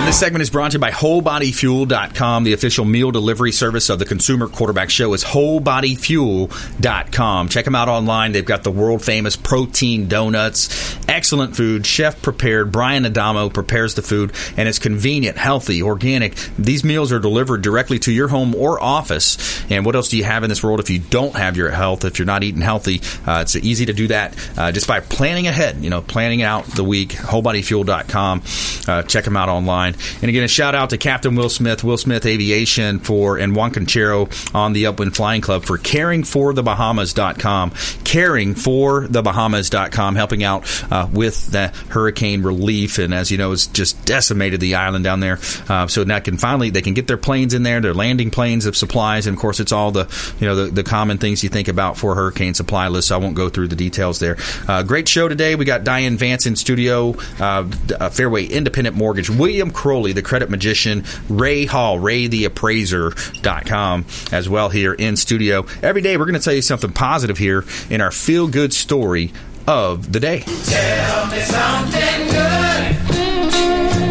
And 0.00 0.08
this 0.08 0.18
segment 0.18 0.40
is 0.40 0.48
brought 0.48 0.70
to 0.70 0.76
you 0.76 0.80
by 0.80 0.92
WholeBodyFuel.com. 0.92 2.44
The 2.44 2.54
official 2.54 2.86
meal 2.86 3.10
delivery 3.10 3.52
service 3.52 3.90
of 3.90 3.98
the 3.98 4.06
Consumer 4.06 4.48
Quarterback 4.48 4.88
Show 4.88 5.12
is 5.12 5.22
WholeBodyFuel.com. 5.22 7.48
Check 7.50 7.66
them 7.66 7.74
out 7.74 7.90
online. 7.90 8.32
They've 8.32 8.42
got 8.42 8.62
the 8.62 8.70
world 8.70 9.04
famous 9.04 9.36
protein 9.36 10.08
donuts, 10.08 10.96
excellent 11.06 11.54
food, 11.54 11.84
chef 11.84 12.22
prepared. 12.22 12.72
Brian 12.72 13.04
Adamo 13.04 13.50
prepares 13.50 13.94
the 13.94 14.00
food, 14.00 14.32
and 14.56 14.70
it's 14.70 14.78
convenient, 14.78 15.36
healthy, 15.36 15.82
organic. 15.82 16.34
These 16.58 16.82
meals 16.82 17.12
are 17.12 17.18
delivered 17.18 17.60
directly 17.60 17.98
to 17.98 18.10
your 18.10 18.28
home 18.28 18.54
or 18.54 18.82
office. 18.82 19.62
And 19.70 19.84
what 19.84 19.96
else 19.96 20.08
do 20.08 20.16
you 20.16 20.24
have 20.24 20.44
in 20.44 20.48
this 20.48 20.62
world 20.62 20.80
if 20.80 20.88
you 20.88 21.00
don't 21.00 21.36
have 21.36 21.58
your 21.58 21.68
health? 21.68 22.06
If 22.06 22.18
you're 22.18 22.24
not 22.24 22.42
eating 22.42 22.62
healthy, 22.62 23.02
uh, 23.26 23.40
it's 23.42 23.54
easy 23.54 23.84
to 23.84 23.92
do 23.92 24.08
that 24.08 24.34
uh, 24.56 24.72
just 24.72 24.88
by 24.88 25.00
planning 25.00 25.46
ahead. 25.46 25.84
You 25.84 25.90
know, 25.90 26.00
planning 26.00 26.40
out 26.40 26.64
the 26.64 26.84
week. 26.84 27.10
WholeBodyFuel.com. 27.10 28.42
Uh, 28.88 29.02
check 29.02 29.26
them 29.26 29.36
out 29.36 29.50
online. 29.50 29.89
And 30.20 30.28
again, 30.28 30.44
a 30.44 30.48
shout 30.48 30.74
out 30.74 30.90
to 30.90 30.98
Captain 30.98 31.34
Will 31.34 31.48
Smith, 31.48 31.82
Will 31.84 31.98
Smith 31.98 32.26
Aviation 32.26 32.98
for 32.98 33.38
and 33.38 33.56
Juan 33.56 33.72
Conchero 33.72 34.54
on 34.54 34.72
the 34.72 34.86
Upwind 34.86 35.16
Flying 35.16 35.40
Club 35.40 35.64
for 35.64 35.78
caringforthebahamas.com. 35.78 37.70
Caringforthebahamas.com, 37.70 40.16
helping 40.16 40.44
out 40.44 40.92
uh, 40.92 41.08
with 41.12 41.50
the 41.50 41.68
hurricane 41.88 42.42
relief. 42.42 42.98
And 42.98 43.14
as 43.14 43.30
you 43.30 43.38
know, 43.38 43.52
it's 43.52 43.66
just 43.66 44.04
decimated 44.04 44.60
the 44.60 44.76
island 44.76 45.04
down 45.04 45.20
there. 45.20 45.38
Uh, 45.68 45.86
so 45.86 46.04
now 46.04 46.20
can 46.20 46.38
finally 46.38 46.70
they 46.70 46.82
can 46.82 46.94
get 46.94 47.06
their 47.06 47.16
planes 47.16 47.54
in 47.54 47.62
there, 47.62 47.80
their 47.80 47.94
landing 47.94 48.30
planes 48.30 48.66
of 48.66 48.76
supplies, 48.76 49.26
and 49.26 49.36
of 49.36 49.40
course 49.40 49.60
it's 49.60 49.72
all 49.72 49.90
the 49.90 50.08
you 50.38 50.46
know 50.46 50.54
the, 50.54 50.70
the 50.70 50.82
common 50.82 51.18
things 51.18 51.42
you 51.42 51.48
think 51.48 51.68
about 51.68 51.96
for 51.96 52.14
hurricane 52.14 52.54
supply 52.54 52.88
list. 52.88 53.08
So 53.08 53.16
I 53.16 53.18
won't 53.18 53.34
go 53.34 53.48
through 53.48 53.68
the 53.68 53.76
details 53.76 54.18
there. 54.18 54.36
Uh, 54.68 54.82
great 54.82 55.08
show 55.08 55.28
today. 55.28 55.54
We 55.54 55.64
got 55.64 55.84
Diane 55.84 56.16
Vance 56.16 56.46
in 56.46 56.56
studio, 56.56 57.14
uh, 57.38 57.68
uh, 57.98 58.10
Fairway 58.10 58.46
Independent 58.46 58.96
Mortgage, 58.96 59.30
William 59.30 59.70
Crowley, 59.80 60.12
the 60.12 60.20
credit 60.20 60.50
magician, 60.50 61.04
Ray 61.30 61.64
Hall, 61.64 61.96
RayTheAppraiser.com 61.96 64.04
as 64.30 64.46
well 64.46 64.68
here 64.68 64.92
in 64.92 65.16
studio. 65.16 65.64
Every 65.82 66.02
day 66.02 66.18
we're 66.18 66.26
going 66.26 66.38
to 66.38 66.44
tell 66.44 66.52
you 66.52 66.60
something 66.60 66.92
positive 66.92 67.38
here 67.38 67.64
in 67.88 68.02
our 68.02 68.10
feel 68.10 68.46
good 68.46 68.74
story 68.74 69.32
of 69.66 70.12
the 70.12 70.20
day. 70.20 70.44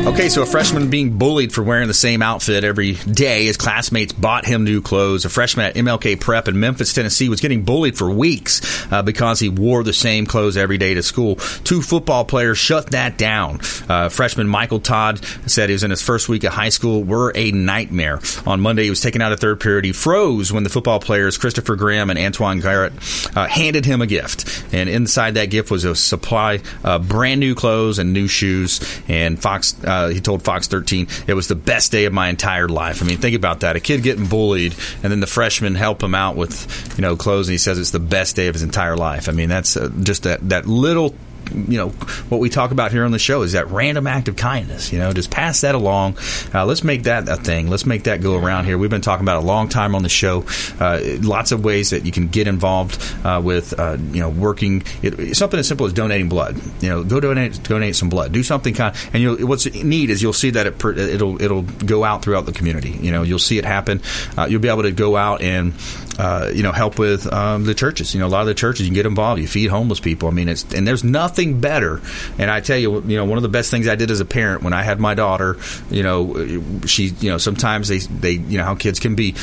Okay, 0.10 0.28
so 0.28 0.42
a 0.42 0.46
freshman 0.48 0.90
being 0.90 1.20
bullied 1.20 1.54
for 1.54 1.62
wearing 1.62 1.88
the 1.88 1.94
same 1.94 2.24
outfit 2.24 2.64
every 2.64 2.94
day. 2.94 3.46
His 3.46 3.58
classmates 3.58 4.12
bought 4.12 4.44
him 4.44 4.64
new 4.64 4.82
clothes. 4.82 5.24
A 5.24 5.30
freshman 5.30 5.68
at 5.68 5.76
MLK 5.76 6.20
Prep 6.20 6.48
in 6.48 6.60
Memphis, 6.60 6.94
Tennessee 6.94 7.30
was 7.30 7.42
getting 7.42 7.64
bullied 7.64 7.96
for 7.96 8.10
weeks 8.10 8.92
uh, 8.92 9.04
because 9.04 9.40
he 9.40 9.50
wore 9.50 9.84
the 9.84 9.94
same 9.94 10.26
clothes 10.26 10.58
every 10.58 10.80
day 10.80 10.96
to 10.96 11.04
school. 11.04 11.36
Two 11.36 11.84
football 11.84 12.26
players 12.26 12.58
shut 12.58 12.88
that 12.88 13.20
down. 13.20 13.60
Uh, 13.88 14.10
freshman 14.10 14.48
Michael 14.48 14.80
Todd 14.80 15.24
said 15.46 15.70
he 15.70 15.74
was 15.74 15.84
in 15.84 15.92
his 15.92 16.02
first 16.02 16.28
week 16.28 16.44
of 16.44 16.54
high 16.54 16.70
school 16.70 17.04
were 17.04 17.32
a 17.36 17.52
nightmare. 17.52 18.20
On 18.48 18.60
Monday, 18.60 18.86
he 18.86 18.90
was 18.90 19.02
taken 19.02 19.22
out 19.22 19.32
of 19.32 19.40
third 19.40 19.60
period. 19.60 19.86
He 19.86 19.92
froze 19.92 20.52
when 20.52 20.64
the 20.64 20.70
football 20.70 21.00
players 21.00 21.38
Christopher 21.38 21.76
Graham 21.76 22.10
and 22.10 22.18
Antoine 22.18 22.62
Garrett 22.62 22.94
uh, 23.38 23.46
handed 23.46 23.86
him 23.86 24.02
a 24.02 24.08
gift. 24.08 24.66
And 24.74 24.90
inside 24.90 25.36
that 25.36 25.52
gift 25.52 25.70
was 25.70 25.84
a 25.84 25.96
supply 25.96 26.62
of 26.84 27.08
brand 27.08 27.40
new 27.40 27.54
clothes 27.54 28.00
and 28.00 28.12
new 28.12 28.28
shoes. 28.28 28.82
And 29.08 29.40
Fox, 29.40 29.76
uh, 29.84 29.99
he 30.08 30.22
told 30.22 30.44
Fox 30.44 30.68
13, 30.68 31.08
it 31.28 31.34
was 31.34 31.48
the 31.48 31.56
best 31.56 31.92
day 31.92 32.06
of 32.06 32.14
my 32.14 32.30
entire 32.30 32.70
life. 32.70 33.04
I 33.04 33.06
mean, 33.06 33.18
think 33.18 33.36
about 33.36 33.60
that. 33.60 33.76
A 33.76 33.80
kid 33.80 34.02
getting 34.04 34.28
bullied, 34.28 34.74
and 35.04 35.12
then 35.12 35.20
the 35.20 35.28
freshmen 35.28 35.76
help 35.76 36.02
him 36.02 36.16
out 36.16 36.38
with, 36.38 36.96
you 36.98 37.02
know, 37.02 37.16
clothes, 37.16 37.48
and 37.48 37.54
he 37.54 37.58
says 37.58 37.78
it's 37.78 37.92
the 37.92 38.00
best 38.00 38.36
day 38.36 38.48
of 38.48 38.56
his 38.56 38.64
entire 38.64 38.96
life. 38.96 39.28
I 39.28 39.34
mean, 39.34 39.50
that's 39.50 39.76
uh, 39.76 39.90
just 40.02 40.24
that, 40.24 40.48
that 40.50 40.66
little 40.66 41.14
you 41.52 41.78
know 41.78 41.90
what 42.30 42.40
we 42.40 42.50
talk 42.50 42.72
about 42.72 42.92
here 42.92 43.06
on 43.06 43.12
the 43.12 43.20
show 43.20 43.42
is 43.42 43.54
that 43.54 43.70
random 43.70 44.08
act 44.08 44.28
of 44.28 44.36
kindness 44.36 44.92
you 44.92 45.00
know 45.00 45.14
just 45.14 45.32
pass 45.32 45.62
that 45.62 45.76
along. 45.76 46.18
Uh, 46.54 46.66
let's 46.66 46.84
make 46.84 47.04
that 47.04 47.28
a 47.28 47.36
thing. 47.36 47.70
Let's 47.70 47.86
make 47.86 48.04
that 48.04 48.22
go 48.22 48.38
around 48.38 48.66
here. 48.66 48.78
We've 48.78 48.90
been 48.90 49.02
talking 49.02 49.24
about 49.24 49.38
a 49.38 49.46
long 49.46 49.70
time 49.70 49.96
on 49.96 50.04
the 50.04 50.10
show. 50.10 50.46
Uh, 50.80 51.00
lots 51.22 51.52
of 51.52 51.64
ways 51.64 51.92
that 51.92 52.06
you 52.06 52.12
can 52.12 52.28
get 52.28 52.48
involved 52.48 53.02
uh, 53.26 53.42
with 53.44 53.78
uh, 53.80 53.98
you 54.12 54.22
know 54.22 54.30
working 54.30 54.84
it, 55.02 55.36
something 55.36 55.60
as 55.60 55.68
simple 55.68 55.86
as 55.86 55.94
donating 55.94 56.30
blood. 56.30 56.60
You 56.82 56.90
know 56.90 57.04
go 57.04 57.20
donate 57.20 57.62
donate 57.64 57.96
some 57.96 58.10
blood. 58.10 58.32
Do 58.32 58.44
something 58.44 58.74
kind 58.74 58.96
and 59.14 59.22
you'll 59.22 59.48
what's 59.48 59.66
neat 59.74 60.10
is 60.10 60.22
you'll 60.22 60.34
see 60.34 60.52
that 60.52 60.68
it, 60.68 60.84
it'll 60.84 61.42
it'll 61.42 61.64
go 61.64 62.04
out 62.04 62.24
throughout 62.24 62.46
the 62.46 62.54
community. 62.54 62.92
You 62.92 63.12
know 63.12 63.24
you'll 63.24 63.40
see 63.40 63.58
it 63.58 63.66
happen. 63.66 64.02
Uh, 64.38 64.48
you'll 64.50 64.62
be 64.62 64.70
able 64.70 64.84
to 64.84 64.92
go 64.92 65.16
out 65.16 65.42
and 65.42 65.74
uh, 66.20 66.52
you 66.54 66.64
know 66.64 66.72
help 66.72 67.00
with 67.00 67.32
um, 67.34 67.64
the 67.64 67.74
churches 67.74 68.14
you 68.14 68.20
know 68.20 68.28
a 68.28 68.30
lot 68.30 68.42
of 68.42 68.48
the 68.48 68.54
churches 68.54 68.82
you 68.82 68.88
can 68.88 68.96
get 68.96 69.06
involved 69.06 69.42
you 69.42 69.48
feed 69.48 69.68
homeless 69.68 70.00
people 70.00 70.28
I 70.28 70.32
mean 70.32 70.50
it's 70.50 70.66
and 70.74 70.88
there's 70.88 71.04
nothing 71.04 71.62
better. 71.62 72.02
And 72.38 72.50
I 72.50 72.62
tell 72.62 72.78
you, 72.78 73.02
you 73.02 73.18
know, 73.18 73.26
one 73.26 73.38
of 73.38 73.44
the 73.44 73.50
best 73.50 73.72
things 73.72 73.88
I 73.88 73.96
did 73.96 74.12
as 74.12 74.20
a 74.20 74.26
parent 74.26 74.64
when 74.64 74.74
I 74.74 74.84
had 74.84 75.00
my 75.00 75.14
daughter, 75.14 75.58
you 75.90 76.04
know, 76.04 76.82
she, 76.86 77.08
you 77.20 77.30
know, 77.30 77.38
sometimes 77.38 77.88
they, 77.88 78.00
they, 78.00 78.32
you 78.32 78.58
know, 78.58 78.64
how 78.64 78.76
kids 78.76 79.00
can 79.00 79.16
be. 79.16 79.36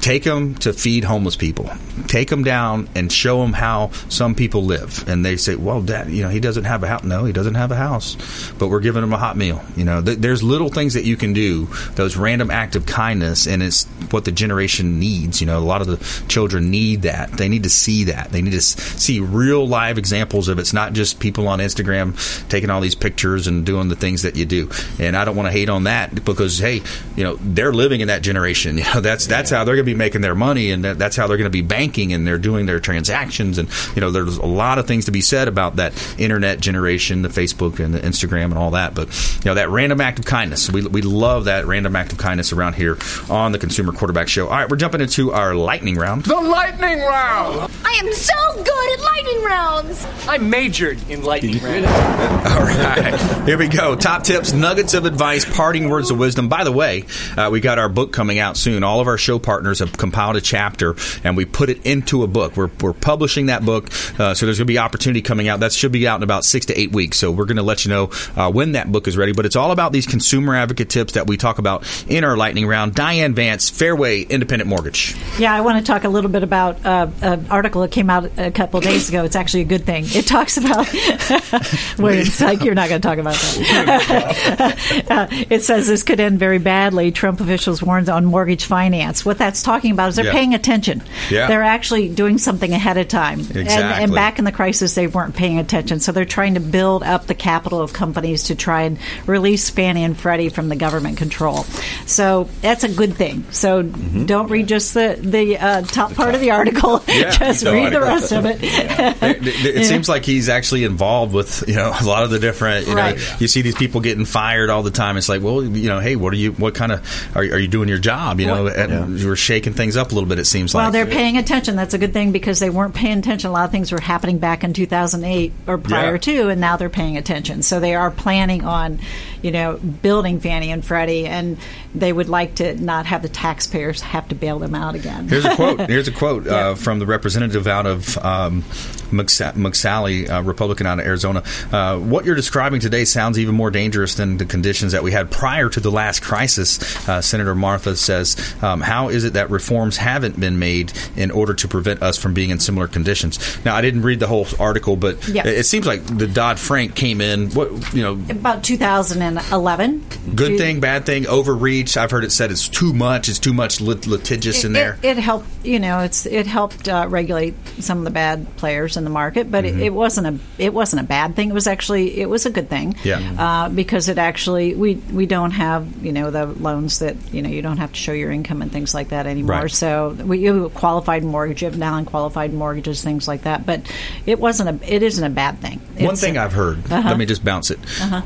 Take 0.00 0.24
them 0.24 0.54
to 0.56 0.72
feed 0.72 1.04
homeless 1.04 1.36
people. 1.36 1.70
Take 2.06 2.28
them 2.30 2.42
down 2.42 2.88
and 2.94 3.12
show 3.12 3.42
them 3.42 3.52
how 3.52 3.90
some 4.08 4.34
people 4.34 4.64
live. 4.64 5.06
And 5.08 5.24
they 5.24 5.36
say, 5.36 5.56
"Well, 5.56 5.82
Dad, 5.82 6.10
you 6.10 6.22
know, 6.22 6.30
he 6.30 6.40
doesn't 6.40 6.64
have 6.64 6.82
a 6.82 6.86
house." 6.88 7.04
No, 7.04 7.24
he 7.24 7.32
doesn't 7.32 7.54
have 7.54 7.70
a 7.70 7.76
house, 7.76 8.16
but 8.58 8.68
we're 8.68 8.80
giving 8.80 9.02
him 9.02 9.12
a 9.12 9.18
hot 9.18 9.36
meal. 9.36 9.62
You 9.76 9.84
know, 9.84 10.00
th- 10.00 10.18
there's 10.18 10.42
little 10.42 10.70
things 10.70 10.94
that 10.94 11.04
you 11.04 11.16
can 11.16 11.32
do. 11.34 11.68
Those 11.96 12.16
random 12.16 12.50
act 12.50 12.76
of 12.76 12.86
kindness, 12.86 13.46
and 13.46 13.62
it's 13.62 13.84
what 14.10 14.24
the 14.24 14.32
generation 14.32 14.98
needs. 14.98 15.40
You 15.40 15.46
know, 15.46 15.58
a 15.58 15.60
lot 15.60 15.82
of 15.82 15.86
the 15.86 15.98
children 16.28 16.70
need 16.70 17.02
that. 17.02 17.32
They 17.32 17.48
need 17.48 17.64
to 17.64 17.70
see 17.70 18.04
that. 18.04 18.32
They 18.32 18.40
need 18.42 18.52
to 18.52 18.56
s- 18.56 18.76
see 18.96 19.20
real 19.20 19.68
live 19.68 19.98
examples 19.98 20.48
of 20.48 20.58
it. 20.58 20.62
It's 20.62 20.72
not 20.72 20.94
just 20.94 21.20
people 21.20 21.46
on 21.46 21.58
Instagram 21.58 22.14
taking 22.48 22.70
all 22.70 22.80
these 22.80 22.94
pictures 22.94 23.46
and 23.46 23.66
doing 23.66 23.88
the 23.88 23.96
things 23.96 24.22
that 24.22 24.34
you 24.36 24.46
do. 24.46 24.70
And 24.98 25.14
I 25.16 25.24
don't 25.26 25.36
want 25.36 25.46
to 25.48 25.52
hate 25.52 25.68
on 25.68 25.84
that 25.84 26.24
because 26.24 26.58
hey, 26.58 26.82
you 27.16 27.24
know, 27.24 27.38
they're 27.42 27.72
living 27.74 28.00
in 28.00 28.08
that 28.08 28.22
generation. 28.22 28.78
You 28.80 28.84
know, 28.94 29.00
that's 29.00 29.26
that's 29.26 29.50
how 29.50 29.64
they're 29.64 29.74
going 29.76 29.84
to 29.84 29.89
be 29.89 29.89
be 29.90 29.98
making 29.98 30.20
their 30.20 30.34
money, 30.34 30.70
and 30.70 30.84
that, 30.84 30.98
that's 30.98 31.16
how 31.16 31.26
they're 31.26 31.36
going 31.36 31.46
to 31.46 31.50
be 31.50 31.62
banking, 31.62 32.12
and 32.12 32.26
they're 32.26 32.38
doing 32.38 32.66
their 32.66 32.80
transactions, 32.80 33.58
and 33.58 33.68
you 33.94 34.00
know, 34.00 34.10
there's 34.10 34.36
a 34.36 34.46
lot 34.46 34.78
of 34.78 34.86
things 34.86 35.06
to 35.06 35.10
be 35.10 35.20
said 35.20 35.48
about 35.48 35.76
that 35.76 35.92
internet 36.18 36.60
generation, 36.60 37.22
the 37.22 37.28
Facebook 37.28 37.78
and 37.78 37.94
the 37.94 38.00
Instagram 38.00 38.46
and 38.46 38.58
all 38.58 38.72
that. 38.72 38.94
But 38.94 39.08
you 39.36 39.50
know, 39.50 39.54
that 39.54 39.68
random 39.68 40.00
act 40.00 40.18
of 40.18 40.24
kindness, 40.24 40.70
we 40.70 40.86
we 40.86 41.02
love 41.02 41.44
that 41.44 41.66
random 41.66 41.96
act 41.96 42.12
of 42.12 42.18
kindness 42.18 42.52
around 42.52 42.74
here 42.74 42.98
on 43.28 43.52
the 43.52 43.58
Consumer 43.58 43.92
Quarterback 43.92 44.28
Show. 44.28 44.46
All 44.46 44.52
right, 44.52 44.68
we're 44.68 44.76
jumping 44.76 45.00
into 45.00 45.32
our 45.32 45.54
lightning 45.54 45.96
round. 45.96 46.24
The 46.24 46.34
lightning 46.34 47.00
round! 47.00 47.70
I 47.84 47.92
am 48.04 48.12
so 48.12 48.62
good 48.62 48.98
at 48.98 49.04
lightning 49.04 49.42
rounds! 49.42 50.06
I 50.28 50.38
majored 50.38 50.98
in 51.10 51.22
lightning 51.22 51.62
rounds. 51.62 51.86
All 52.50 52.62
right, 52.62 53.44
here 53.46 53.58
we 53.58 53.68
go. 53.68 53.96
Top 53.96 54.22
tips, 54.22 54.52
nuggets 54.52 54.94
of 54.94 55.04
advice, 55.04 55.44
parting 55.44 55.88
words 55.88 56.10
of 56.10 56.18
wisdom. 56.18 56.48
By 56.48 56.64
the 56.64 56.72
way, 56.72 57.04
uh, 57.36 57.48
we 57.50 57.60
got 57.60 57.78
our 57.78 57.88
book 57.88 58.12
coming 58.12 58.38
out 58.38 58.56
soon. 58.56 58.84
All 58.84 59.00
of 59.00 59.06
our 59.06 59.18
show 59.18 59.38
partners 59.38 59.79
have 59.80 59.96
compiled 59.96 60.36
a 60.36 60.40
chapter, 60.40 60.94
and 61.24 61.36
we 61.36 61.44
put 61.44 61.68
it 61.68 61.84
into 61.84 62.22
a 62.22 62.26
book. 62.26 62.56
We're, 62.56 62.70
we're 62.80 62.92
publishing 62.92 63.46
that 63.46 63.64
book, 63.64 63.90
uh, 64.18 64.34
so 64.34 64.46
there's 64.46 64.58
going 64.58 64.66
to 64.66 64.72
be 64.72 64.78
opportunity 64.78 65.22
coming 65.22 65.48
out. 65.48 65.60
That 65.60 65.72
should 65.72 65.92
be 65.92 66.06
out 66.06 66.16
in 66.16 66.22
about 66.22 66.44
six 66.44 66.66
to 66.66 66.78
eight 66.78 66.92
weeks. 66.92 67.18
So 67.18 67.30
we're 67.30 67.46
going 67.46 67.56
to 67.56 67.62
let 67.62 67.84
you 67.84 67.90
know 67.90 68.10
uh, 68.36 68.50
when 68.50 68.72
that 68.72 68.90
book 68.90 69.08
is 69.08 69.16
ready. 69.16 69.32
But 69.32 69.46
it's 69.46 69.56
all 69.56 69.72
about 69.72 69.92
these 69.92 70.06
consumer 70.06 70.54
advocate 70.54 70.88
tips 70.88 71.14
that 71.14 71.26
we 71.26 71.36
talk 71.36 71.58
about 71.58 71.84
in 72.08 72.24
our 72.24 72.36
lightning 72.36 72.66
round. 72.66 72.94
Diane 72.94 73.34
Vance, 73.34 73.70
Fairway 73.70 74.22
Independent 74.22 74.68
Mortgage. 74.68 75.16
Yeah, 75.38 75.54
I 75.54 75.60
want 75.60 75.78
to 75.78 75.84
talk 75.84 76.04
a 76.04 76.08
little 76.08 76.30
bit 76.30 76.42
about 76.42 76.84
uh, 76.84 77.08
an 77.22 77.46
article 77.50 77.82
that 77.82 77.90
came 77.90 78.10
out 78.10 78.30
a 78.38 78.50
couple 78.50 78.80
days 78.80 79.08
ago. 79.08 79.24
It's 79.24 79.36
actually 79.36 79.62
a 79.62 79.64
good 79.64 79.84
thing. 79.84 80.04
It 80.06 80.26
talks 80.26 80.56
about. 80.56 80.92
Wait, 81.98 82.20
it's 82.20 82.40
like 82.40 82.62
you're 82.62 82.74
not 82.74 82.88
going 82.88 83.00
to 83.00 83.08
talk 83.08 83.18
about 83.18 83.34
that. 83.34 85.06
uh, 85.10 85.26
it 85.48 85.62
says 85.62 85.86
this 85.86 86.02
could 86.02 86.20
end 86.20 86.38
very 86.38 86.58
badly. 86.58 87.10
Trump 87.10 87.40
officials 87.40 87.82
warns 87.82 88.08
on 88.08 88.24
mortgage 88.24 88.64
finance. 88.64 89.24
What 89.24 89.38
that's 89.38 89.62
talking 89.70 89.92
about 89.92 90.08
is 90.08 90.16
they're 90.16 90.24
Yeah. 90.26 90.32
paying 90.32 90.54
attention. 90.54 91.02
Yeah. 91.30 91.46
They're 91.46 91.62
actually 91.62 92.08
doing 92.08 92.38
something 92.38 92.72
ahead 92.72 92.96
of 92.98 93.08
time. 93.08 93.40
And, 93.40 93.56
Exactly. 93.56 94.04
and 94.04 94.12
back 94.14 94.38
in 94.38 94.44
the 94.44 94.52
crisis, 94.52 94.94
they 94.94 95.06
weren't 95.06 95.34
paying 95.36 95.58
attention. 95.58 96.00
So 96.00 96.12
they're 96.12 96.24
trying 96.24 96.54
to 96.54 96.60
build 96.60 97.02
up 97.02 97.26
the 97.26 97.34
capital 97.34 97.80
of 97.80 97.92
companies 97.92 98.44
to 98.44 98.54
try 98.54 98.82
and 98.82 98.98
release 99.26 99.70
Fannie 99.70 100.02
and 100.04 100.16
Freddie 100.18 100.48
from 100.48 100.68
the 100.68 100.76
government 100.76 101.16
control. 101.18 101.64
So 102.06 102.48
that's 102.62 102.84
a 102.84 102.88
good 102.88 103.14
thing. 103.14 103.44
So 103.50 103.82
don't 103.82 104.48
read 104.50 104.66
just 104.66 104.94
the 104.94 105.16
the 105.20 105.58
uh, 105.58 105.82
top 105.82 106.14
part 106.14 106.34
of 106.34 106.40
the 106.40 106.50
article. 106.50 107.02
Yeah, 107.10 107.30
just 107.38 107.64
the 107.64 107.72
read 107.72 107.92
the 107.92 108.00
rest 108.00 108.32
of 108.32 108.46
it. 108.46 108.58
it, 108.62 109.46
it- 109.46 109.76
it 109.80 109.84
seems 109.86 110.08
like 110.08 110.24
he's 110.24 110.48
actually 110.48 110.84
involved 110.84 111.32
with 111.34 111.64
you 111.68 111.74
know 111.74 111.92
a 111.98 112.04
lot 112.04 112.22
of 112.24 112.30
the 112.30 112.38
different 112.38 112.86
you 112.86 112.94
Right. 112.94 113.16
know 113.16 113.22
you 113.38 113.46
see 113.48 113.62
these 113.62 113.74
people 113.74 114.00
getting 114.00 114.24
fired 114.24 114.70
all 114.70 114.82
the 114.82 114.90
time 114.90 115.16
it's 115.16 115.28
like 115.28 115.42
well 115.42 115.62
you 115.62 115.88
know 115.88 116.00
hey 116.00 116.16
what 116.16 116.32
are 116.32 116.36
you 116.36 116.52
what 116.52 116.74
kind 116.74 116.92
of 116.92 117.00
are, 117.36 117.42
are 117.42 117.58
you 117.58 117.68
doing 117.68 117.88
your 117.88 117.98
job 117.98 118.40
you 118.40 118.46
know 118.46 118.64
What- 118.64 118.76
and 118.76 119.18
you 119.18 119.28
were 119.28 119.36
shaking 119.36 119.59
things 119.60 119.96
up 119.96 120.10
a 120.12 120.14
little 120.14 120.28
bit 120.28 120.38
it 120.38 120.44
seems 120.46 120.74
like. 120.74 120.80
Well, 120.80 120.86
like 120.86 120.92
they're 120.92 121.14
paying 121.14 121.36
attention. 121.36 121.76
That's 121.76 121.94
a 121.94 121.98
good 121.98 122.12
thing 122.12 122.32
because 122.32 122.58
they 122.58 122.70
weren't 122.70 122.94
paying 122.94 123.18
attention. 123.18 123.50
A 123.50 123.52
lot 123.52 123.64
of 123.64 123.70
things 123.70 123.92
were 123.92 124.00
happening 124.00 124.38
back 124.38 124.64
in 124.64 124.72
2008 124.72 125.52
or 125.66 125.78
prior 125.78 126.12
Yeah. 126.12 126.18
to, 126.18 126.48
and 126.48 126.60
now 126.60 126.76
they're 126.76 126.88
paying 126.88 127.16
attention. 127.16 127.62
So 127.62 127.80
they 127.80 127.94
are 127.94 128.10
planning 128.10 128.64
on, 128.64 128.98
you 129.42 129.50
know, 129.50 129.76
building 129.76 130.40
Fannie 130.40 130.70
and 130.72 130.84
Freddie, 130.84 131.26
and 131.26 131.58
they 131.94 132.12
would 132.12 132.28
like 132.28 132.56
to 132.56 132.74
not 132.82 133.06
have 133.06 133.22
the 133.22 133.28
taxpayers 133.28 134.00
have 134.00 134.28
to 134.28 134.34
bail 134.34 134.58
them 134.58 134.74
out 134.74 134.94
again. 134.94 135.28
Here's 135.28 135.44
a 135.44 135.54
quote. 135.56 135.80
Here's 135.88 136.08
a 136.08 136.12
quote 136.12 136.46
Yeah. 136.46 136.52
uh, 136.70 136.74
from 136.74 136.98
the 136.98 137.06
representative 137.06 137.66
out 137.66 137.86
of 137.86 138.16
um, 138.18 138.64
McSally, 139.10 140.28
uh, 140.30 140.42
Republican 140.42 140.86
out 140.86 140.98
of 140.98 141.06
Arizona. 141.06 141.42
Uh, 141.72 141.98
what 141.98 142.24
you're 142.24 142.34
describing 142.34 142.80
today 142.80 143.04
sounds 143.04 143.38
even 143.38 143.54
more 143.54 143.70
dangerous 143.70 144.14
than 144.14 144.36
the 144.36 144.44
conditions 144.44 144.92
that 144.92 145.02
we 145.02 145.12
had 145.12 145.30
prior 145.30 145.68
to 145.68 145.80
the 145.80 145.90
last 145.90 146.22
crisis. 146.22 146.80
Uh, 147.08 147.20
Senator 147.20 147.54
Martha 147.54 147.96
says, 147.96 148.36
um, 148.62 148.80
"How 148.80 149.08
is 149.08 149.24
it 149.24 149.34
that 149.34 149.50
reforms 149.50 149.96
haven't 149.96 150.38
been 150.38 150.58
made 150.58 150.92
in 151.16 151.30
order 151.30 151.54
to 151.54 151.68
prevent 151.68 152.02
us 152.02 152.16
from 152.18 152.34
being 152.34 152.50
in 152.50 152.58
similar 152.58 152.88
conditions?" 152.88 153.38
Now, 153.64 153.74
I 153.76 153.80
didn't 153.80 154.02
read 154.02 154.20
the 154.20 154.26
whole 154.26 154.46
article, 154.58 154.96
but 154.96 155.26
Yeah. 155.28 155.46
it, 155.46 155.58
it 155.60 155.66
seems 155.66 155.86
like 155.86 156.04
the 156.06 156.26
Dodd 156.26 156.58
Frank 156.58 156.94
came 156.94 157.20
in. 157.20 157.50
What 157.50 157.70
you 157.94 158.02
know, 158.02 158.12
About 158.30 158.62
2011. 158.64 160.04
good 160.34 160.58
thing, 160.58 160.80
bad 160.80 161.06
thing, 161.06 161.26
overreach. 161.26 161.96
I've 161.96 162.10
heard 162.10 162.24
it 162.24 162.32
said 162.32 162.50
it's 162.50 162.68
too 162.68 162.92
much. 162.92 163.28
It's 163.28 163.38
too 163.38 163.52
much 163.52 163.80
lit- 163.80 164.06
litigious 164.06 164.64
in 164.64 164.72
there. 164.72 164.98
It, 165.02 165.10
it 165.10 165.18
helped, 165.18 165.48
you 165.64 165.78
know, 165.78 166.00
it's 166.00 166.26
it 166.26 166.46
helped 166.46 166.88
uh, 166.88 167.06
regulate 167.08 167.54
some 167.80 167.98
of 167.98 168.04
the 168.04 168.10
bad 168.10 168.46
players 168.56 168.96
in 169.00 169.04
the 169.04 169.10
market, 169.10 169.50
but 169.50 169.64
Mhm. 169.64 169.68
it, 169.78 169.80
it 169.86 169.92
wasn't 169.92 170.26
a 170.28 170.62
it 170.62 170.72
wasn't 170.72 171.00
a 171.00 171.04
bad 171.04 171.34
thing. 171.34 171.50
It 171.50 171.54
was 171.54 171.66
actually 171.66 172.20
it 172.20 172.28
was 172.30 172.46
a 172.46 172.50
good 172.50 172.68
thing. 172.68 172.94
Yeah. 173.02 173.18
Uh, 173.36 173.68
because 173.68 174.08
it 174.08 174.18
actually 174.18 174.74
we 174.76 174.94
we 175.10 175.26
don't 175.26 175.50
have 175.50 175.88
you 176.02 176.12
know 176.12 176.30
the 176.30 176.46
loans 176.46 177.00
that 177.00 177.16
you 177.32 177.42
know 177.42 177.48
you 177.48 177.62
don't 177.62 177.78
have 177.78 177.90
to 177.92 177.98
show 177.98 178.12
your 178.12 178.30
income 178.30 178.62
and 178.62 178.70
things 178.70 178.94
like 178.94 179.08
that 179.08 179.26
anymore. 179.26 179.62
Right. 179.62 179.70
So 179.70 180.14
we 180.24 180.38
you 180.38 180.54
have 180.54 180.62
a 180.66 180.68
qualified 180.70 181.24
mortgage, 181.24 181.62
you 181.62 181.66
have 181.68 181.78
non-qualified 181.78 182.52
mortgages, 182.52 183.02
things 183.02 183.26
like 183.26 183.42
that. 183.42 183.66
But 183.66 183.80
it 184.26 184.38
wasn't 184.38 184.68
a 184.82 184.94
it 184.94 185.02
isn't 185.02 185.24
a 185.24 185.30
bad 185.30 185.58
thing. 185.60 185.80
One 185.94 186.04
It's- 186.04 186.20
thing 186.20 186.38
I've 186.38 186.52
heard, 186.52 186.78
Uh-huh. 186.92 187.08
let 187.08 187.18
me 187.18 187.26
just 187.26 187.44
bounce 187.44 187.70
it. 187.70 187.78
Uh-huh. 188.00 188.22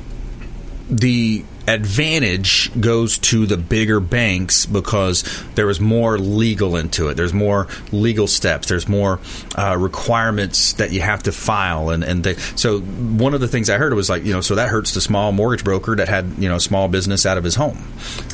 The 0.91 1.45
advantage 1.67 2.71
goes 2.79 3.17
to 3.17 3.47
the 3.47 3.57
bigger 3.57 4.01
banks 4.01 4.67
because 4.67 5.25
there 5.55 5.71
is 5.71 5.81
more 5.81 6.19
legal 6.19 6.77
into 6.77 7.09
it. 7.09 7.15
There's 7.17 7.33
more 7.33 7.69
legal 7.91 8.27
steps. 8.27 8.69
There's 8.69 8.87
more 8.87 9.19
uh, 9.55 9.77
requirements 9.79 10.75
that 10.75 10.93
you 10.93 11.01
have 11.01 11.23
to 11.25 11.33
file, 11.33 11.91
and 11.91 12.03
and 12.05 12.25
they, 12.25 12.35
so 12.57 12.81
one 12.81 13.35
of 13.35 13.41
the 13.41 13.49
things 13.49 13.71
I 13.71 13.77
heard 13.79 13.95
was 13.95 14.09
like 14.11 14.25
you 14.25 14.33
know 14.33 14.41
so 14.41 14.55
that 14.57 14.69
hurts 14.69 14.95
the 14.95 15.01
small 15.01 15.33
mortgage 15.33 15.65
broker 15.65 15.97
that 15.97 16.09
had 16.09 16.27
you 16.39 16.49
know 16.49 16.59
small 16.59 16.89
business 16.89 17.27
out 17.27 17.39
of 17.39 17.45
his 17.45 17.55
home, 17.55 17.77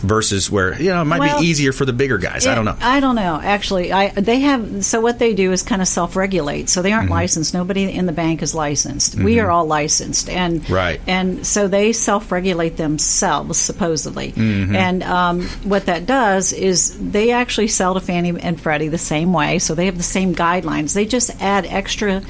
versus 0.02 0.50
where 0.50 0.80
you 0.80 0.90
know 0.90 1.02
it 1.02 1.04
might 1.06 1.20
Well, 1.20 1.40
be 1.40 1.46
easier 1.46 1.72
for 1.72 1.84
the 1.84 1.92
bigger 1.92 2.18
guys. 2.18 2.46
I 2.46 2.54
don't 2.54 2.64
know. 2.64 2.76
I 2.80 3.00
don't 3.00 3.16
know. 3.16 3.40
Actually, 3.42 3.92
I 3.92 4.08
they 4.10 4.40
have 4.40 4.84
so 4.84 5.00
what 5.00 5.18
they 5.18 5.34
do 5.34 5.52
is 5.52 5.62
kind 5.62 5.82
of 5.82 5.88
self-regulate. 5.88 6.68
So 6.68 6.82
they 6.82 6.92
aren't 6.92 7.08
Mhm. 7.08 7.12
licensed. 7.14 7.54
Nobody 7.54 7.84
in 7.90 8.06
the 8.06 8.12
bank 8.12 8.42
is 8.42 8.54
licensed. 8.54 9.14
We 9.16 9.36
Mhm. 9.36 9.44
are 9.44 9.50
all 9.50 9.66
licensed, 9.66 10.28
and 10.28 10.68
Right. 10.70 11.00
and 11.06 11.46
so 11.46 11.68
they 11.68 11.92
self-regulate 11.92 12.76
themselves 12.76 13.58
supposedly. 13.58 14.32
Mhm. 14.32 14.74
And 14.74 15.02
um, 15.02 15.42
what 15.64 15.86
that 15.86 16.06
does 16.06 16.52
is 16.52 16.96
they 17.00 17.30
actually 17.32 17.68
sell 17.68 17.94
to 17.94 18.00
Fannie 18.00 18.34
and 18.40 18.60
Freddie 18.60 18.88
the 18.88 18.98
same 18.98 19.32
way. 19.32 19.58
So 19.58 19.74
they 19.74 19.86
have 19.86 19.96
the 19.96 20.02
same 20.02 20.34
guidelines. 20.34 20.92
They 20.94 21.06
just 21.10 21.30
add 21.40 21.66
extra 21.66 22.22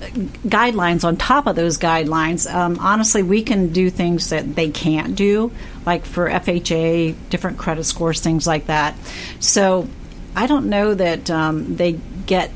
guidelines 0.00 1.04
on 1.04 1.16
top 1.16 1.46
of 1.46 1.56
those 1.56 1.78
guidelines. 1.78 2.52
Um, 2.52 2.78
honestly, 2.78 3.22
we 3.22 3.42
can 3.42 3.72
do 3.72 3.90
things 3.90 4.30
that 4.30 4.54
they 4.54 4.70
can't 4.70 5.14
do, 5.14 5.52
like 5.86 6.04
for 6.04 6.28
FHA, 6.28 7.14
different 7.30 7.58
credit 7.58 7.84
scores, 7.84 8.20
things 8.20 8.46
like 8.46 8.66
that. 8.66 8.94
So 9.40 9.88
I 10.36 10.46
don't 10.46 10.66
know 10.66 10.94
that 10.94 11.30
um, 11.30 11.76
they 11.76 11.98
get. 12.26 12.50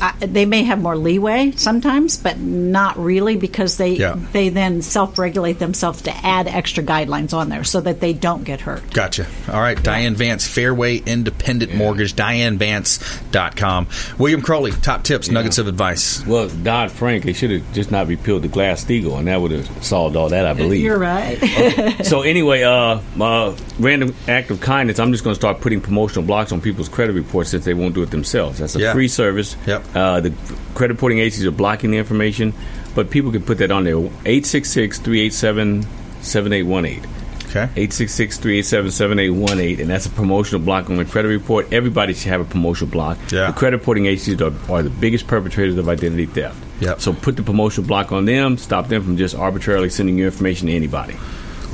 I 0.00 0.12
they 0.20 0.44
may 0.46 0.62
have 0.64 0.80
more 0.80 0.96
leeway 0.96 1.52
sometimes, 1.56 2.16
but 2.16 2.38
not 2.38 2.98
really 2.98 3.36
because 3.36 3.76
they 3.76 3.90
Yeah. 3.90 4.16
they 4.32 4.48
then 4.48 4.82
self 4.82 5.18
regulate 5.18 5.58
themselves 5.58 6.02
to 6.02 6.26
add 6.26 6.46
extra 6.48 6.82
guidelines 6.84 7.32
on 7.34 7.48
there 7.48 7.64
so 7.64 7.80
that 7.80 8.00
they 8.00 8.12
don't 8.12 8.44
get 8.44 8.60
hurt. 8.62 8.92
Gotcha. 8.92 9.26
All 9.52 9.60
right, 9.60 9.80
Diane 9.82 10.14
Vance, 10.14 10.46
Fairway 10.46 10.96
Independent 10.98 11.74
Mortgage, 11.74 12.14
DianeVance.com. 12.14 13.86
William 14.18 14.42
Crowley, 14.42 14.72
top 14.72 15.04
tips, 15.04 15.30
nuggets 15.30 15.58
of 15.58 15.68
advice. 15.68 16.24
Well, 16.26 16.48
Dodd 16.48 16.90
Frank, 16.90 17.24
they 17.24 17.32
should 17.32 17.50
have 17.50 17.72
just 17.74 17.90
not 17.90 18.06
repealed 18.06 18.42
the 18.42 18.48
Glass 18.48 18.84
Steagall, 18.84 19.18
and 19.18 19.28
that 19.28 19.40
would 19.40 19.50
have 19.52 19.84
solved 19.84 20.16
all 20.16 20.28
that, 20.30 20.46
I 20.46 20.52
believe. 20.54 20.82
You're 20.82 20.98
right. 20.98 22.04
so 22.04 22.22
anyway, 22.22 22.62
uh, 22.62 23.00
uh, 23.20 23.56
random 23.78 24.14
act 24.26 24.50
of 24.50 24.60
kindness. 24.60 24.98
I'm 24.98 25.12
just 25.12 25.22
going 25.24 25.34
to 25.34 25.40
start 25.40 25.60
putting 25.60 25.80
promotional 25.80 26.24
blocks 26.24 26.50
on 26.52 26.60
people's 26.60 26.88
credit 26.88 27.12
reports 27.12 27.50
since 27.50 27.64
they 27.64 27.74
won't 27.74 27.94
do 27.94 28.02
it 28.02 28.10
themselves. 28.10 28.58
That's 28.58 28.74
a 28.76 28.80
Yeah. 28.80 28.92
free 28.92 29.06
service. 29.08 29.56
Yep. 29.66 29.84
Uh, 29.94 30.20
the 30.20 30.32
credit 30.74 30.94
reporting 30.94 31.18
agencies 31.20 31.46
are 31.46 31.50
blocking 31.52 31.90
the 31.92 31.98
information, 31.98 32.52
but 32.94 33.10
people 33.10 33.30
can 33.32 33.42
put 33.42 33.58
that 33.58 33.70
on 33.70 33.84
there. 33.84 33.94
866-387-7818. 34.24 37.04
Okay. 37.50 37.66
866-387-7818, 37.76 39.80
and 39.80 39.88
that's 39.88 40.04
a 40.06 40.10
promotional 40.10 40.60
block 40.60 40.90
on 40.90 40.96
the 40.96 41.04
credit 41.06 41.28
report. 41.28 41.72
Everybody 41.72 42.12
should 42.12 42.28
have 42.30 42.42
a 42.42 42.44
promotional 42.44 42.90
block. 42.90 43.16
Yeah. 43.32 43.46
The 43.46 43.52
credit 43.54 43.78
reporting 43.78 44.04
agencies 44.06 44.42
are, 44.42 44.52
are 44.70 44.82
the 44.82 44.90
biggest 44.90 45.26
perpetrators 45.26 45.78
of 45.78 45.88
identity 45.88 46.26
theft. 46.26 46.58
Yep. 46.80 47.00
So 47.00 47.14
put 47.14 47.36
the 47.36 47.42
promotional 47.42 47.88
block 47.88 48.12
on 48.12 48.26
them. 48.26 48.58
Stop 48.58 48.88
them 48.88 49.02
from 49.02 49.16
just 49.16 49.34
arbitrarily 49.34 49.88
sending 49.88 50.18
your 50.18 50.26
information 50.26 50.66
to 50.66 50.74
anybody. 50.74 51.16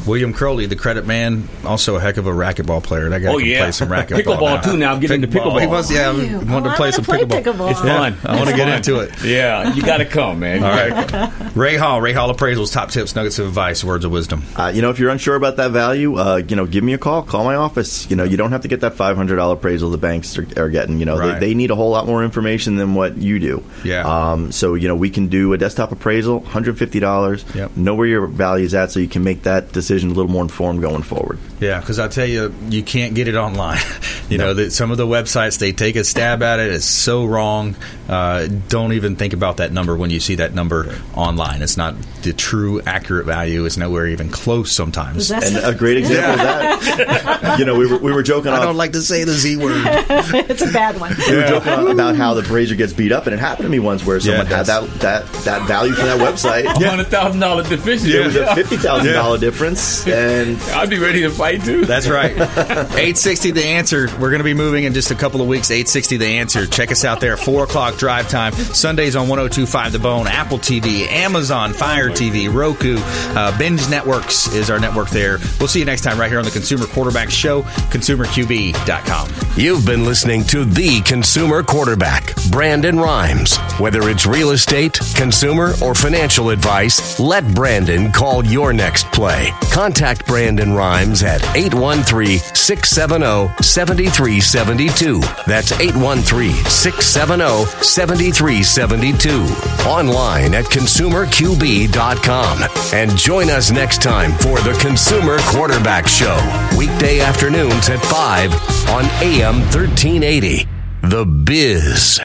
William 0.07 0.33
Crowley, 0.33 0.67
the 0.67 0.77
credit 0.77 1.07
man, 1.07 1.49
also 1.65 1.97
a 1.97 2.01
heck 2.01 2.17
of 2.17 2.27
a 2.27 2.31
racquetball 2.31 2.83
player. 2.83 3.09
That 3.09 3.21
guy 3.21 3.33
Oh, 3.33 3.39
can 3.39 3.47
yeah. 3.47 3.59
play 3.63 3.73
some 3.73 3.89
racquetball. 3.89 4.23
Pickleball, 4.25 4.55
now. 4.57 4.61
too, 4.61 4.77
now. 4.77 4.93
I'm 4.95 5.01
getting 5.01 5.23
into 5.23 5.39
pickleball. 5.39 5.61
He 5.61 5.67
wants, 5.67 5.91
yeah, 5.91 6.13
Ew. 6.13 6.41
I 6.41 6.45
wanted 6.53 6.71
to 6.71 6.77
play 6.77 6.91
some 6.91 7.05
play 7.05 7.21
pickleball. 7.21 7.43
pickleball. 7.43 7.71
It's 7.71 7.85
Yeah, 7.85 8.11
fun. 8.11 8.17
I 8.25 8.37
want 8.37 8.51
to 8.51 8.57
get 8.57 8.69
into 8.69 9.01
it. 9.01 9.25
Yeah, 9.25 9.73
you 9.75 9.83
got 9.83 9.99
to 9.99 10.05
come, 10.05 10.41
man. 10.41 10.63
All 10.63 10.71
right. 10.71 11.33
Ray 11.57 11.77
Hall, 11.77 12.01
Ray 12.01 12.13
Hall 12.13 12.33
Appraisals, 12.35 12.73
top 12.73 12.91
tips, 12.91 13.15
nuggets 13.15 13.39
of 13.39 13.47
advice, 13.47 13.83
words 13.85 14.05
of 14.05 14.11
wisdom. 14.13 14.43
Uh, 14.57 14.71
you 14.75 14.83
know, 14.83 14.91
if 14.91 14.99
you're 14.99 15.11
unsure 15.11 15.37
about 15.37 15.57
that 15.57 15.71
value, 15.71 16.17
uh, 16.17 16.37
you 16.49 16.57
know, 16.57 16.67
give 16.67 16.85
me 16.85 16.93
a 16.93 16.99
call. 16.99 17.23
Call 17.23 17.45
my 17.45 17.55
office. 17.55 18.09
You 18.11 18.17
know, 18.17 18.25
you 18.25 18.37
don't 18.37 18.53
have 18.53 18.63
to 18.63 18.69
get 18.69 18.81
that 18.81 18.95
$500 18.95 19.53
appraisal 19.53 19.91
the 19.91 19.99
banks 19.99 20.37
are, 20.39 20.47
are 20.57 20.69
getting. 20.71 20.99
You 20.99 21.07
know, 21.07 21.19
Right. 21.19 21.39
they, 21.41 21.49
they 21.49 21.55
need 21.55 21.71
a 21.71 21.75
whole 21.77 21.91
lot 21.91 22.07
more 22.07 22.25
information 22.25 22.77
than 22.77 22.95
what 22.95 23.17
you 23.17 23.39
do. 23.39 23.65
Yeah. 23.85 24.03
Um, 24.33 24.53
so, 24.53 24.75
you 24.75 24.89
know, 24.89 24.97
we 24.97 25.11
can 25.11 25.29
do 25.29 25.53
a 25.53 25.59
desktop 25.59 25.93
appraisal, 25.93 26.41
$150. 26.43 27.55
Yep. 27.55 27.77
Know 27.77 27.95
where 27.95 28.07
your 28.07 28.27
value 28.27 28.65
is 28.67 28.75
at 28.75 28.91
so 28.91 29.01
you 29.01 29.09
can 29.09 29.23
make 29.25 29.45
that 29.45 29.73
decision 29.73 29.94
decision 29.95 30.11
a 30.11 30.15
little 30.15 30.31
more 30.31 30.43
informed 30.43 30.81
going 30.81 31.03
forward. 31.03 31.39
Yeah, 31.61 31.81
because 31.81 31.99
I 31.99 32.09
tell 32.09 32.27
you, 32.27 32.53
you 32.69 32.83
can't 32.83 33.15
get 33.15 33.29
it 33.29 33.37
online. 33.37 33.79
you 34.29 34.39
know 34.39 34.55
that 34.55 34.73
some 34.73 34.91
of 34.91 34.97
the 34.97 35.07
websites 35.07 35.59
they 35.59 35.73
take 35.73 35.97
a 35.97 36.05
stab 36.05 36.43
at 36.43 36.59
it. 36.61 36.73
It's 36.73 36.85
so 36.85 37.25
wrong. 37.25 37.77
Uh, 38.09 38.47
don't 38.69 38.93
even 38.93 39.17
think 39.17 39.33
about 39.33 39.59
that 39.59 39.73
number 39.73 39.97
when 39.97 40.11
you 40.11 40.21
see 40.21 40.35
that 40.37 40.53
number 40.55 40.95
online. 41.15 41.63
It's 41.63 41.77
not 41.77 41.95
the 42.23 42.33
true 42.33 42.81
accurate 42.83 43.27
value. 43.27 43.65
It's 43.65 43.77
nowhere 43.77 44.07
even 44.09 44.29
close 44.31 44.73
sometimes. 44.73 45.31
And 45.31 45.57
a 45.59 45.75
great 45.75 45.97
example 45.99 46.33
of 46.33 46.39
that, 46.85 47.57
you 47.59 47.65
know, 47.65 47.77
we 47.79 47.87
were, 47.91 47.99
we 47.99 48.13
were 48.13 48.23
joking. 48.23 48.53
I 48.53 48.57
off- 48.59 48.65
don't 48.65 48.77
like 48.77 48.93
to 48.93 49.01
say 49.03 49.25
the 49.25 49.33
z 49.33 49.57
word. 49.57 49.75
it's 49.87 50.63
a 50.63 50.73
bad 50.73 51.01
one. 51.01 51.15
We 51.29 51.37
were 51.37 51.47
joking 51.47 51.91
about 51.91 52.17
how 52.17 52.35
the 52.35 52.41
appraiser 52.43 52.75
gets 52.75 52.93
beat 52.93 53.13
up, 53.13 53.27
and 53.27 53.35
it 53.35 53.39
happened 53.39 53.65
to 53.67 53.71
me 53.71 53.79
once 53.79 54.05
where 54.05 54.21
someone 54.21 54.47
Yeah, 54.47 54.57
had 54.57 54.67
that, 54.67 54.91
that 55.01 55.27
that 55.45 55.67
value 55.69 55.93
from 55.95 56.07
that 56.07 56.19
website. 56.21 56.67
hundred 56.67 57.07
thousand 57.07 57.41
dollar 57.41 57.63
deficiency. 57.63 58.17
It 58.17 58.27
was 58.27 58.37
a 58.37 58.55
fifty 58.55 58.77
thousand 58.77 59.13
dollar 59.15 59.39
difference, 59.39 59.81
and 60.07 60.61
I'd 60.72 60.91
be 60.91 60.99
ready 60.99 61.22
to 61.22 61.30
fight 61.30 61.62
too. 61.64 61.85
That's 61.85 62.09
right. 62.09 62.32
860 62.39 63.51
The 63.53 63.64
Answer. 63.64 64.07
We're 64.18 64.30
going 64.30 64.39
to 64.39 64.45
be 64.45 64.55
moving 64.55 64.85
in 64.85 64.95
just 64.95 65.11
a 65.11 65.14
couple 65.14 65.41
of 65.41 65.49
weeks. 65.49 65.70
860 65.70 66.16
The 66.16 66.26
Answer. 66.26 66.66
Check 66.66 66.91
us 66.93 67.05
out 67.05 67.20
there. 67.20 67.37
4 67.37 67.64
o'clock 67.64 67.97
drive 67.97 68.28
time. 68.28 68.53
Sundays 68.53 69.16
on 69.16 69.28
1025 69.28 69.93
The 69.93 69.99
Bone, 69.99 70.26
Apple 70.26 70.59
TV, 70.59 71.07
Amazon, 71.11 71.72
Fire 71.72 72.11
TV, 72.11 72.53
Roku, 72.53 72.97
uh, 72.99 73.57
Binge 73.59 73.89
Networks 73.89 74.49
is 74.55 74.70
our 74.70 74.78
network 74.78 75.11
there. 75.11 75.39
We'll 75.59 75.68
see 75.68 75.80
you 75.80 75.85
next 75.85 76.03
time 76.03 76.18
right 76.18 76.30
here 76.30 76.39
on 76.39 76.45
the 76.45 76.51
Consumer 76.51 76.87
Quarterback 76.87 77.30
Show, 77.30 77.62
consumerqb.com. 77.62 79.30
You've 79.57 79.87
been 79.87 80.05
listening 80.05 80.45
to 80.45 80.64
The 80.64 81.01
Consumer 81.03 81.62
Quarterback, 81.62 82.35
Brandon 82.51 82.99
Rhymes. 82.99 83.57
Whether 83.78 84.09
it's 84.09 84.26
real 84.26 84.51
estate, 84.51 84.99
consumer, 85.14 85.74
or 85.82 85.95
financial 85.95 86.51
advice, 86.51 87.18
let 87.20 87.47
Brandon 87.55 88.11
call 88.12 88.45
your 88.45 88.72
next 88.72 89.05
play. 89.12 89.51
Contact 89.75 90.25
Brandon 90.29 90.72
Rhymes 90.72 91.25
at 91.25 91.43
813 91.57 92.39
670 92.39 93.61
7372. 93.61 95.20
That's 95.49 95.72
813 95.72 96.53
670 96.70 97.66
7372. 97.83 99.43
Online 99.89 100.55
at 100.55 100.66
consumerqb.com. 100.66 102.59
And 102.95 103.18
join 103.18 103.51
us 103.51 103.72
next 103.72 104.01
time 104.01 104.31
for 104.39 104.61
the 104.61 104.79
Consumer 104.81 105.39
Quarterback 105.41 106.07
Show. 106.07 106.39
Weekday 106.79 107.18
afternoons 107.20 107.89
at 107.89 107.99
5 107.99 108.55
on 108.91 109.05
AM 109.25 109.59
1380. 109.75 110.68
The 111.03 111.27
Biz. 111.27 112.20